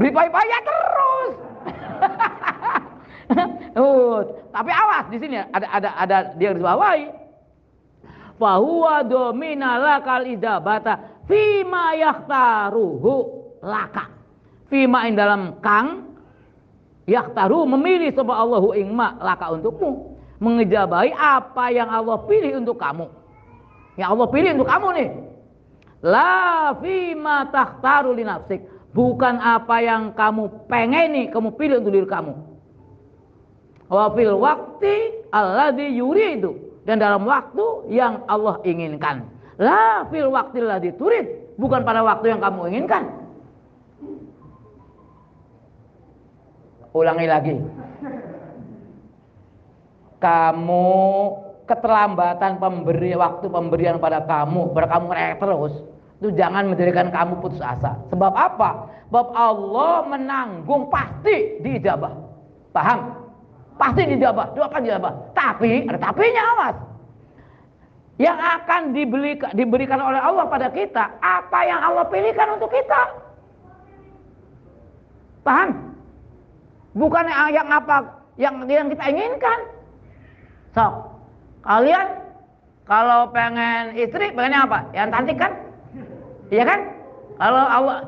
[0.00, 1.32] Beli payah-payah terus.
[4.56, 7.08] tapi awas di sini ada ada ada dia harus bawahi
[8.42, 13.14] fahuwa domina lakal idabata fima yaktaruhu
[13.62, 14.10] laka
[14.66, 16.10] fima in dalam kang
[17.06, 20.18] yaktaru memilih sebab Allahu ingma laka untukmu.
[20.42, 23.06] Mengejabai apa yang Allah pilih untuk kamu.
[23.94, 25.10] Yang Allah pilih untuk kamu nih.
[26.02, 28.66] La fima takhtaru li nafsik.
[28.90, 32.34] Bukan apa yang kamu pengeni kamu pilih untuk diri kamu.
[33.86, 39.26] Wa fil waqti alladhi yuridu dan dalam waktu yang Allah inginkan.
[39.60, 43.04] La fil waktil diturid, bukan pada waktu yang kamu inginkan.
[46.92, 47.56] Ulangi lagi.
[50.18, 50.90] Kamu
[51.66, 55.74] keterlambatan pemberi waktu pemberian pada kamu, pada kamu rek terus,
[56.22, 57.98] itu jangan menjadikan kamu putus asa.
[58.10, 58.90] Sebab apa?
[59.08, 62.12] Sebab Allah menanggung pasti diijabah.
[62.74, 63.21] Paham?
[63.82, 65.14] Pasti dijawab, doakan dijawab.
[65.34, 66.76] Tapi ada tapinya awas.
[68.22, 73.10] Yang akan dibeli, diberikan oleh Allah pada kita, apa yang Allah pilihkan untuk kita.
[75.42, 75.98] Paham?
[76.94, 79.58] Bukan yang apa yang yang kita inginkan.
[80.78, 80.86] So,
[81.66, 82.22] kalian
[82.86, 84.78] kalau pengen istri, pengennya apa?
[84.94, 85.52] Yang cantik kan?
[86.54, 86.80] Iya kan?
[87.34, 87.98] Kalau Allah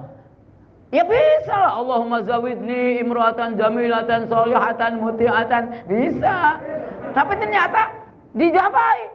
[0.94, 1.82] Ya bisa lah.
[1.82, 5.62] Allahumma zawidni imruatan jamilatan solihatan mutiatan.
[5.90, 6.62] Bisa.
[7.10, 7.90] Tapi ternyata
[8.38, 9.10] dijabai.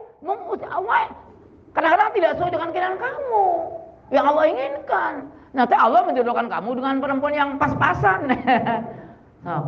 [1.71, 3.47] Kadang-kadang tidak sesuai dengan keinginan kamu.
[4.11, 5.13] Yang Allah inginkan.
[5.55, 8.27] Nanti Allah menjodohkan kamu dengan perempuan yang pas-pasan.
[9.47, 9.63] nah.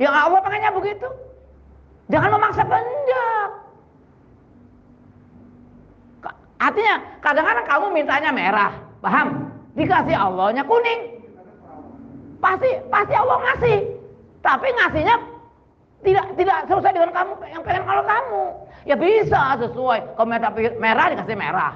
[0.00, 1.08] Yang Allah pengennya begitu.
[2.08, 3.50] Jangan memaksa kehendak.
[6.56, 8.72] Artinya kadang-kadang kamu mintanya merah.
[9.04, 9.51] Paham?
[9.72, 11.00] Dikasih Allahnya kuning.
[12.42, 13.78] Pasti pasti Allah ngasih.
[14.42, 15.16] Tapi ngasihnya
[16.02, 18.42] tidak tidak selesai dengan kamu yang pengen kalau kamu.
[18.84, 20.18] Ya bisa sesuai.
[20.18, 21.72] Kalau minta merah dikasih merah.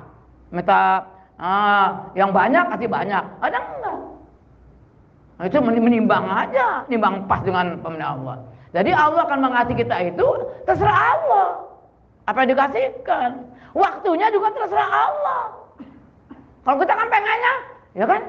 [0.50, 1.06] Minta
[1.38, 3.24] ah, yang banyak kasih banyak.
[3.40, 3.98] Ada enggak?
[5.36, 8.36] Nah, itu menimbang aja, menimbang pas dengan pemenang Allah.
[8.72, 10.26] Jadi Allah akan mengasihi kita itu
[10.64, 11.48] terserah Allah.
[12.26, 13.30] Apa yang dikasihkan.
[13.76, 15.42] Waktunya juga terserah Allah.
[16.64, 17.54] Kalau kita kan pengennya
[17.96, 18.22] Ya kan?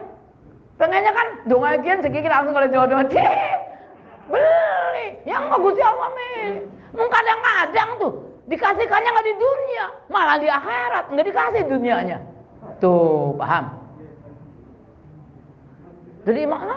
[0.79, 3.03] Pengennya kan dong aja segini langsung kalau jodoh
[4.31, 5.07] beli.
[5.27, 6.09] Yang nggak Gusti Allah
[6.95, 8.13] mungkin kadang-kadang tuh.
[8.47, 11.11] Dikasihkannya nggak di dunia malah di akhirat.
[11.11, 12.17] Nggak dikasih dunianya.
[12.79, 13.75] Tuh paham?
[16.23, 16.75] Jadi mana?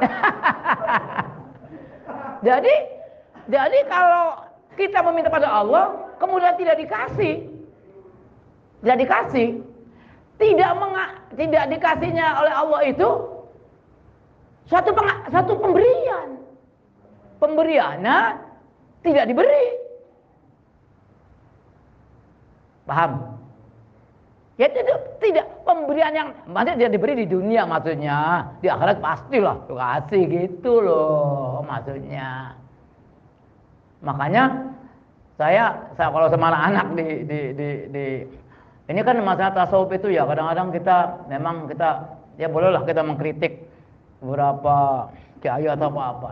[2.46, 2.74] jadi
[3.48, 4.44] jadi kalau
[4.76, 5.84] kita meminta pada Allah
[6.16, 7.44] kemudian tidak dikasih
[8.80, 9.60] tidak dikasih
[10.40, 10.70] tidak
[11.36, 13.08] tidak dikasihnya oleh Allah itu
[14.66, 16.40] suatu peng, satu pemberian
[17.38, 18.18] pemberiannya
[19.04, 19.66] tidak diberi
[22.88, 23.40] paham
[24.60, 24.92] Ya itu
[25.24, 28.44] tidak pemberian yang maksudnya dia diberi di dunia maksudnya.
[28.60, 32.52] Di akhirat pastilah kasih gitu loh maksudnya.
[34.04, 34.68] Makanya
[35.40, 38.06] saya saya kalau sama anak-anak di, di di di
[38.90, 40.96] ini kan masalah tasawuf itu ya kadang-kadang kita
[41.30, 42.10] memang kita
[42.42, 43.70] ya bolehlah kita mengkritik
[44.18, 45.06] beberapa
[45.38, 46.30] kiai atau apa-apa.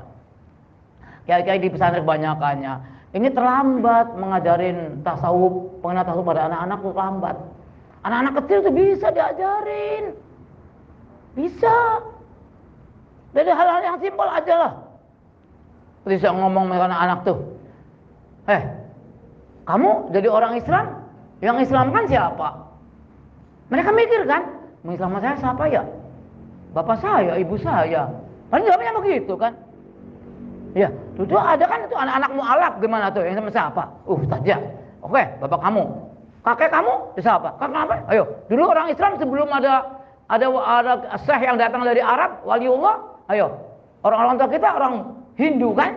[1.24, 2.74] Kiai-kiai di pesantren kebanyakannya
[3.14, 7.36] ini terlambat mengajarin tasawuf, pengenal tasawuf pada anak-anak tuh terlambat
[8.06, 10.14] Anak-anak kecil tuh bisa diajarin.
[11.34, 11.76] Bisa.
[13.34, 14.72] Dari hal-hal yang simpel aja lah.
[16.08, 17.38] Bisa ngomong sama anak-anak tuh.
[18.48, 18.62] Eh,
[19.68, 20.97] kamu jadi orang Islam?
[21.38, 22.48] Yang Islam kan siapa?
[23.70, 24.42] Mereka mikir kan,
[24.82, 25.82] mengislamkan saya siapa ya?
[26.74, 28.10] Bapak saya, ibu saya.
[28.48, 29.52] Paling jawabnya begitu kan.
[30.76, 33.82] Ya, itu ada kan itu anak-anak mualaf gimana tuh yang sama siapa?
[34.04, 34.56] Uh, saja.
[35.00, 35.84] Oke, bapak kamu.
[36.44, 37.50] Kakek kamu bisa apa?
[37.56, 37.94] Kakek apa?
[38.12, 39.84] Ayo, dulu orang Islam sebelum ada
[40.28, 40.92] ada ada
[41.24, 43.00] syekh yang datang dari Arab, waliullah,
[43.32, 43.52] ayo.
[44.04, 44.94] Orang-orang tua kita orang
[45.40, 45.96] Hindu kan?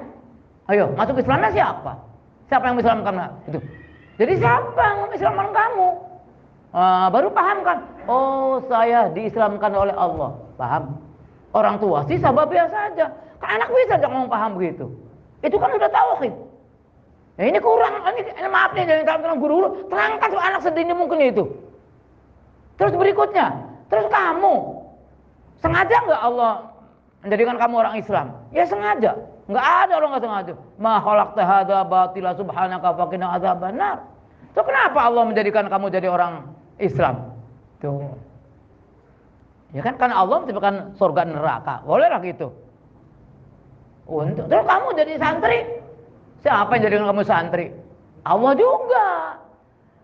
[0.71, 1.91] Ayo, masuk Islamnya siapa?
[2.47, 3.15] Siapa yang Islamkan
[3.47, 3.59] itu?
[4.21, 5.87] Jadi siapa yang Islamkan kamu?
[6.77, 7.77] Uh, baru paham kan?
[8.05, 10.37] Oh, saya diislamkan oleh Allah.
[10.61, 10.93] Paham?
[11.57, 13.09] Orang tua sih sahabat biasa aja.
[13.41, 14.93] Kan anak bisa aja ngomong paham begitu.
[15.41, 16.33] Itu kan udah tauhid.
[17.41, 21.17] Ya ini kurang, ini, ini maaf nih dari tangan guru-guru, terangkan tuh anak sedini mungkin
[21.25, 21.43] itu.
[22.77, 23.57] Terus berikutnya,
[23.89, 24.85] terus kamu
[25.65, 26.70] sengaja nggak Allah
[27.21, 28.25] menjadikan kamu orang Islam?
[28.53, 29.11] Ya sengaja.
[29.49, 30.53] Nggak ada orang nggak sengaja.
[30.77, 33.97] Ma khalaqta hadza batila subhanaka faqina adzabannar.
[34.51, 36.43] Tuh kenapa Allah menjadikan kamu jadi orang
[36.81, 37.31] Islam?
[37.79, 38.13] Tuh.
[39.71, 41.79] Ya kan karena Allah menciptakan surga neraka.
[41.87, 42.51] Bolehlah gitu.
[44.11, 45.59] Untuk terus kamu jadi santri,
[46.41, 47.65] Siapa yang jadikan kamu santri?
[48.25, 49.37] Allah juga.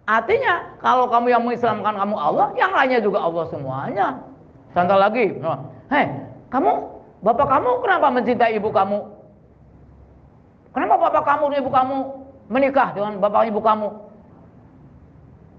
[0.08, 4.08] Artinya kalau kamu yang mengislamkan kamu Allah, yang lainnya juga Allah semuanya.
[4.72, 5.34] Contoh lagi,
[5.92, 6.06] hei
[6.54, 6.72] kamu,
[7.22, 9.00] bapak kamu kenapa mencintai ibu kamu?
[10.78, 11.98] Kenapa bapak kamu dan ibu kamu
[12.54, 13.90] menikah dengan bapak ibu kamu?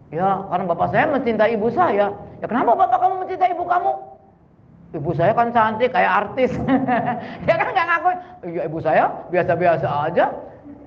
[0.09, 2.15] Ya, karena bapak saya mencintai ibu saya.
[2.41, 3.93] Ya kenapa bapak kamu mencintai ibu kamu?
[4.89, 6.55] Ibu saya kan cantik kayak artis.
[7.49, 8.09] ya kan nggak ngaku.
[8.49, 10.33] Iya ibu saya biasa-biasa aja.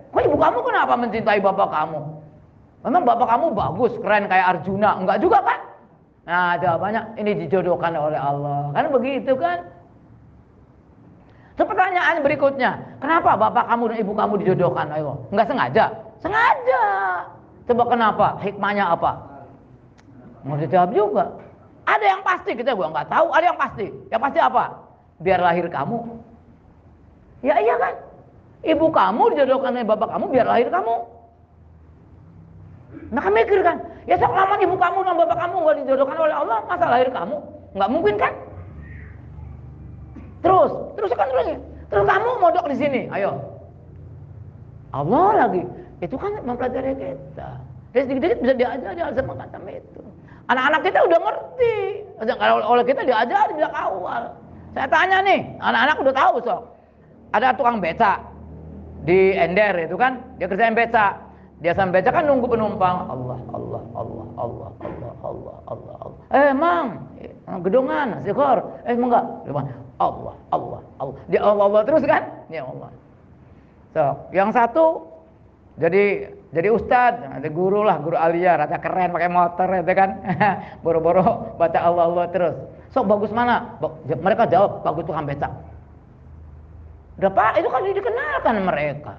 [0.09, 1.99] Kok ibu kamu kenapa mencintai bapak kamu?
[2.81, 4.97] Memang bapak kamu bagus, keren kayak Arjuna.
[4.97, 5.59] Enggak juga kan?
[6.25, 8.73] Nah jawabannya ini dijodohkan oleh Allah.
[8.73, 9.61] Kan begitu kan?
[11.61, 14.89] So, pertanyaan berikutnya, kenapa bapak kamu dan ibu kamu dijodohkan?
[14.97, 15.93] Ayo, enggak sengaja?
[16.17, 16.83] Sengaja.
[17.69, 18.33] Coba kenapa?
[18.41, 19.21] Hikmahnya apa?
[20.41, 21.29] Mau dijawab juga.
[21.85, 23.29] Ada yang pasti kita gua nggak tahu.
[23.29, 23.93] Ada yang pasti.
[24.09, 24.73] Yang pasti apa?
[25.21, 26.01] Biar lahir kamu.
[27.45, 27.93] Ya iya kan?
[28.65, 30.95] Ibu kamu dijodohkan oleh bapak kamu biar lahir kamu.
[33.13, 33.77] Nah mikir kan,
[34.09, 37.37] ya sok ibu kamu dan bapak kamu nggak dijodohkan oleh Allah, masa lahir kamu?
[37.77, 38.33] Nggak mungkin kan?
[40.41, 41.47] Terus, terus teruskan terus.
[41.89, 43.01] Terus kamu modok di sini.
[43.13, 43.37] Ayo.
[44.91, 45.63] Allah lagi.
[46.01, 47.49] Itu kan mempelajari kita.
[47.91, 50.01] Jadi sedikit-sedikit bisa diajari alasan kata itu.
[50.49, 51.75] Anak-anak kita udah ngerti.
[52.25, 54.23] Kalau oleh kita diajar di belakang awal.
[54.71, 56.61] Saya tanya nih, anak-anak udah tahu sok.
[57.35, 58.23] Ada tukang beca
[59.03, 61.19] di Ender itu kan, dia kerjain beca.
[61.61, 63.05] Dia sambil beca kan nunggu penumpang.
[63.05, 66.21] Allah, Allah, Allah, Allah, Allah, Allah, Allah, Allah.
[66.33, 66.87] Eh, Mang,
[67.21, 67.29] eh,
[67.61, 68.81] gedongan, sikor.
[68.87, 69.25] Eh, enggak.
[70.01, 71.15] Allah Allah Allah.
[71.29, 72.23] Dia Allah Allah terus kan?
[72.49, 72.89] Ya Allah.
[73.93, 74.03] So
[74.33, 75.05] yang satu
[75.77, 77.21] jadi jadi ustad.
[77.21, 78.57] Ada guru lah guru alia.
[78.57, 80.09] Rata keren pakai motor itu kan?
[80.83, 82.55] Boro-boro baca Allah Allah terus.
[82.91, 83.79] So bagus mana?
[84.09, 85.49] Mereka jawab bagus tuh beca
[87.21, 89.13] Udah Pak, itu kan dikenalkan mereka.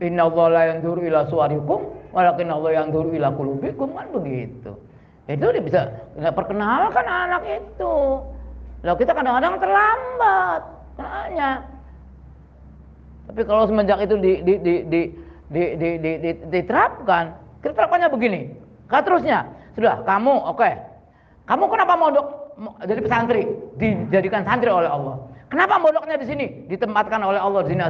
[0.00, 4.72] Inna Allah la yanzuru ila suarikum, walakin Allah yanzuru ila kulubikum kan begitu.
[5.28, 5.80] Itu dia bisa
[6.32, 7.94] perkenalkan anak itu.
[8.84, 10.60] Lalu kita kadang-kadang terlambat
[11.00, 11.50] tanya.
[13.24, 15.00] Tapi kalau semenjak itu di, di, di, di,
[15.48, 17.32] di, di, di, di, diterapkan,
[17.64, 18.52] kita terapkannya begini.
[18.92, 20.60] Kak terusnya, sudah kamu oke.
[20.60, 20.76] Okay.
[21.48, 22.12] Kamu kenapa mau
[22.84, 23.48] jadi pesantri?
[23.80, 25.16] Dijadikan santri oleh Allah.
[25.48, 26.46] Kenapa mondoknya di sini?
[26.68, 27.84] Ditempatkan oleh Allah di sini.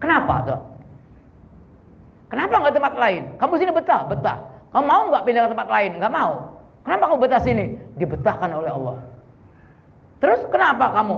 [0.00, 0.60] Kenapa tuh?
[2.28, 3.22] Kenapa nggak tempat lain?
[3.40, 4.38] Kamu sini betah, betah.
[4.70, 5.90] Kamu mau nggak pindah ke tempat lain?
[5.98, 6.32] Nggak mau.
[6.86, 7.64] Kenapa kamu betah sini?
[7.98, 8.96] Dibetahkan oleh Allah.
[10.20, 11.16] Terus kenapa kamu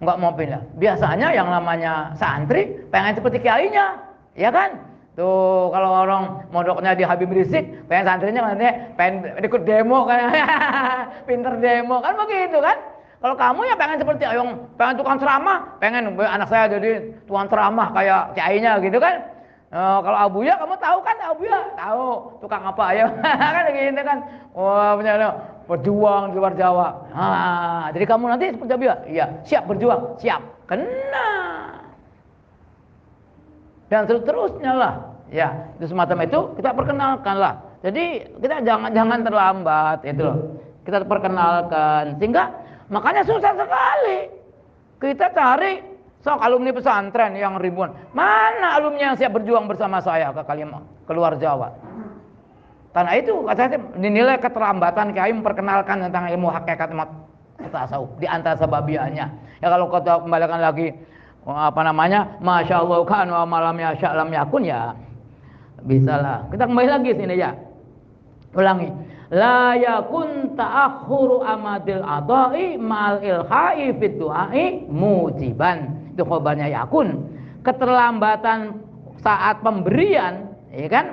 [0.00, 0.62] nggak mau pindah?
[0.76, 3.96] Biasanya yang namanya santri pengen seperti kiainya,
[4.36, 4.76] ya kan?
[5.16, 10.32] Tuh kalau orang modoknya di Habib Rizik, pengen santrinya nanti pengen ikut demo kan,
[11.28, 12.76] pinter demo kan begitu kan?
[13.20, 17.92] Kalau kamu ya pengen seperti yang pengen tukang ceramah, pengen anak saya jadi tukang ceramah
[17.92, 19.20] kayak kiainya gitu kan?
[19.70, 23.06] Uh, kalau Abuya kamu tahu kan Abuya tahu tukang apa ya
[23.54, 24.18] kan gitu kan
[24.50, 25.30] wah punya
[25.70, 26.88] berjuang di luar Jawa.
[27.14, 30.42] Ah jadi kamu nanti seperti Abuya iya siap berjuang siap.
[30.66, 31.30] Kena.
[33.86, 34.94] Dan seterusnya lah.
[35.30, 37.54] Ya itu semacam itu kita perkenalkan lah
[37.86, 40.38] jadi kita jangan jangan terlambat itu loh.
[40.82, 42.18] Kita perkenalkan.
[42.18, 42.50] Sehingga
[42.90, 44.18] Makanya susah sekali.
[45.00, 45.78] Kita cari
[46.20, 47.94] sok alumni pesantren yang ribuan.
[48.12, 51.72] Mana alumni yang siap berjuang bersama saya ke Kalimantan, keluar Jawa?
[52.90, 56.90] Karena itu kata saya dinilai keterlambatan kiai memperkenalkan tentang ilmu hakikat
[57.70, 59.26] tasawuf di antara sebabiannya.
[59.62, 60.90] Ya kalau kita kembalikan lagi
[61.46, 64.96] apa namanya, masya Allah kan wa malam ya lam yakun ya
[65.86, 66.38] bisa lah.
[66.50, 67.54] Kita kembali lagi sini ya.
[68.58, 68.90] Ulangi
[69.30, 77.30] la yakun ta'akhuru amadil adai mal ilhai fit du'ai mujiban itu khobarnya yakun
[77.62, 78.82] keterlambatan
[79.22, 81.06] saat pemberian ya kan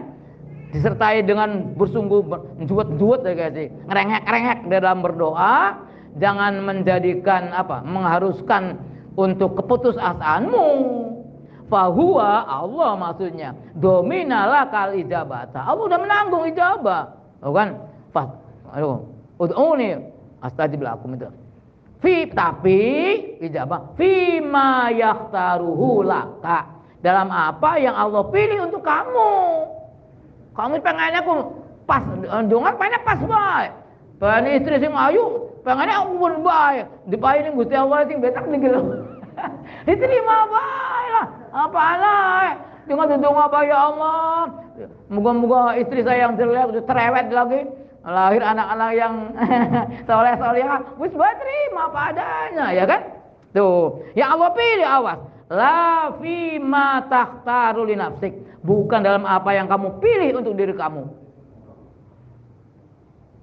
[0.75, 2.27] disertai dengan bersungguh
[2.67, 5.79] juwet-juwet ya guys ngerengek-ngerengek dalam berdoa
[6.19, 8.77] jangan menjadikan apa mengharuskan
[9.17, 10.67] untuk keputusasaanmu.
[11.67, 13.51] Fahuwa Allah maksudnya.
[13.75, 15.67] Dominalah kal ijabata.
[15.67, 17.11] Allah udah menanggung ijabah.
[17.43, 17.75] Oh kan?
[18.71, 19.03] Aduh
[19.41, 20.15] ud'uni.
[20.37, 21.27] Astajib lakum itu
[21.99, 22.79] fi tapi
[23.41, 23.97] ijabah.
[23.99, 26.77] Fi ma yahtaruhu laka.
[27.03, 29.33] Dalam apa yang Allah pilih untuk kamu
[30.57, 31.33] kamu pengennya aku
[31.85, 32.03] pas
[32.49, 33.71] dengar pengennya pas baik
[34.17, 38.81] pengen istri sing ayu pengennya aku pun baik dipayin Gusti Allah sing betak tinggal
[39.87, 44.47] diterima baik lah apa lah dengan doa apa ya Allah.
[45.11, 47.61] Moga-moga istri saya yang jelek cerewet lagi.
[48.07, 49.13] Lahir anak-anak yang
[50.07, 53.03] soleh solehah wis terima apa adanya ya kan?
[53.51, 57.95] Tuh ya Allah pilih awas la fi ma takhtaru li
[58.63, 61.03] bukan dalam apa yang kamu pilih untuk diri kamu.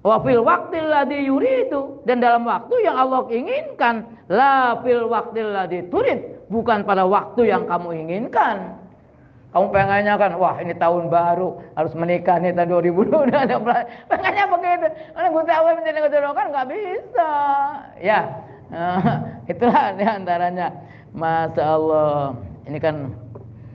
[0.05, 2.05] Wa fil waqtil ladzi yuridu.
[2.05, 6.45] Dan dalam waktu yang Allah inginkan la fil waqtil ladzi turid.
[6.45, 8.77] Bukan pada waktu yang kamu inginkan.
[9.49, 13.55] Kamu pengennya kan, wah ini tahun baru harus menikah nih tahun 2000 udah ada
[14.11, 14.87] pengennya begitu.
[15.15, 15.99] Karena gue tahu menjadi
[16.35, 17.31] kan nggak bisa.
[18.03, 18.19] Ya,
[19.51, 20.67] itulah di antaranya.
[21.15, 22.35] Masya Allah.
[22.67, 23.15] Ini kan